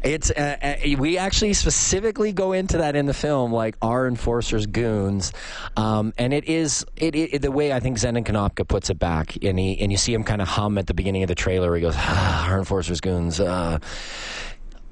it's 0.04 0.30
uh, 0.30 0.56
uh, 0.62 0.96
we 0.98 1.18
actually 1.18 1.52
specifically 1.52 2.32
go 2.32 2.52
into 2.52 2.78
that 2.78 2.96
in 2.96 3.06
the 3.06 3.14
film, 3.14 3.52
like 3.52 3.76
our 3.82 4.06
enforcers 4.06 4.66
goons, 4.66 5.32
um, 5.76 6.12
and 6.16 6.32
it 6.32 6.44
is 6.44 6.86
it, 6.96 7.14
it, 7.14 7.42
the 7.42 7.50
way 7.50 7.72
I 7.72 7.80
think 7.80 7.98
Zenon 7.98 8.24
Konopka 8.24 8.66
puts 8.66 8.88
it 8.88 8.98
back, 8.98 9.36
and 9.42 9.58
he 9.58 9.80
and 9.80 9.90
you 9.90 9.98
see 9.98 10.14
him 10.14 10.24
kind 10.24 10.40
of 10.40 10.48
hum 10.48 10.78
at 10.78 10.86
the 10.86 10.94
beginning 10.94 11.22
of 11.22 11.28
the 11.28 11.34
trailer. 11.34 11.74
He 11.74 11.82
goes, 11.82 11.94
ah, 11.96 12.50
"Our 12.50 12.58
enforcers 12.58 13.00
goons." 13.00 13.40
Uh, 13.40 13.78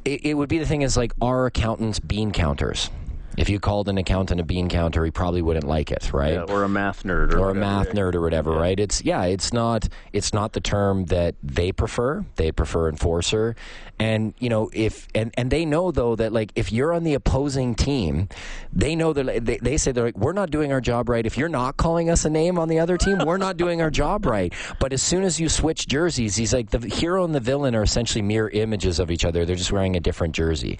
it, 0.04 0.26
it 0.26 0.34
would 0.34 0.48
be 0.48 0.58
the 0.58 0.66
thing 0.66 0.82
is 0.82 0.96
like 0.96 1.12
our 1.20 1.46
accountants 1.46 2.00
bean 2.00 2.32
counters 2.32 2.90
if 3.36 3.48
you 3.48 3.60
called 3.60 3.88
an 3.88 3.98
accountant 3.98 4.40
a 4.40 4.44
bean 4.44 4.68
counter, 4.68 5.04
he 5.04 5.10
probably 5.10 5.42
wouldn't 5.42 5.66
like 5.66 5.90
it, 5.90 6.12
right? 6.12 6.34
Yeah, 6.34 6.42
or 6.42 6.64
a 6.64 6.68
math 6.68 7.04
nerd, 7.04 7.32
or, 7.32 7.38
or 7.38 7.50
a 7.50 7.54
math 7.54 7.90
nerd, 7.90 8.14
or 8.14 8.20
whatever, 8.20 8.52
yeah. 8.52 8.60
right? 8.60 8.80
It's 8.80 9.02
yeah, 9.02 9.24
it's 9.24 9.52
not 9.52 9.88
it's 10.12 10.32
not 10.32 10.52
the 10.52 10.60
term 10.60 11.06
that 11.06 11.34
they 11.42 11.72
prefer. 11.72 12.24
They 12.36 12.52
prefer 12.52 12.88
enforcer, 12.88 13.56
and 13.98 14.34
you 14.38 14.48
know 14.48 14.70
if 14.72 15.08
and 15.14 15.32
and 15.36 15.50
they 15.50 15.64
know 15.64 15.90
though 15.90 16.16
that 16.16 16.32
like 16.32 16.52
if 16.56 16.72
you're 16.72 16.92
on 16.92 17.04
the 17.04 17.14
opposing 17.14 17.74
team, 17.74 18.28
they 18.72 18.96
know 18.96 19.12
that 19.12 19.44
they, 19.44 19.58
they 19.58 19.76
say 19.76 19.92
they're 19.92 20.04
like 20.04 20.18
we're 20.18 20.32
not 20.32 20.50
doing 20.50 20.72
our 20.72 20.80
job 20.80 21.08
right. 21.08 21.24
If 21.24 21.38
you're 21.38 21.48
not 21.48 21.76
calling 21.76 22.10
us 22.10 22.24
a 22.24 22.30
name 22.30 22.58
on 22.58 22.68
the 22.68 22.80
other 22.80 22.96
team, 22.96 23.18
we're 23.24 23.38
not 23.38 23.56
doing 23.56 23.80
our 23.80 23.90
job 23.90 24.26
right. 24.26 24.52
But 24.78 24.92
as 24.92 25.02
soon 25.02 25.22
as 25.22 25.38
you 25.38 25.48
switch 25.48 25.86
jerseys, 25.86 26.36
he's 26.36 26.52
like 26.52 26.70
the 26.70 26.80
hero 26.80 27.24
and 27.24 27.34
the 27.34 27.40
villain 27.40 27.74
are 27.74 27.82
essentially 27.82 28.22
mirror 28.22 28.50
images 28.50 28.98
of 28.98 29.10
each 29.10 29.24
other. 29.24 29.44
They're 29.44 29.56
just 29.56 29.72
wearing 29.72 29.96
a 29.96 30.00
different 30.00 30.34
jersey. 30.34 30.78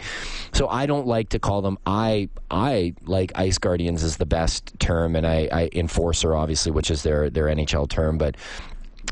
So 0.52 0.68
I 0.68 0.86
don't 0.86 1.06
like 1.06 1.30
to 1.30 1.38
call 1.38 1.62
them. 1.62 1.78
I 1.86 2.28
I 2.50 2.94
like 3.02 3.32
Ice 3.34 3.58
Guardians 3.58 4.02
is 4.02 4.16
the 4.16 4.26
best 4.26 4.78
term, 4.78 5.14
and 5.16 5.26
I, 5.26 5.48
I 5.52 5.70
Enforcer 5.72 6.34
obviously, 6.34 6.72
which 6.72 6.90
is 6.90 7.02
their 7.02 7.30
their 7.30 7.46
NHL 7.46 7.88
term, 7.88 8.18
but 8.18 8.36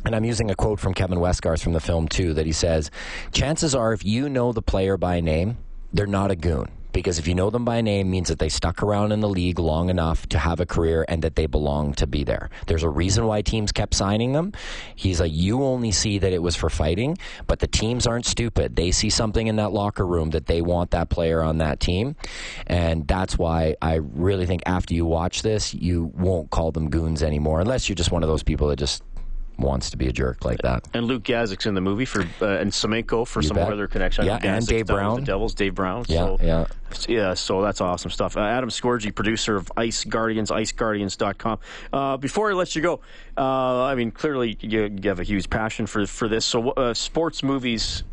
and 0.04 0.14
I'm 0.14 0.24
using 0.24 0.50
a 0.50 0.54
quote 0.54 0.80
from 0.80 0.94
Kevin 0.94 1.18
Westgarth 1.18 1.62
from 1.62 1.72
the 1.72 1.80
film 1.80 2.08
too 2.08 2.34
that 2.34 2.46
he 2.46 2.52
says, 2.52 2.90
"Chances 3.32 3.74
are, 3.74 3.92
if 3.92 4.04
you 4.04 4.28
know 4.28 4.52
the 4.52 4.62
player 4.62 4.96
by 4.96 5.20
name, 5.20 5.58
they're 5.92 6.06
not 6.06 6.30
a 6.30 6.36
goon." 6.36 6.68
Because 6.98 7.18
if 7.18 7.28
you 7.28 7.34
know 7.34 7.48
them 7.48 7.64
by 7.64 7.80
name 7.80 8.10
means 8.10 8.28
that 8.28 8.40
they 8.40 8.48
stuck 8.48 8.82
around 8.82 9.12
in 9.12 9.20
the 9.20 9.28
league 9.28 9.60
long 9.60 9.88
enough 9.88 10.28
to 10.28 10.38
have 10.38 10.58
a 10.58 10.66
career 10.66 11.04
and 11.08 11.22
that 11.22 11.36
they 11.36 11.46
belong 11.46 11.94
to 11.94 12.06
be 12.06 12.24
there. 12.24 12.50
There's 12.66 12.82
a 12.82 12.88
reason 12.88 13.26
why 13.26 13.42
teams 13.42 13.70
kept 13.70 13.94
signing 13.94 14.32
them. 14.32 14.52
He's 14.96 15.20
like, 15.20 15.32
you 15.32 15.62
only 15.62 15.92
see 15.92 16.18
that 16.18 16.32
it 16.32 16.42
was 16.42 16.56
for 16.56 16.68
fighting, 16.68 17.16
but 17.46 17.60
the 17.60 17.68
teams 17.68 18.06
aren't 18.06 18.26
stupid. 18.26 18.74
They 18.74 18.90
see 18.90 19.10
something 19.10 19.46
in 19.46 19.56
that 19.56 19.72
locker 19.72 20.04
room 20.04 20.30
that 20.30 20.46
they 20.46 20.60
want 20.60 20.90
that 20.90 21.08
player 21.08 21.40
on 21.40 21.58
that 21.58 21.78
team. 21.78 22.16
And 22.66 23.06
that's 23.06 23.38
why 23.38 23.76
I 23.80 23.94
really 23.94 24.46
think 24.46 24.62
after 24.66 24.92
you 24.92 25.06
watch 25.06 25.42
this, 25.42 25.72
you 25.74 26.12
won't 26.16 26.50
call 26.50 26.72
them 26.72 26.90
goons 26.90 27.22
anymore, 27.22 27.60
unless 27.60 27.88
you're 27.88 27.96
just 27.96 28.10
one 28.10 28.24
of 28.24 28.28
those 28.28 28.42
people 28.42 28.66
that 28.68 28.76
just 28.76 29.04
wants 29.58 29.90
to 29.90 29.96
be 29.96 30.06
a 30.08 30.12
jerk 30.12 30.44
like 30.44 30.58
that. 30.62 30.86
And 30.94 31.06
Luke 31.06 31.24
Gazdic's 31.24 31.66
in 31.66 31.74
the 31.74 31.80
movie 31.80 32.04
for 32.04 32.20
uh, 32.40 32.58
and 32.58 32.70
Semenko 32.70 33.26
for 33.26 33.40
You 33.42 33.48
some 33.48 33.56
bet. 33.56 33.72
other 33.72 33.86
connection. 33.88 34.24
Yeah, 34.24 34.38
and 34.42 34.66
Dave 34.66 34.86
Brown. 34.86 35.20
The 35.20 35.26
Devils, 35.26 35.54
Dave 35.54 35.74
Brown. 35.74 36.04
Yeah, 36.08 36.16
so, 36.18 36.38
yeah. 36.40 36.66
yeah. 37.08 37.34
So 37.34 37.60
that's 37.62 37.80
awesome 37.80 38.10
stuff. 38.10 38.36
Uh, 38.36 38.40
Adam 38.40 38.70
Scorgie, 38.70 39.14
producer 39.14 39.56
of 39.56 39.70
Ice 39.76 40.04
Guardians, 40.04 40.50
IceGuardians.com. 40.50 41.58
Uh, 41.92 42.16
before 42.16 42.50
I 42.50 42.54
let 42.54 42.74
you 42.76 42.82
go, 42.82 43.00
uh, 43.36 43.82
I 43.84 43.94
mean, 43.94 44.10
clearly 44.10 44.56
you, 44.60 44.84
you 45.02 45.08
have 45.08 45.20
a 45.20 45.24
huge 45.24 45.50
passion 45.50 45.86
for 45.86 46.06
for 46.06 46.28
this. 46.28 46.44
So 46.44 46.70
uh, 46.70 46.94
sports 46.94 47.42
movies, 47.42 48.04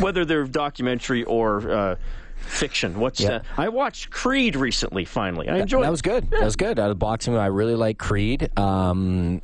whether 0.00 0.24
they're 0.24 0.44
documentary 0.46 1.24
or 1.24 1.70
uh, 1.70 1.96
fiction. 2.36 2.98
What's 3.00 3.20
Yeah. 3.20 3.30
uh, 3.36 3.40
I 3.56 3.68
watched 3.70 4.10
Creed 4.10 4.56
recently. 4.56 5.04
Finally, 5.04 5.48
I 5.48 5.58
enjoyed. 5.58 5.84
That 5.84 5.90
was 5.90 6.02
good. 6.02 6.30
That 6.30 6.42
was 6.44 6.56
good. 6.56 6.78
Out 6.78 6.90
of 6.90 6.98
boxing, 6.98 7.36
I 7.36 7.46
really 7.46 7.74
like 7.74 7.98
Creed. 7.98 8.50
Um, 8.58 9.40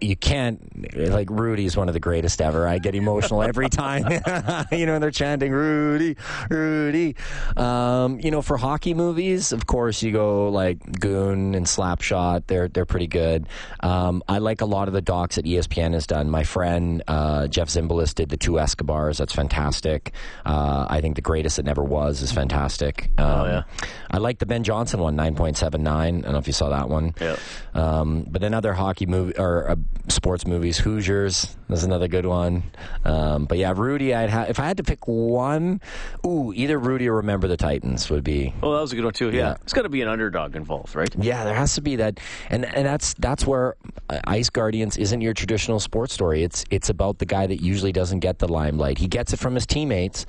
you 0.00 0.16
can't 0.16 0.96
like 0.96 1.28
Rudy's 1.30 1.76
one 1.76 1.88
of 1.88 1.94
the 1.94 2.00
greatest 2.00 2.40
ever. 2.40 2.66
I 2.68 2.78
get 2.78 2.94
emotional 2.94 3.42
every 3.42 3.68
time. 3.70 4.04
you 4.72 4.86
know, 4.86 4.94
And 4.94 5.02
they're 5.02 5.10
chanting 5.10 5.52
Rudy, 5.52 6.16
Rudy. 6.50 7.16
Um, 7.56 8.20
you 8.20 8.30
know, 8.30 8.42
for 8.42 8.56
hockey 8.56 8.94
movies, 8.94 9.52
of 9.52 9.66
course, 9.66 10.02
you 10.02 10.12
go 10.12 10.48
like 10.48 10.78
Goon 11.00 11.54
and 11.54 11.66
Slapshot. 11.66 12.44
They're 12.46 12.68
they're 12.68 12.86
pretty 12.86 13.06
good. 13.06 13.46
Um, 13.80 14.22
I 14.28 14.38
like 14.38 14.60
a 14.60 14.64
lot 14.66 14.88
of 14.88 14.94
the 14.94 15.00
docs 15.02 15.36
that 15.36 15.44
ESPN 15.44 15.92
has 15.94 16.06
done. 16.06 16.30
My 16.30 16.44
friend 16.44 17.02
uh, 17.08 17.46
Jeff 17.48 17.68
Zimbalist 17.68 18.14
did 18.16 18.28
the 18.28 18.36
two 18.36 18.58
Escobars. 18.58 19.18
That's 19.18 19.32
fantastic. 19.34 20.12
Uh, 20.44 20.86
I 20.88 21.00
think 21.00 21.16
the 21.16 21.22
greatest 21.22 21.56
that 21.56 21.64
never 21.64 21.82
was 21.82 22.22
is 22.22 22.32
fantastic. 22.32 23.10
Um, 23.18 23.28
Oh, 23.38 23.44
yeah. 23.44 23.62
I 24.10 24.18
like 24.18 24.38
the 24.38 24.46
Ben 24.46 24.64
Johnson 24.64 25.00
one, 25.00 25.14
nine 25.14 25.34
point 25.36 25.56
seven 25.56 25.82
nine. 25.82 26.18
I 26.18 26.20
don't 26.22 26.32
know 26.32 26.38
if 26.38 26.46
you 26.46 26.52
saw 26.52 26.70
that 26.70 26.88
one. 26.88 27.14
Yeah. 27.20 27.36
Um, 27.74 28.24
but 28.28 28.42
another 28.42 28.72
hockey 28.72 29.06
movie 29.06 29.34
or 29.38 29.76
sports 30.08 30.46
movies, 30.46 30.78
Hoosiers 30.78 31.54
is 31.68 31.84
another 31.84 32.08
good 32.08 32.24
one. 32.24 32.62
Um, 33.04 33.44
but 33.44 33.58
yeah, 33.58 33.74
Rudy, 33.76 34.14
I'd 34.14 34.30
ha- 34.30 34.46
if 34.48 34.58
I 34.58 34.64
had 34.64 34.78
to 34.78 34.82
pick 34.82 35.06
one, 35.06 35.82
ooh, 36.26 36.50
either 36.56 36.78
Rudy 36.78 37.08
or 37.08 37.16
Remember 37.16 37.46
the 37.46 37.58
Titans 37.58 38.08
would 38.08 38.24
be. 38.24 38.54
Oh, 38.62 38.74
that 38.74 38.80
was 38.80 38.92
a 38.92 38.96
good 38.96 39.04
one 39.04 39.12
too. 39.12 39.26
Yeah, 39.30 39.36
Yeah. 39.50 39.56
it's 39.62 39.74
got 39.74 39.82
to 39.82 39.90
be 39.90 40.00
an 40.00 40.08
underdog 40.08 40.56
involved, 40.56 40.94
right? 40.96 41.14
Yeah, 41.18 41.44
there 41.44 41.54
has 41.54 41.74
to 41.74 41.82
be 41.82 41.96
that, 41.96 42.20
and 42.48 42.64
and 42.64 42.86
that's 42.86 43.12
that's 43.14 43.46
where 43.46 43.76
uh, 44.08 44.20
Ice 44.24 44.48
Guardians 44.48 44.96
isn't 44.96 45.20
your 45.20 45.34
traditional 45.34 45.78
sports 45.78 46.14
story. 46.14 46.42
It's 46.42 46.64
it's 46.70 46.88
about 46.88 47.18
the 47.18 47.26
guy 47.26 47.46
that 47.46 47.60
usually 47.60 47.92
doesn't 47.92 48.20
get 48.20 48.38
the 48.38 48.48
limelight. 48.48 48.96
He 48.98 49.08
gets 49.08 49.32
it 49.34 49.38
from 49.38 49.54
his 49.54 49.66
teammates, 49.66 50.24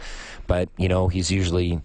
but 0.48 0.68
you 0.78 0.90
know 0.90 1.08
he's 1.08 1.32
usually 1.32 1.80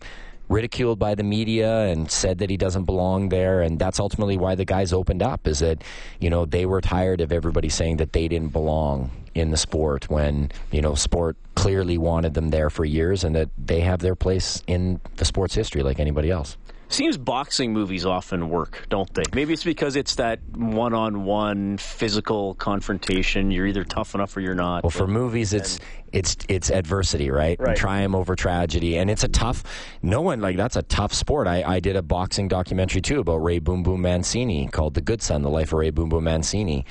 ridiculed 0.48 0.98
by 0.98 1.14
the 1.14 1.22
media 1.22 1.82
and 1.86 2.10
said 2.10 2.38
that 2.38 2.50
he 2.50 2.56
doesn't 2.56 2.84
belong 2.84 3.28
there. 3.28 3.62
And 3.62 3.78
that's 3.78 3.98
ultimately 3.98 4.36
why 4.36 4.54
the 4.54 4.64
guys 4.64 4.92
opened 4.92 5.22
up 5.22 5.46
is 5.46 5.60
that 5.60 5.82
you 6.20 6.30
know 6.30 6.44
they 6.44 6.66
were 6.66 6.80
tired 6.80 7.20
of 7.20 7.32
everybody 7.32 7.68
saying 7.68 7.96
that 7.98 8.12
they 8.12 8.28
didn't 8.28 8.52
belong 8.52 9.10
in 9.34 9.50
the 9.50 9.56
sport 9.56 10.08
when 10.08 10.50
you 10.70 10.80
know 10.80 10.94
sport 10.94 11.36
clearly 11.54 11.98
wanted 11.98 12.34
them 12.34 12.50
there 12.50 12.70
for 12.70 12.84
years 12.84 13.24
and 13.24 13.34
that 13.34 13.48
they 13.58 13.80
have 13.80 14.00
their 14.00 14.14
place 14.14 14.62
in 14.66 15.00
the 15.16 15.24
sports 15.24 15.54
history 15.54 15.82
like 15.82 15.98
anybody 15.98 16.30
else 16.30 16.56
Seems 16.94 17.18
boxing 17.18 17.72
movies 17.72 18.06
often 18.06 18.48
work, 18.50 18.86
don't 18.88 19.12
they? 19.14 19.24
Maybe 19.34 19.52
it's 19.52 19.64
because 19.64 19.96
it's 19.96 20.14
that 20.14 20.38
one-on-one 20.54 21.78
physical 21.78 22.54
confrontation. 22.54 23.50
You're 23.50 23.66
either 23.66 23.82
tough 23.82 24.14
enough 24.14 24.36
or 24.36 24.40
you're 24.40 24.54
not. 24.54 24.84
Well, 24.84 24.90
for 24.90 25.08
movies, 25.08 25.52
it's 25.52 25.80
it's 26.12 26.36
it's 26.48 26.70
adversity, 26.70 27.32
right? 27.32 27.58
Right. 27.58 27.70
And 27.70 27.76
triumph 27.76 28.14
over 28.14 28.36
tragedy, 28.36 28.96
and 28.96 29.10
it's 29.10 29.24
a 29.24 29.28
tough. 29.28 29.64
No 30.02 30.20
one 30.20 30.40
like 30.40 30.56
that's 30.56 30.76
a 30.76 30.82
tough 30.82 31.12
sport. 31.12 31.48
I, 31.48 31.64
I 31.64 31.80
did 31.80 31.96
a 31.96 32.02
boxing 32.02 32.46
documentary 32.46 33.00
too 33.00 33.18
about 33.18 33.38
Ray 33.38 33.58
Boom 33.58 33.82
Boom 33.82 34.02
Mancini 34.02 34.68
called 34.68 34.94
"The 34.94 35.00
Good 35.00 35.20
Son: 35.20 35.42
The 35.42 35.50
Life 35.50 35.72
of 35.72 35.80
Ray 35.80 35.90
Boom 35.90 36.10
Boom 36.10 36.22
Mancini." 36.22 36.86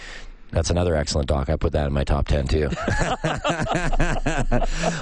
That's 0.53 0.69
another 0.69 0.95
excellent 0.95 1.27
doc. 1.27 1.49
I 1.49 1.55
put 1.55 1.73
that 1.73 1.87
in 1.87 1.93
my 1.93 2.03
top 2.03 2.27
ten 2.27 2.47
too. 2.47 2.69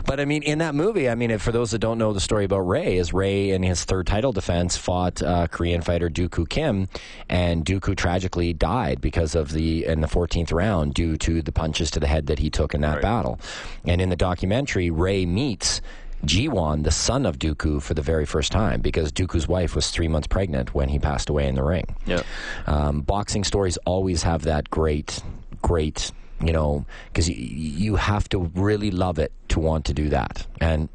but 0.06 0.20
I 0.20 0.26
mean, 0.26 0.44
in 0.44 0.60
that 0.60 0.74
movie, 0.74 1.10
I 1.10 1.16
mean, 1.16 1.38
for 1.40 1.52
those 1.52 1.72
that 1.72 1.80
don't 1.80 1.98
know 1.98 2.14
the 2.14 2.22
story 2.22 2.46
about 2.46 2.60
Ray, 2.60 2.98
is 2.98 3.14
Ray 3.14 3.52
in 3.52 3.62
his 3.62 3.84
third 3.84 4.08
title 4.08 4.32
defense 4.32 4.78
fought 4.78 5.22
uh, 5.22 5.48
Korean 5.48 5.82
fighter 5.82 6.10
Duk-koo 6.10 6.46
Kim, 6.46 6.88
and 7.28 7.66
Duk-koo 7.66 7.96
tragically 7.96 8.54
died 8.54 9.02
because 9.02 9.36
of 9.36 9.52
the 9.52 9.86
in 9.86 10.00
the 10.00 10.08
14th 10.08 10.54
round 10.54 10.94
due 10.94 11.18
to 11.18 11.42
the 11.42 11.52
punches 11.52 11.92
to 11.92 12.00
the 12.00 12.08
head 12.08 12.28
that 12.28 12.40
he 12.40 12.50
took 12.50 12.74
in 12.74 12.82
that 12.82 13.02
battle. 13.02 13.40
And 13.86 14.00
in 14.00 14.10
the 14.10 14.16
documentary, 14.16 14.90
Ray 14.90 15.26
meets. 15.26 15.82
Jiwon, 16.26 16.84
the 16.84 16.92
son 16.92 17.26
of 17.26 17.40
Duk-koo, 17.40 17.80
for 17.80 17.94
the 17.96 18.02
very 18.02 18.28
first 18.28 18.52
time 18.52 18.82
because 18.82 19.12
Duk-koo's 19.12 19.48
wife 19.48 19.76
was 19.76 19.90
three 19.90 20.08
months 20.08 20.28
pregnant 20.28 20.74
when 20.76 20.90
he 20.90 21.00
passed 21.00 21.30
away 21.30 21.48
in 21.48 21.56
the 21.56 21.64
ring. 21.64 21.96
Yeah. 22.06 22.22
Um, 22.68 23.02
boxing 23.02 23.44
stories 23.44 23.78
always 23.86 24.22
have 24.22 24.44
that 24.44 24.70
great, 24.70 25.20
great, 25.62 26.12
you 26.43 26.54
know, 26.54 26.86
because 27.08 27.30
you, 27.30 27.95
have 27.95 28.28
to 28.30 28.39
really 28.56 28.91
love 28.91 29.19
it 29.19 29.32
to 29.50 29.60
want 29.60 29.86
to 29.86 29.93
do 29.93 30.10
that. 30.10 30.45
And, 30.60 30.89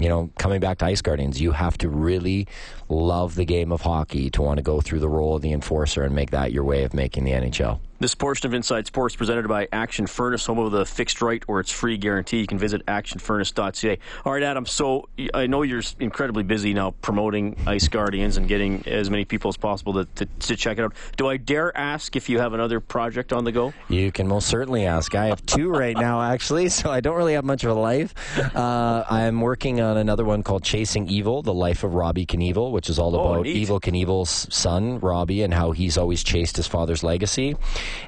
you 0.00 0.08
know, 0.08 0.30
coming 0.38 0.60
back 0.60 0.78
to 0.78 0.86
Ice 0.86 1.02
Guardians, 1.02 1.40
you 1.40 1.52
have 1.52 1.78
to 1.78 1.88
really 1.88 2.46
love 2.88 3.34
the 3.34 3.44
game 3.44 3.72
of 3.72 3.82
hockey 3.82 4.30
to 4.30 4.42
want 4.42 4.58
to 4.58 4.62
go 4.62 4.80
through 4.80 5.00
the 5.00 5.08
role 5.08 5.36
of 5.36 5.42
the 5.42 5.52
enforcer 5.52 6.02
and 6.02 6.14
make 6.14 6.30
that 6.30 6.52
your 6.52 6.64
way 6.64 6.84
of 6.84 6.94
making 6.94 7.24
the 7.24 7.32
NHL. 7.32 7.80
This 8.00 8.14
portion 8.14 8.46
of 8.46 8.54
Inside 8.54 8.86
Sports 8.86 9.16
presented 9.16 9.48
by 9.48 9.66
Action 9.72 10.06
Furnace, 10.06 10.46
home 10.46 10.60
of 10.60 10.70
the 10.70 10.86
fixed 10.86 11.20
right 11.20 11.42
or 11.48 11.58
its 11.58 11.72
free 11.72 11.96
guarantee. 11.96 12.38
You 12.38 12.46
can 12.46 12.56
visit 12.56 12.86
actionfurnace.ca. 12.86 13.98
All 14.24 14.32
right, 14.32 14.42
Adam. 14.44 14.66
So 14.66 15.08
I 15.34 15.48
know 15.48 15.62
you're 15.62 15.82
incredibly 15.98 16.44
busy 16.44 16.74
now 16.74 16.92
promoting 16.92 17.56
Ice 17.66 17.88
Guardians 17.88 18.36
and 18.36 18.46
getting 18.46 18.86
as 18.86 19.10
many 19.10 19.24
people 19.24 19.48
as 19.48 19.56
possible 19.56 19.94
to, 19.94 20.04
to, 20.14 20.26
to 20.26 20.54
check 20.54 20.78
it 20.78 20.82
out. 20.84 20.94
Do 21.16 21.26
I 21.26 21.38
dare 21.38 21.76
ask 21.76 22.14
if 22.14 22.28
you 22.28 22.38
have 22.38 22.52
another 22.52 22.78
project 22.78 23.32
on 23.32 23.42
the 23.42 23.50
go? 23.50 23.74
You 23.88 24.12
can 24.12 24.28
most 24.28 24.46
certainly 24.46 24.86
ask. 24.86 25.16
I 25.16 25.26
have 25.26 25.44
two 25.44 25.68
right 25.68 25.96
now, 25.96 26.22
actually, 26.22 26.68
so 26.68 26.92
I 26.92 27.00
don't 27.00 27.16
really 27.16 27.34
have 27.34 27.44
much 27.44 27.64
of 27.64 27.76
a 27.76 27.80
life. 27.80 28.14
Uh, 28.54 29.04
I'm 29.10 29.40
working 29.40 29.80
on 29.80 29.96
another 29.96 30.24
one 30.24 30.44
called 30.44 30.62
Chasing 30.62 31.08
Evil, 31.08 31.42
The 31.42 31.54
Life 31.54 31.82
of 31.82 31.94
Robbie 31.94 32.26
Knievel, 32.26 32.70
which 32.78 32.88
is 32.88 32.96
all 32.96 33.16
Oh, 33.16 33.32
about 33.32 33.42
neat. 33.42 33.66
Evel 33.66 33.80
Knievel's 33.80 34.46
son, 34.54 35.00
Robbie, 35.00 35.42
and 35.42 35.52
how 35.52 35.72
he's 35.72 35.98
always 35.98 36.22
chased 36.22 36.56
his 36.56 36.68
father's 36.68 37.02
legacy. 37.02 37.56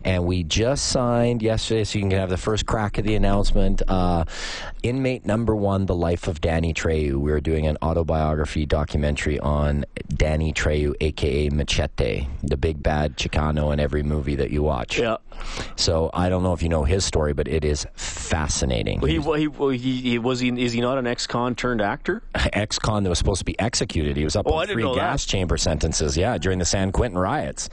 And 0.04 0.24
we 0.26 0.44
just 0.44 0.84
signed 0.86 1.42
yesterday, 1.42 1.82
so 1.82 1.98
you 1.98 2.04
can 2.08 2.12
have 2.16 2.30
the 2.30 2.36
first 2.36 2.66
crack 2.66 2.96
of 2.98 3.04
the 3.04 3.16
announcement. 3.16 3.82
Uh, 3.88 4.26
inmate 4.84 5.26
number 5.26 5.56
one, 5.56 5.86
The 5.86 5.96
Life 5.96 6.28
of 6.28 6.40
Danny 6.40 6.72
Trejo. 6.72 7.16
We're 7.16 7.40
doing 7.40 7.66
an 7.66 7.78
autobiography 7.82 8.64
documentary 8.64 9.40
on 9.40 9.86
Danny 10.08 10.52
Trejo, 10.52 10.94
aka 11.00 11.48
Machete, 11.48 12.28
the 12.44 12.56
big 12.56 12.80
bad 12.80 13.16
Chicano 13.16 13.72
in 13.72 13.80
every 13.80 14.04
movie 14.04 14.36
that 14.36 14.52
you 14.52 14.62
watch. 14.62 15.00
Yeah. 15.00 15.16
So 15.74 16.10
I 16.14 16.28
don't 16.28 16.44
know 16.44 16.52
if 16.52 16.62
you 16.62 16.68
know 16.68 16.84
his 16.84 17.04
story, 17.04 17.32
but 17.32 17.48
it 17.48 17.64
is 17.64 17.86
fascinating. 17.96 19.00
He, 19.00 19.18
he, 19.20 19.48
he, 19.78 20.00
he 20.02 20.18
was 20.18 20.38
he 20.38 20.48
is 20.62 20.72
he 20.72 20.80
not 20.80 20.98
an 20.98 21.06
ex-con 21.06 21.54
turned 21.54 21.80
actor? 21.80 22.22
ex-con 22.52 23.02
that 23.02 23.08
was 23.08 23.18
supposed 23.18 23.38
to 23.40 23.44
be 23.46 23.58
executed. 23.58 24.16
He 24.16 24.24
was 24.24 24.36
up 24.36 24.46
Oh, 24.46 24.59
On 24.60 24.66
three 24.66 24.82
gas 24.94 25.24
that. 25.24 25.30
chamber 25.30 25.56
sentences. 25.56 26.16
Yeah, 26.16 26.38
during 26.38 26.58
the 26.58 26.64
San 26.64 26.92
Quentin 26.92 27.18
riots, 27.18 27.68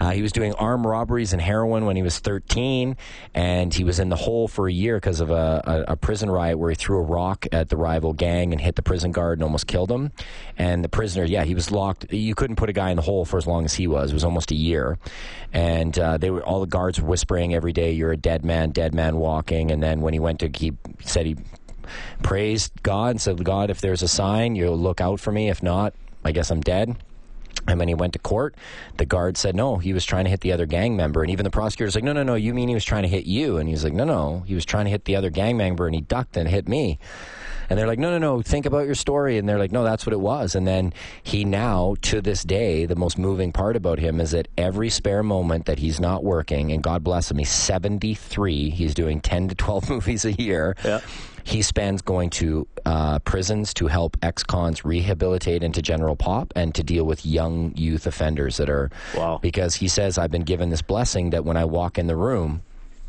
uh, 0.00 0.10
he 0.10 0.22
was 0.22 0.32
doing 0.32 0.52
armed 0.54 0.84
robberies 0.84 1.32
and 1.32 1.40
heroin 1.40 1.86
when 1.86 1.96
he 1.96 2.02
was 2.02 2.18
13, 2.18 2.96
and 3.34 3.72
he 3.72 3.84
was 3.84 3.98
in 3.98 4.08
the 4.08 4.16
hole 4.16 4.48
for 4.48 4.68
a 4.68 4.72
year 4.72 4.96
because 4.96 5.20
of 5.20 5.30
a, 5.30 5.84
a, 5.88 5.92
a 5.92 5.96
prison 5.96 6.30
riot 6.30 6.58
where 6.58 6.70
he 6.70 6.76
threw 6.76 6.98
a 6.98 7.02
rock 7.02 7.46
at 7.52 7.68
the 7.68 7.76
rival 7.76 8.12
gang 8.12 8.52
and 8.52 8.60
hit 8.60 8.76
the 8.76 8.82
prison 8.82 9.12
guard 9.12 9.38
and 9.38 9.44
almost 9.44 9.66
killed 9.66 9.90
him. 9.90 10.12
And 10.56 10.84
the 10.84 10.88
prisoner, 10.88 11.24
yeah, 11.24 11.44
he 11.44 11.54
was 11.54 11.70
locked. 11.70 12.12
You 12.12 12.34
couldn't 12.34 12.56
put 12.56 12.68
a 12.68 12.72
guy 12.72 12.90
in 12.90 12.96
the 12.96 13.02
hole 13.02 13.24
for 13.24 13.38
as 13.38 13.46
long 13.46 13.64
as 13.64 13.74
he 13.74 13.86
was. 13.86 14.10
It 14.10 14.14
was 14.14 14.24
almost 14.24 14.50
a 14.50 14.56
year, 14.56 14.98
and 15.52 15.98
uh, 15.98 16.18
they 16.18 16.30
were 16.30 16.42
all 16.42 16.60
the 16.60 16.66
guards 16.66 17.00
were 17.00 17.08
whispering 17.08 17.54
every 17.54 17.72
day, 17.72 17.92
"You're 17.92 18.12
a 18.12 18.16
dead 18.16 18.44
man, 18.44 18.70
dead 18.70 18.94
man 18.94 19.16
walking." 19.16 19.70
And 19.70 19.82
then 19.82 20.00
when 20.00 20.12
he 20.12 20.20
went 20.20 20.40
to 20.40 20.48
he 20.48 20.72
said 21.00 21.26
he 21.26 21.36
praised 22.22 22.82
God 22.82 23.10
and 23.10 23.20
said, 23.20 23.42
God, 23.44 23.70
if 23.70 23.80
there's 23.80 24.02
a 24.02 24.08
sign, 24.08 24.56
you'll 24.56 24.78
look 24.78 25.00
out 25.00 25.20
for 25.20 25.32
me. 25.32 25.48
If 25.48 25.62
not, 25.62 25.94
I 26.24 26.32
guess 26.32 26.50
I'm 26.50 26.60
dead. 26.60 26.96
And 27.66 27.78
when 27.78 27.88
he 27.88 27.94
went 27.94 28.12
to 28.14 28.18
court, 28.18 28.54
the 28.96 29.04
guard 29.04 29.36
said, 29.36 29.54
no, 29.54 29.76
he 29.78 29.92
was 29.92 30.04
trying 30.04 30.24
to 30.24 30.30
hit 30.30 30.40
the 30.40 30.52
other 30.52 30.64
gang 30.64 30.96
member. 30.96 31.22
And 31.22 31.30
even 31.30 31.44
the 31.44 31.50
prosecutor's 31.50 31.94
like, 31.94 32.04
no, 32.04 32.12
no, 32.12 32.22
no, 32.22 32.34
you 32.34 32.54
mean 32.54 32.68
he 32.68 32.74
was 32.74 32.84
trying 32.84 33.02
to 33.02 33.08
hit 33.08 33.26
you? 33.26 33.58
And 33.58 33.68
he's 33.68 33.84
like, 33.84 33.92
no, 33.92 34.04
no, 34.04 34.44
he 34.46 34.54
was 34.54 34.64
trying 34.64 34.84
to 34.84 34.90
hit 34.90 35.04
the 35.04 35.16
other 35.16 35.30
gang 35.30 35.56
member 35.56 35.86
and 35.86 35.94
he 35.94 36.00
ducked 36.00 36.36
and 36.36 36.48
hit 36.48 36.68
me. 36.68 36.98
And 37.68 37.78
they're 37.78 37.86
like, 37.86 37.98
no, 37.98 38.10
no, 38.10 38.18
no, 38.18 38.42
think 38.42 38.66
about 38.66 38.86
your 38.86 38.94
story. 38.94 39.38
And 39.38 39.48
they're 39.48 39.58
like, 39.58 39.72
no, 39.72 39.84
that's 39.84 40.06
what 40.06 40.12
it 40.12 40.20
was. 40.20 40.54
And 40.54 40.66
then 40.66 40.92
he 41.22 41.44
now, 41.44 41.96
to 42.02 42.20
this 42.20 42.42
day, 42.42 42.86
the 42.86 42.96
most 42.96 43.18
moving 43.18 43.52
part 43.52 43.76
about 43.76 43.98
him 43.98 44.20
is 44.20 44.30
that 44.30 44.48
every 44.56 44.90
spare 44.90 45.22
moment 45.22 45.66
that 45.66 45.78
he's 45.78 46.00
not 46.00 46.24
working, 46.24 46.72
and 46.72 46.82
God 46.82 47.04
bless 47.04 47.30
him, 47.30 47.38
he's 47.38 47.50
73, 47.50 48.70
he's 48.70 48.94
doing 48.94 49.20
10 49.20 49.48
to 49.48 49.54
12 49.54 49.90
movies 49.90 50.24
a 50.24 50.32
year. 50.32 50.76
Yeah 50.84 51.00
he 51.48 51.62
spends 51.62 52.02
going 52.02 52.28
to 52.28 52.68
uh, 52.84 53.18
prisons 53.20 53.72
to 53.72 53.86
help 53.86 54.18
ex-cons 54.20 54.84
rehabilitate 54.84 55.62
into 55.62 55.80
general 55.80 56.14
pop 56.14 56.52
and 56.54 56.74
to 56.74 56.82
deal 56.82 57.04
with 57.04 57.24
young 57.24 57.72
youth 57.74 58.06
offenders 58.06 58.58
that 58.58 58.68
are 58.68 58.90
wow. 59.16 59.38
because 59.40 59.74
he 59.74 59.88
says 59.88 60.18
I've 60.18 60.30
been 60.30 60.42
given 60.42 60.68
this 60.68 60.82
blessing 60.82 61.30
that 61.30 61.46
when 61.46 61.56
I 61.56 61.64
walk 61.64 61.96
in 61.96 62.06
the 62.06 62.16
room 62.16 62.62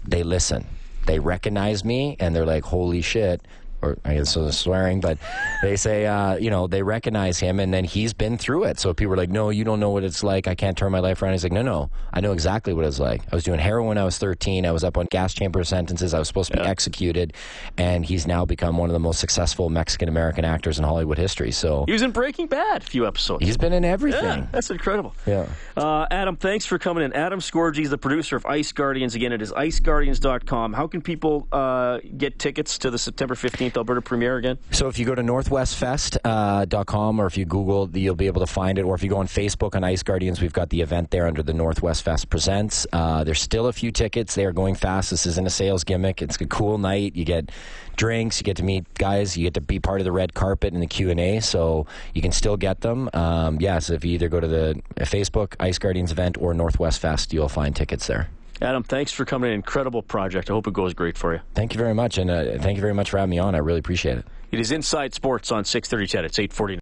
they 0.07 0.23
listen 0.23 0.65
they 1.05 1.19
recognize 1.19 1.83
me 1.83 2.15
and 2.17 2.33
they're 2.33 2.45
like 2.45 2.63
holy 2.63 3.01
shit 3.01 3.41
or 3.81 3.97
I 4.05 4.15
guess 4.15 4.33
so 4.33 4.49
swearing, 4.51 4.99
but 4.99 5.17
they 5.61 5.75
say, 5.75 6.05
uh, 6.05 6.37
you 6.37 6.49
know, 6.49 6.67
they 6.67 6.83
recognize 6.83 7.39
him, 7.39 7.59
and 7.59 7.73
then 7.73 7.83
he's 7.83 8.13
been 8.13 8.37
through 8.37 8.65
it. 8.65 8.79
So 8.79 8.93
people 8.93 9.13
are 9.13 9.17
like, 9.17 9.29
"No, 9.29 9.49
you 9.49 9.63
don't 9.63 9.79
know 9.79 9.89
what 9.89 10.03
it's 10.03 10.23
like. 10.23 10.47
I 10.47 10.55
can't 10.55 10.77
turn 10.77 10.91
my 10.91 10.99
life 10.99 11.21
around." 11.21 11.33
He's 11.33 11.43
like, 11.43 11.51
"No, 11.51 11.61
no, 11.61 11.89
I 12.13 12.21
know 12.21 12.31
exactly 12.31 12.73
what 12.73 12.85
it's 12.85 12.99
like. 12.99 13.21
I 13.31 13.35
was 13.35 13.43
doing 13.43 13.59
heroin 13.59 13.87
when 13.87 13.97
I 13.97 14.03
was 14.03 14.17
13. 14.17 14.65
I 14.65 14.71
was 14.71 14.83
up 14.83 14.97
on 14.97 15.07
gas 15.11 15.33
chamber 15.33 15.63
sentences. 15.63 16.13
I 16.13 16.19
was 16.19 16.27
supposed 16.27 16.51
to 16.51 16.57
be 16.57 16.63
yeah. 16.63 16.69
executed, 16.69 17.33
and 17.77 18.05
he's 18.05 18.27
now 18.27 18.45
become 18.45 18.77
one 18.77 18.89
of 18.89 18.93
the 18.93 18.99
most 18.99 19.19
successful 19.19 19.69
Mexican 19.69 20.09
American 20.09 20.45
actors 20.45 20.77
in 20.77 20.83
Hollywood 20.83 21.17
history. 21.17 21.51
So 21.51 21.85
he 21.85 21.93
was 21.93 22.01
in 22.01 22.11
Breaking 22.11 22.47
Bad 22.47 22.83
a 22.83 22.85
few 22.85 23.07
episodes. 23.07 23.45
He's 23.45 23.57
been 23.57 23.73
in 23.73 23.85
everything. 23.85 24.23
Yeah, 24.23 24.47
that's 24.51 24.69
incredible. 24.69 25.15
Yeah. 25.25 25.47
Uh, 25.75 26.07
Adam, 26.11 26.35
thanks 26.35 26.65
for 26.65 26.77
coming 26.79 27.03
in. 27.03 27.13
Adam 27.13 27.39
Scorgie 27.39 27.83
is 27.83 27.89
the 27.89 27.97
producer 27.97 28.35
of 28.35 28.45
Ice 28.45 28.71
Guardians. 28.71 29.15
Again, 29.15 29.31
it 29.31 29.41
is 29.41 29.51
iceguardians.com. 29.51 30.73
How 30.73 30.87
can 30.87 31.01
people 31.01 31.47
uh, 31.51 31.99
get 32.17 32.39
tickets 32.39 32.77
to 32.79 32.91
the 32.91 32.97
September 32.97 33.35
15th 33.35 33.68
Alberta 33.77 34.01
premiere 34.01 34.37
again? 34.37 34.57
So 34.71 34.87
if 34.87 34.99
you 34.99 35.05
go 35.05 35.15
to 35.15 35.21
northwestfest.com 35.21 37.19
uh, 37.19 37.23
or 37.23 37.25
if 37.27 37.37
you 37.37 37.45
Google, 37.45 37.89
you'll 37.93 38.15
be 38.15 38.27
able 38.27 38.41
to 38.41 38.51
find 38.51 38.77
it. 38.77 38.83
Or 38.83 38.95
if 38.95 39.03
you 39.03 39.09
go 39.09 39.17
on 39.17 39.27
Facebook 39.27 39.75
on 39.75 39.83
Ice 39.83 40.03
Guardians, 40.03 40.41
we've 40.41 40.53
got 40.53 40.69
the 40.69 40.81
event 40.81 41.11
there 41.11 41.27
under 41.27 41.43
the 41.43 41.53
Northwest 41.53 42.03
Fest 42.03 42.29
Presents. 42.29 42.85
Uh, 42.93 43.23
there's 43.23 43.41
still 43.41 43.67
a 43.67 43.73
few 43.73 43.91
tickets. 43.91 44.35
They 44.35 44.45
are 44.45 44.51
going 44.51 44.75
fast. 44.75 45.11
This 45.11 45.25
isn't 45.25 45.45
a 45.45 45.49
sales 45.49 45.83
gimmick. 45.83 46.21
It's 46.21 46.39
a 46.39 46.45
cool 46.45 46.77
night. 46.77 47.15
You 47.15 47.25
get 47.25 47.51
drinks. 47.95 48.39
You 48.39 48.43
get 48.43 48.57
to 48.57 48.63
meet 48.63 48.85
guys. 48.95 49.37
You 49.37 49.45
get 49.45 49.53
to 49.55 49.61
be 49.61 49.79
part 49.79 50.01
of 50.01 50.05
the 50.05 50.11
red 50.11 50.33
carpet 50.33 50.73
and 50.73 50.81
the 50.81 50.87
Q 50.87 51.09
and 51.09 51.19
A. 51.19 51.39
So 51.39 51.85
you 52.13 52.21
can 52.21 52.31
still 52.31 52.57
get 52.57 52.81
them. 52.81 53.09
Um, 53.13 53.55
yes, 53.55 53.61
yeah, 53.61 53.79
so 53.79 53.93
if 53.93 54.05
you 54.05 54.13
either 54.13 54.29
go 54.29 54.39
to 54.39 54.47
the 54.47 54.81
Facebook 54.99 55.55
Ice 55.59 55.77
Guardians 55.77 56.11
event 56.11 56.37
or 56.39 56.53
Northwest 56.53 56.99
Fest, 56.99 57.33
you'll 57.33 57.49
find 57.49 57.75
tickets 57.75 58.07
there. 58.07 58.29
Adam, 58.61 58.83
thanks 58.83 59.11
for 59.11 59.25
coming. 59.25 59.53
Incredible 59.53 60.01
project. 60.01 60.49
I 60.49 60.53
hope 60.53 60.67
it 60.67 60.73
goes 60.73 60.93
great 60.93 61.17
for 61.17 61.33
you. 61.33 61.39
Thank 61.53 61.73
you 61.73 61.77
very 61.77 61.93
much, 61.93 62.17
and 62.17 62.29
uh, 62.29 62.57
thank 62.59 62.75
you 62.75 62.81
very 62.81 62.93
much 62.93 63.09
for 63.09 63.17
having 63.17 63.31
me 63.31 63.39
on. 63.39 63.55
I 63.55 63.59
really 63.59 63.79
appreciate 63.79 64.17
it. 64.17 64.25
It 64.51 64.59
is 64.59 64.71
Inside 64.71 65.13
Sports 65.13 65.51
on 65.51 65.63
630 65.63 66.25
It's 66.25 66.39
840. 66.39 66.79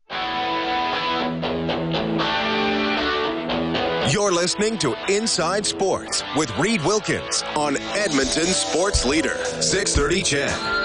You're 4.11 4.32
listening 4.32 4.78
to 4.80 4.95
Inside 5.13 5.65
Sports 5.65 6.23
with 6.38 6.55
Reid 6.57 6.84
Wilkins 6.86 7.43
on 7.55 7.75
Edmonton 7.78 8.45
Sports 8.45 9.05
Leader, 9.05 9.36
630 9.61 10.23
CHED. 10.23 10.76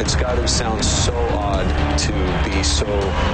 It's 0.00 0.16
got 0.16 0.36
to 0.36 0.48
sound 0.48 0.82
so 0.82 1.12
odd 1.36 1.68
to 1.98 2.12
be 2.48 2.62
so 2.62 2.86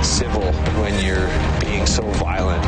civil 0.02 0.42
when 0.82 0.98
you're 0.98 1.28
being 1.60 1.86
so 1.86 2.02
violent. 2.18 2.60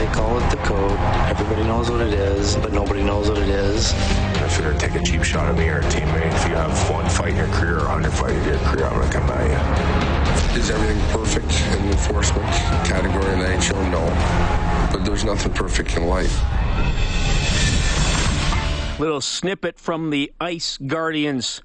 They 0.00 0.10
call 0.14 0.38
it 0.38 0.48
the 0.48 0.56
code. 0.64 0.98
Everybody 1.28 1.62
knows 1.64 1.90
what 1.90 2.00
it 2.00 2.14
is, 2.14 2.56
but 2.56 2.72
nobody 2.72 3.04
knows 3.04 3.28
what 3.28 3.36
it 3.36 3.50
is. 3.50 3.92
I 3.92 4.48
figured 4.48 4.80
take 4.80 4.94
a 4.94 5.02
cheap 5.02 5.22
shot 5.22 5.46
at 5.46 5.58
me 5.58 5.68
or 5.68 5.80
a 5.80 5.82
teammate. 5.82 6.34
If 6.34 6.48
you 6.48 6.54
have 6.54 6.90
one 6.90 7.06
fight 7.10 7.32
in 7.32 7.36
your 7.36 7.48
career 7.48 7.80
or 7.80 7.88
100 7.88 8.10
fights 8.12 8.32
in 8.32 8.44
your 8.44 8.58
career, 8.60 8.86
I'm 8.86 8.96
going 8.96 9.10
to 9.10 9.18
come 9.18 9.28
at 9.28 10.54
you. 10.54 10.58
Is 10.58 10.70
everything 10.70 10.98
perfect 11.10 11.52
in 11.76 11.84
the 11.84 11.92
enforcement 11.92 12.48
category 12.86 13.30
in 13.34 13.40
the 13.40 13.44
NHL? 13.44 13.90
No. 13.90 14.88
But 14.90 15.04
there's 15.04 15.22
nothing 15.22 15.52
perfect 15.52 15.94
in 15.98 16.06
life. 16.06 16.32
Little 18.98 19.20
snippet 19.20 19.78
from 19.78 20.08
the 20.08 20.32
Ice 20.40 20.78
Guardians 20.78 21.60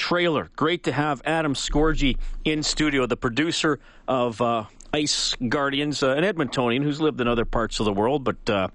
trailer. 0.00 0.48
Great 0.56 0.84
to 0.84 0.92
have 0.92 1.20
Adam 1.26 1.52
Scorgie 1.52 2.16
in 2.42 2.62
studio, 2.62 3.04
the 3.04 3.18
producer 3.18 3.78
of 4.08 4.40
uh, 4.40 4.64
Ice 4.94 5.36
Guardians, 5.46 6.02
uh, 6.02 6.12
an 6.12 6.24
Edmontonian 6.24 6.82
who's 6.82 7.02
lived 7.02 7.20
in 7.20 7.28
other 7.28 7.44
parts 7.44 7.80
of 7.80 7.84
the 7.84 7.92
world, 7.92 8.24
but 8.24 8.48
uh, 8.48 8.68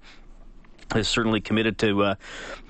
is 0.94 1.08
certainly 1.08 1.40
committed 1.40 1.78
to 1.78 2.00
uh, 2.00 2.14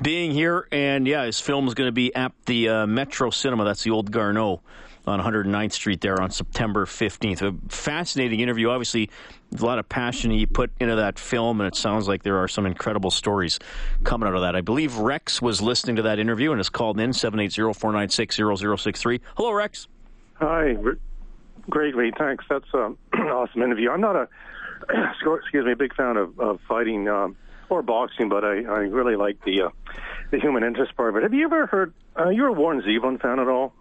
being 0.00 0.30
here. 0.30 0.66
And 0.72 1.06
yeah, 1.06 1.26
his 1.26 1.38
film 1.38 1.68
is 1.68 1.74
going 1.74 1.88
to 1.88 1.92
be 1.92 2.14
at 2.14 2.32
the 2.46 2.70
uh, 2.70 2.86
Metro 2.86 3.28
Cinema. 3.28 3.64
That's 3.64 3.82
the 3.82 3.90
old 3.90 4.10
Garneau 4.10 4.62
on 5.06 5.20
109th 5.20 5.72
Street 5.72 6.00
there 6.00 6.20
on 6.20 6.30
September 6.30 6.86
15th. 6.86 7.42
A 7.42 7.54
fascinating 7.68 8.40
interview. 8.40 8.70
Obviously, 8.70 9.10
a 9.56 9.64
lot 9.64 9.78
of 9.78 9.88
passion 9.88 10.30
he 10.30 10.44
put 10.46 10.70
into 10.80 10.96
that 10.96 11.18
film, 11.18 11.60
and 11.60 11.68
it 11.68 11.76
sounds 11.76 12.08
like 12.08 12.22
there 12.22 12.38
are 12.38 12.48
some 12.48 12.66
incredible 12.66 13.10
stories 13.10 13.58
coming 14.04 14.28
out 14.28 14.34
of 14.34 14.42
that. 14.42 14.56
I 14.56 14.60
believe 14.60 14.98
Rex 14.98 15.40
was 15.40 15.62
listening 15.62 15.96
to 15.96 16.02
that 16.02 16.18
interview 16.18 16.50
and 16.50 16.58
has 16.58 16.68
called 16.68 17.00
in 17.00 17.10
780-496-0063. 17.10 19.20
Hello, 19.36 19.52
Rex. 19.52 19.88
Hi. 20.34 20.76
Great, 21.68 21.94
great. 21.94 22.16
Thanks. 22.18 22.44
That's 22.48 22.66
um, 22.74 22.98
an 23.12 23.20
awesome 23.28 23.62
interview. 23.62 23.90
I'm 23.90 24.00
not 24.00 24.16
a 24.16 24.28
excuse 25.14 25.64
me, 25.64 25.72
a 25.72 25.76
big 25.76 25.94
fan 25.94 26.16
of, 26.16 26.38
of 26.38 26.60
fighting 26.68 27.08
um, 27.08 27.36
or 27.68 27.82
boxing, 27.82 28.28
but 28.28 28.44
I, 28.44 28.62
I 28.62 28.78
really 28.80 29.16
like 29.16 29.42
the 29.44 29.62
uh, 29.62 29.68
the 30.30 30.38
human 30.38 30.64
interest 30.64 30.96
part 30.96 31.10
of 31.10 31.16
it. 31.16 31.22
Have 31.22 31.34
you 31.34 31.44
ever 31.44 31.66
heard? 31.66 31.94
Uh, 32.18 32.28
you're 32.28 32.48
a 32.48 32.52
Warren 32.52 32.82
Zevon 32.82 33.20
fan 33.20 33.38
at 33.38 33.48
all? 33.48 33.72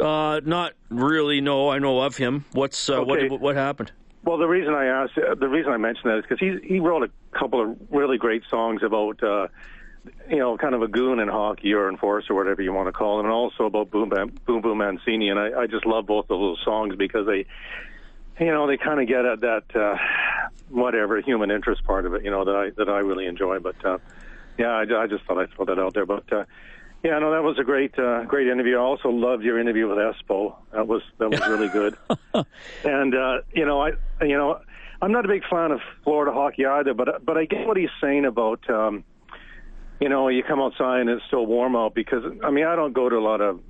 Uh, 0.00 0.40
not 0.44 0.72
really. 0.88 1.40
No, 1.40 1.68
I 1.68 1.78
know 1.78 2.00
of 2.00 2.16
him. 2.16 2.44
What's 2.52 2.88
uh, 2.88 3.00
okay. 3.00 3.28
what 3.28 3.40
what 3.40 3.56
happened? 3.56 3.92
Well, 4.24 4.38
the 4.38 4.46
reason 4.46 4.72
I 4.72 4.86
asked, 4.86 5.18
uh, 5.18 5.34
the 5.34 5.48
reason 5.48 5.72
I 5.72 5.78
mentioned 5.78 6.10
that 6.10 6.18
is 6.18 6.24
because 6.28 6.38
he 6.38 6.58
he 6.66 6.80
wrote 6.80 7.02
a 7.02 7.10
couple 7.36 7.60
of 7.60 7.76
really 7.90 8.18
great 8.18 8.42
songs 8.48 8.82
about, 8.82 9.22
uh, 9.22 9.48
you 10.28 10.38
know, 10.38 10.56
kind 10.56 10.74
of 10.74 10.82
a 10.82 10.88
goon 10.88 11.18
in 11.18 11.28
hockey 11.28 11.72
or 11.72 11.88
enforcer, 11.88 12.34
whatever 12.34 12.62
you 12.62 12.72
want 12.72 12.86
to 12.88 12.92
call 12.92 13.18
him, 13.18 13.26
and 13.26 13.32
also 13.32 13.64
about 13.64 13.90
Boom 13.90 14.08
Boom, 14.08 14.32
Boom, 14.46 14.60
Boom 14.60 14.78
Mancini. 14.78 15.28
And 15.28 15.40
I, 15.40 15.62
I 15.62 15.66
just 15.66 15.86
love 15.86 16.06
both 16.06 16.26
of 16.30 16.38
those 16.38 16.58
songs 16.64 16.94
because 16.96 17.26
they, 17.26 17.46
you 18.38 18.52
know, 18.52 18.66
they 18.68 18.76
kind 18.76 19.00
of 19.00 19.08
get 19.08 19.24
at 19.24 19.40
that 19.40 19.76
uh, 19.76 19.96
whatever 20.68 21.20
human 21.20 21.50
interest 21.50 21.84
part 21.84 22.06
of 22.06 22.14
it, 22.14 22.24
you 22.24 22.30
know, 22.30 22.44
that 22.44 22.54
I 22.54 22.70
that 22.76 22.88
I 22.88 23.00
really 23.00 23.26
enjoy. 23.26 23.58
But 23.58 23.84
uh, 23.84 23.98
yeah, 24.56 24.70
I, 24.70 25.02
I 25.02 25.06
just 25.08 25.24
thought 25.24 25.38
I'd 25.38 25.50
throw 25.50 25.64
that 25.64 25.80
out 25.80 25.94
there. 25.94 26.06
But 26.06 26.32
uh, 26.32 26.44
yeah, 27.02 27.18
no, 27.18 27.32
that 27.32 27.42
was 27.42 27.58
a 27.58 27.64
great, 27.64 27.98
uh, 27.98 28.24
great 28.24 28.46
interview. 28.46 28.76
I 28.76 28.80
also 28.80 29.08
loved 29.08 29.42
your 29.42 29.58
interview 29.58 29.88
with 29.88 29.98
Espo. 29.98 30.54
That 30.72 30.86
was 30.86 31.02
that 31.18 31.30
was 31.30 31.40
really 31.48 31.68
good. 31.68 31.96
and 32.84 33.14
uh, 33.14 33.40
you 33.52 33.66
know, 33.66 33.82
I, 33.82 33.92
you 34.20 34.36
know, 34.36 34.60
I'm 35.00 35.10
not 35.10 35.24
a 35.24 35.28
big 35.28 35.42
fan 35.50 35.72
of 35.72 35.80
Florida 36.04 36.32
hockey 36.32 36.64
either, 36.64 36.94
but 36.94 37.24
but 37.24 37.36
I 37.36 37.44
get 37.44 37.66
what 37.66 37.76
he's 37.76 37.90
saying 38.00 38.24
about, 38.24 38.68
um, 38.70 39.02
you 40.00 40.08
know, 40.08 40.28
you 40.28 40.44
come 40.44 40.60
outside 40.60 41.00
and 41.00 41.10
it's 41.10 41.24
still 41.26 41.44
warm 41.44 41.74
out 41.74 41.92
because 41.92 42.24
I 42.44 42.50
mean 42.50 42.66
I 42.66 42.76
don't 42.76 42.92
go 42.92 43.08
to 43.08 43.16
a 43.16 43.20
lot 43.20 43.40
of 43.40 43.60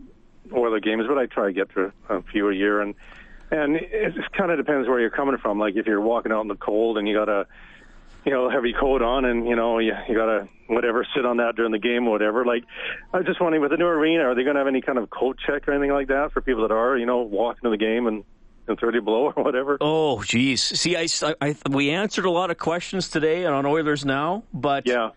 Oiler 0.55 0.81
games, 0.81 1.05
but 1.09 1.17
I 1.17 1.25
try 1.25 1.47
to 1.47 1.53
get 1.53 1.71
to 1.75 1.91
a 2.11 2.23
few 2.23 2.51
a 2.51 2.55
year, 2.55 2.83
and 2.83 2.95
and 3.51 3.77
it 3.77 4.15
kind 4.33 4.51
of 4.51 4.59
depends 4.59 4.89
where 4.89 5.01
you're 5.01 5.11
coming 5.11 5.39
from. 5.39 5.59
Like 5.59 5.77
if 5.77 5.87
you're 5.87 6.03
walking 6.03 6.33
out 6.33 6.43
in 6.43 6.49
the 6.49 6.55
cold 6.55 6.99
and 6.99 7.09
you 7.09 7.15
got 7.15 7.31
a 7.31 7.47
you 8.25 8.33
know, 8.33 8.49
heavy 8.49 8.73
coat 8.73 9.03
on 9.03 9.25
and, 9.25 9.49
you 9.49 9.57
know, 9.57 9.79
you, 9.79 9.93
you 10.09 10.15
got 10.15 10.27
to, 10.27 10.49
whatever, 10.69 11.07
sit 11.15 11.27
on 11.27 11.39
that 11.39 11.57
during 11.57 11.73
the 11.73 11.79
game 11.79 12.07
or 12.07 12.13
whatever. 12.13 12.45
Like, 12.45 12.65
I 13.13 13.19
was 13.19 13.27
just 13.27 13.41
wondering, 13.41 13.63
with 13.63 13.71
the 13.71 13.77
new 13.77 13.87
arena, 13.87 14.25
are 14.25 14.35
they 14.35 14.45
going 14.45 14.55
to 14.55 14.61
have 14.61 14.69
any 14.69 14.81
kind 14.81 14.99
of 14.99 15.11
coat 15.11 15.39
check 15.45 15.67
or 15.69 15.73
anything 15.73 15.93
like 15.93 16.09
that 16.09 16.33
for 16.33 16.41
people 16.41 16.63
that 16.67 16.75
are, 16.75 16.97
you 16.97 17.07
know, 17.07 17.19
walking 17.19 17.63
to 17.65 17.71
the 17.71 17.77
game 17.77 18.07
and, 18.07 18.25
and 18.69 18.79
30 18.79 19.01
below 19.01 19.33
or 19.37 19.43
whatever? 19.43 19.77
Oh, 19.81 20.23
geez. 20.23 20.63
See, 20.63 20.97
I, 20.97 21.07
I, 21.41 21.57
we 21.69 21.91
answered 21.91 22.25
a 22.25 22.31
lot 22.31 22.51
of 22.51 22.59
questions 22.59 23.09
today 23.09 23.45
on 23.45 23.67
Oilers 23.67 24.05
Now, 24.05 24.45
but. 24.53 24.87
Yeah. 24.87 25.11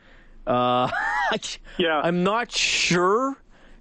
Uh, 0.47 0.89
yeah. 1.77 2.01
I'm 2.03 2.23
not 2.23 2.51
sure 2.51 3.35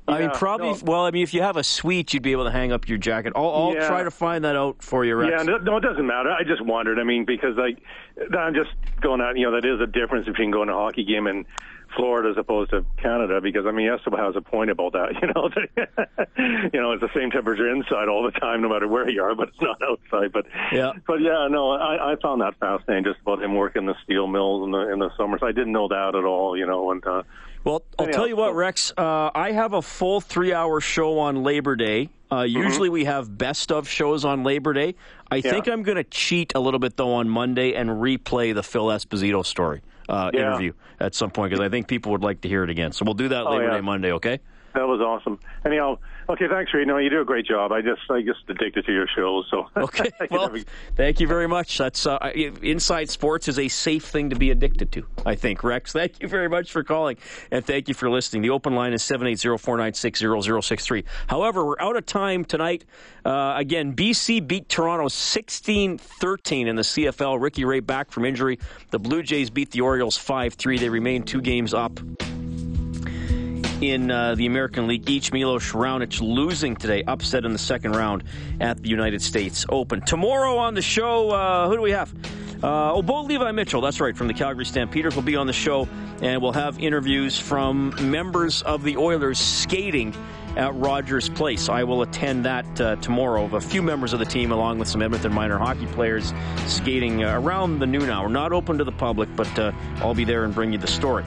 I 0.07 0.21
mean, 0.21 0.31
probably. 0.31 0.73
No. 0.73 0.79
Well, 0.85 1.07
I 1.07 1.11
mean, 1.11 1.23
if 1.23 1.33
you 1.33 1.43
have 1.43 1.57
a 1.57 1.65
suite, 1.65 2.13
you'd 2.13 2.23
be 2.23 2.33
able 2.33 2.45
to 2.45 2.51
hang 2.51 2.73
up 2.73 2.89
your 2.89 2.99
jacket. 2.99 3.33
I'll, 3.35 3.49
I'll 3.49 3.75
yeah. 3.75 3.87
try 3.87 4.03
to 4.03 4.11
find 4.11 4.45
that 4.45 4.55
out 4.55 4.83
for 4.83 5.05
you, 5.05 5.17
Rex. 5.17 5.33
Yeah, 5.35 5.43
no, 5.45 5.57
no, 5.59 5.77
it 5.79 5.81
doesn't 5.81 6.07
matter. 6.07 6.31
I 6.31 6.45
just 6.45 6.61
wondered. 6.63 6.99
I 6.99 7.05
mean, 7.05 7.25
because 7.25 7.57
like 7.57 7.79
I'm 8.37 8.55
just 8.55 8.71
going 9.01 9.21
out. 9.21 9.39
You 9.39 9.51
know, 9.51 9.61
that 9.61 9.65
is 9.65 9.81
a 9.81 9.87
difference 9.87 10.27
between 10.27 10.51
going 10.51 10.69
to 10.69 10.75
a 10.75 10.77
hockey 10.77 11.05
game 11.05 11.27
in 11.27 11.47
Florida 11.97 12.31
as 12.31 12.37
opposed 12.37 12.71
to 12.71 12.85
Canada. 13.01 13.41
Because 13.41 13.67
I 13.67 13.71
mean, 13.73 13.89
Esteban 13.89 14.21
has 14.21 14.37
a 14.37 14.41
point 14.41 14.71
about 14.71 14.93
that. 14.93 15.15
You 15.25 15.33
know, 15.33 15.49
you 16.73 16.81
know, 16.81 16.93
it's 16.93 17.01
the 17.01 17.09
same 17.15 17.31
temperature 17.31 17.71
inside 17.71 18.09
all 18.09 18.25
the 18.25 18.39
time, 18.39 18.61
no 18.61 18.69
matter 18.69 18.87
where 18.87 19.09
you 19.09 19.23
are, 19.23 19.35
but 19.35 19.49
it's 19.49 19.61
not 19.61 19.81
outside. 19.83 20.33
But 20.33 20.47
yeah, 20.71 20.93
but 21.07 21.21
yeah, 21.21 21.49
no, 21.51 21.71
I, 21.71 22.13
I 22.13 22.17
found 22.17 22.43
that 22.43 22.59
fascinating. 22.59 23.05
Just 23.05 23.21
about 23.21 23.43
him 23.43 23.55
working 23.55 23.87
the 23.87 23.95
steel 24.03 24.27
mills 24.27 24.65
in 24.65 24.73
the 24.73 24.93
in 24.93 24.99
the 24.99 25.11
summers. 25.17 25.41
I 25.43 25.53
didn't 25.53 25.73
know 25.73 25.89
that 25.89 26.15
at 26.15 26.25
all. 26.25 26.57
You 26.57 26.67
know, 26.67 26.91
and. 26.91 27.07
uh 27.07 27.23
well, 27.65 27.83
I'll 27.99 28.05
Anyhow, 28.05 28.19
tell 28.19 28.29
you 28.29 28.37
what, 28.37 28.55
Rex. 28.55 28.93
Uh, 28.95 29.31
I 29.35 29.53
have 29.53 29.73
a 29.73 29.81
full 29.81 30.21
three-hour 30.21 30.83
show 30.83 31.19
on 31.19 31.43
Labor 31.43 31.77
Day. 31.77 32.11
Uh, 32.31 32.43
mm-hmm. 32.43 32.59
Usually, 32.63 32.89
we 32.91 33.05
have 33.07 33.39
best 33.39 33.73
of 33.73 33.89
shows 33.89 34.25
on 34.25 34.45
Labor 34.45 34.75
Day. 34.75 34.95
I 35.31 35.37
yeah. 35.37 35.51
think 35.51 35.69
I'm 35.69 35.83
going 35.83 35.97
to 35.97 36.05
cheat 36.05 36.53
a 36.55 36.61
little 36.61 36.79
bit 36.79 36.97
though 36.97 37.15
on 37.15 37.29
Monday 37.29 37.75
and 37.75 37.89
replay 37.89 38.55
the 38.55 38.63
Phil 38.63 38.87
Esposito 38.87 39.45
story. 39.45 39.81
Uh, 40.09 40.31
Yeah. 40.33 40.41
interview 40.49 40.73
at 41.01 41.15
some 41.15 41.31
point 41.31 41.51
because 41.51 41.65
I 41.65 41.69
think 41.69 41.89
people 41.89 42.13
would 42.13 42.23
like 42.23 42.41
to 42.43 42.49
hear 42.49 42.65
it 42.65 42.71
again. 42.71 42.93
So 42.93 43.05
we'll 43.05 43.15
do 43.15 43.29
that 43.29 43.47
Oh, 43.47 43.51
Labor 43.51 43.65
yeah. 43.65 43.75
Day 43.75 43.81
Monday. 43.81 44.13
Okay. 44.13 44.39
That 44.75 44.87
was 44.89 45.01
awesome. 45.01 45.39
Anyhow, 45.65 45.99
okay, 46.29 46.47
thanks, 46.49 46.73
Reid. 46.75 46.87
No, 46.87 46.99
you 46.99 47.11
do 47.11 47.21
a 47.21 47.25
great 47.25 47.47
job. 47.47 47.73
I 47.73 47.81
just, 47.81 48.03
I 48.11 48.23
just 48.23 48.41
addicted 48.49 48.87
to 48.87 48.93
your 48.93 49.07
shows. 49.15 49.47
So 49.51 49.69
Okay. 49.77 50.11
Well, 50.31 50.55
thank 50.97 51.21
you 51.21 51.27
very 51.27 51.47
much. 51.47 51.77
That's 51.79 52.07
uh, 52.07 52.19
inside 52.35 53.11
sports 53.11 53.49
is 53.49 53.59
a 53.59 53.69
safe 53.69 54.07
thing 54.07 54.31
to 54.31 54.37
be 54.37 54.51
addicted 54.51 54.93
to. 54.93 55.07
I 55.27 55.35
think 55.35 55.63
Rex. 55.65 55.93
Thank 55.93 56.23
you 56.23 56.29
very 56.29 56.49
much 56.49 56.73
for 56.73 56.83
calling 56.83 57.17
and 57.51 57.65
thank 57.65 57.89
you 57.89 57.95
for 57.95 58.11
listening. 58.11 58.43
The 58.43 58.51
open 58.51 58.75
line 58.75 58.93
is 58.93 59.03
780-496-0063. 59.03 61.05
However, 61.27 61.65
we're 61.65 61.81
out 61.81 61.97
of 61.97 62.07
time 62.07 62.45
tonight. 62.45 62.85
Uh, 63.25 63.55
again, 63.57 63.95
BC 63.95 64.47
beat 64.47 64.69
Toronto 64.69 65.07
16-13 65.07 66.67
in 66.67 66.77
the 66.77 66.83
CFL. 66.83 67.41
Ricky 67.41 67.65
Ray 67.65 67.81
back 67.81 68.11
from 68.11 68.25
injury. 68.25 68.59
The 68.91 68.99
Blue 68.99 69.23
Jays 69.23 69.51
beat 69.51 69.71
the 69.71 69.81
Orioles 69.81 70.19
5-3. 70.19 70.81
They 70.81 70.89
remain 70.89 71.23
two 71.23 71.41
games 71.41 71.75
up 71.75 72.01
in 73.81 74.11
uh, 74.11 74.35
the 74.35 74.47
American 74.47 74.87
League 74.87 75.09
each. 75.09 75.33
Milos 75.33 75.73
Raonic 75.73 76.21
losing 76.21 76.77
today, 76.77 77.03
upset 77.05 77.45
in 77.45 77.53
the 77.53 77.59
second 77.59 77.93
round 77.93 78.25
at 78.61 78.83
the 78.83 78.89
United 78.89 79.23
States 79.23 79.67
Open. 79.69 80.01
Tomorrow 80.01 80.57
on 80.57 80.75
the 80.75 80.83
show, 80.83 81.31
uh, 81.31 81.69
who 81.69 81.77
do 81.77 81.83
we 81.83 81.91
have? 81.91 82.15
Uh, 82.63 82.95
oh, 82.95 83.03
Bo 83.03 83.23
Levi 83.23 83.51
Mitchell, 83.53 83.81
that's 83.81 84.01
right, 84.01 84.17
from 84.17 84.27
the 84.27 84.35
Calgary 84.35 84.65
Stampeders 84.65 85.15
will 85.15 85.23
be 85.23 85.37
on 85.37 85.47
the 85.47 85.53
show, 85.53 85.89
and 86.23 86.41
we'll 86.41 86.53
have 86.53 86.79
interviews 86.79 87.39
from 87.39 87.95
members 88.11 88.63
of 88.63 88.83
the 88.85 88.97
Oilers 88.97 89.39
skating 89.39 90.15
at 90.57 90.75
Rogers 90.77 91.29
Place. 91.29 91.69
I 91.69 91.85
will 91.85 92.03
attend 92.03 92.45
that 92.45 92.81
uh, 92.81 92.97
tomorrow. 92.97 93.55
A 93.55 93.61
few 93.61 93.83
members 93.83 94.13
of 94.13 94.19
the 94.19 94.25
team, 94.25 94.53
along 94.53 94.79
with 94.79 94.89
some 94.89 95.03
Edmonton 95.03 95.33
minor 95.33 95.59
hockey 95.59 95.87
players, 95.87 96.33
skating 96.67 97.25
uh, 97.25 97.39
around 97.39 97.81
the 97.81 97.87
noon 97.87 98.09
hour. 98.09 98.29
Not 98.29 98.53
open 98.53 98.79
to 98.79 98.85
the 98.85 98.93
public, 98.93 99.29
but 99.37 99.59
uh, 99.59 99.73
I'll 99.97 100.15
be 100.15 100.25
there 100.25 100.45
and 100.45 100.55
bring 100.55 100.73
you 100.73 100.79
the 100.79 100.87
story. 100.87 101.25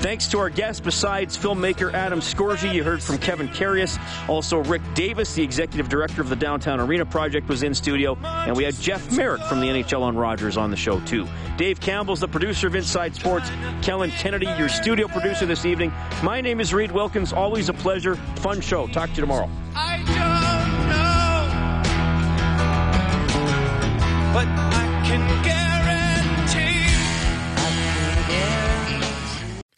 Thanks 0.00 0.28
to 0.28 0.38
our 0.38 0.48
guests, 0.48 0.80
besides 0.80 1.36
filmmaker 1.36 1.92
Adam 1.92 2.20
Scorgie, 2.20 2.72
you 2.72 2.84
heard 2.84 3.02
from 3.02 3.18
Kevin 3.18 3.48
Carius. 3.48 3.98
Also, 4.28 4.58
Rick 4.58 4.82
Davis, 4.94 5.34
the 5.34 5.42
executive 5.42 5.88
director 5.88 6.22
of 6.22 6.28
the 6.28 6.36
Downtown 6.36 6.78
Arena 6.78 7.04
Project, 7.04 7.48
was 7.48 7.64
in 7.64 7.74
studio. 7.74 8.16
And 8.22 8.56
we 8.56 8.62
had 8.62 8.74
Jeff 8.76 9.10
Marek 9.10 9.42
from 9.42 9.58
the 9.60 9.66
NHL 9.66 10.02
on 10.02 10.16
Rogers 10.16 10.56
on 10.56 10.70
the 10.70 10.76
show, 10.76 11.00
too. 11.00 11.26
Dave 11.56 11.80
Campbell's 11.80 12.20
the 12.20 12.28
producer 12.28 12.68
of 12.68 12.76
Inside 12.76 13.16
Sports. 13.16 13.50
Kellen 13.82 14.10
Kennedy, 14.12 14.46
your 14.56 14.68
studio 14.68 15.08
producer 15.08 15.46
this 15.46 15.64
evening. 15.64 15.92
My 16.22 16.40
name 16.40 16.60
is 16.60 16.72
Reid 16.72 16.92
Wilkins. 16.92 17.32
Always 17.32 17.68
a 17.68 17.74
pleasure. 17.74 18.14
Fun 18.36 18.60
show. 18.60 18.86
Talk 18.86 19.10
to 19.10 19.16
you 19.16 19.22
tomorrow. 19.22 19.50
I 19.74 19.96
don't 19.96 20.14
know, 24.46 24.62
but 24.62 24.67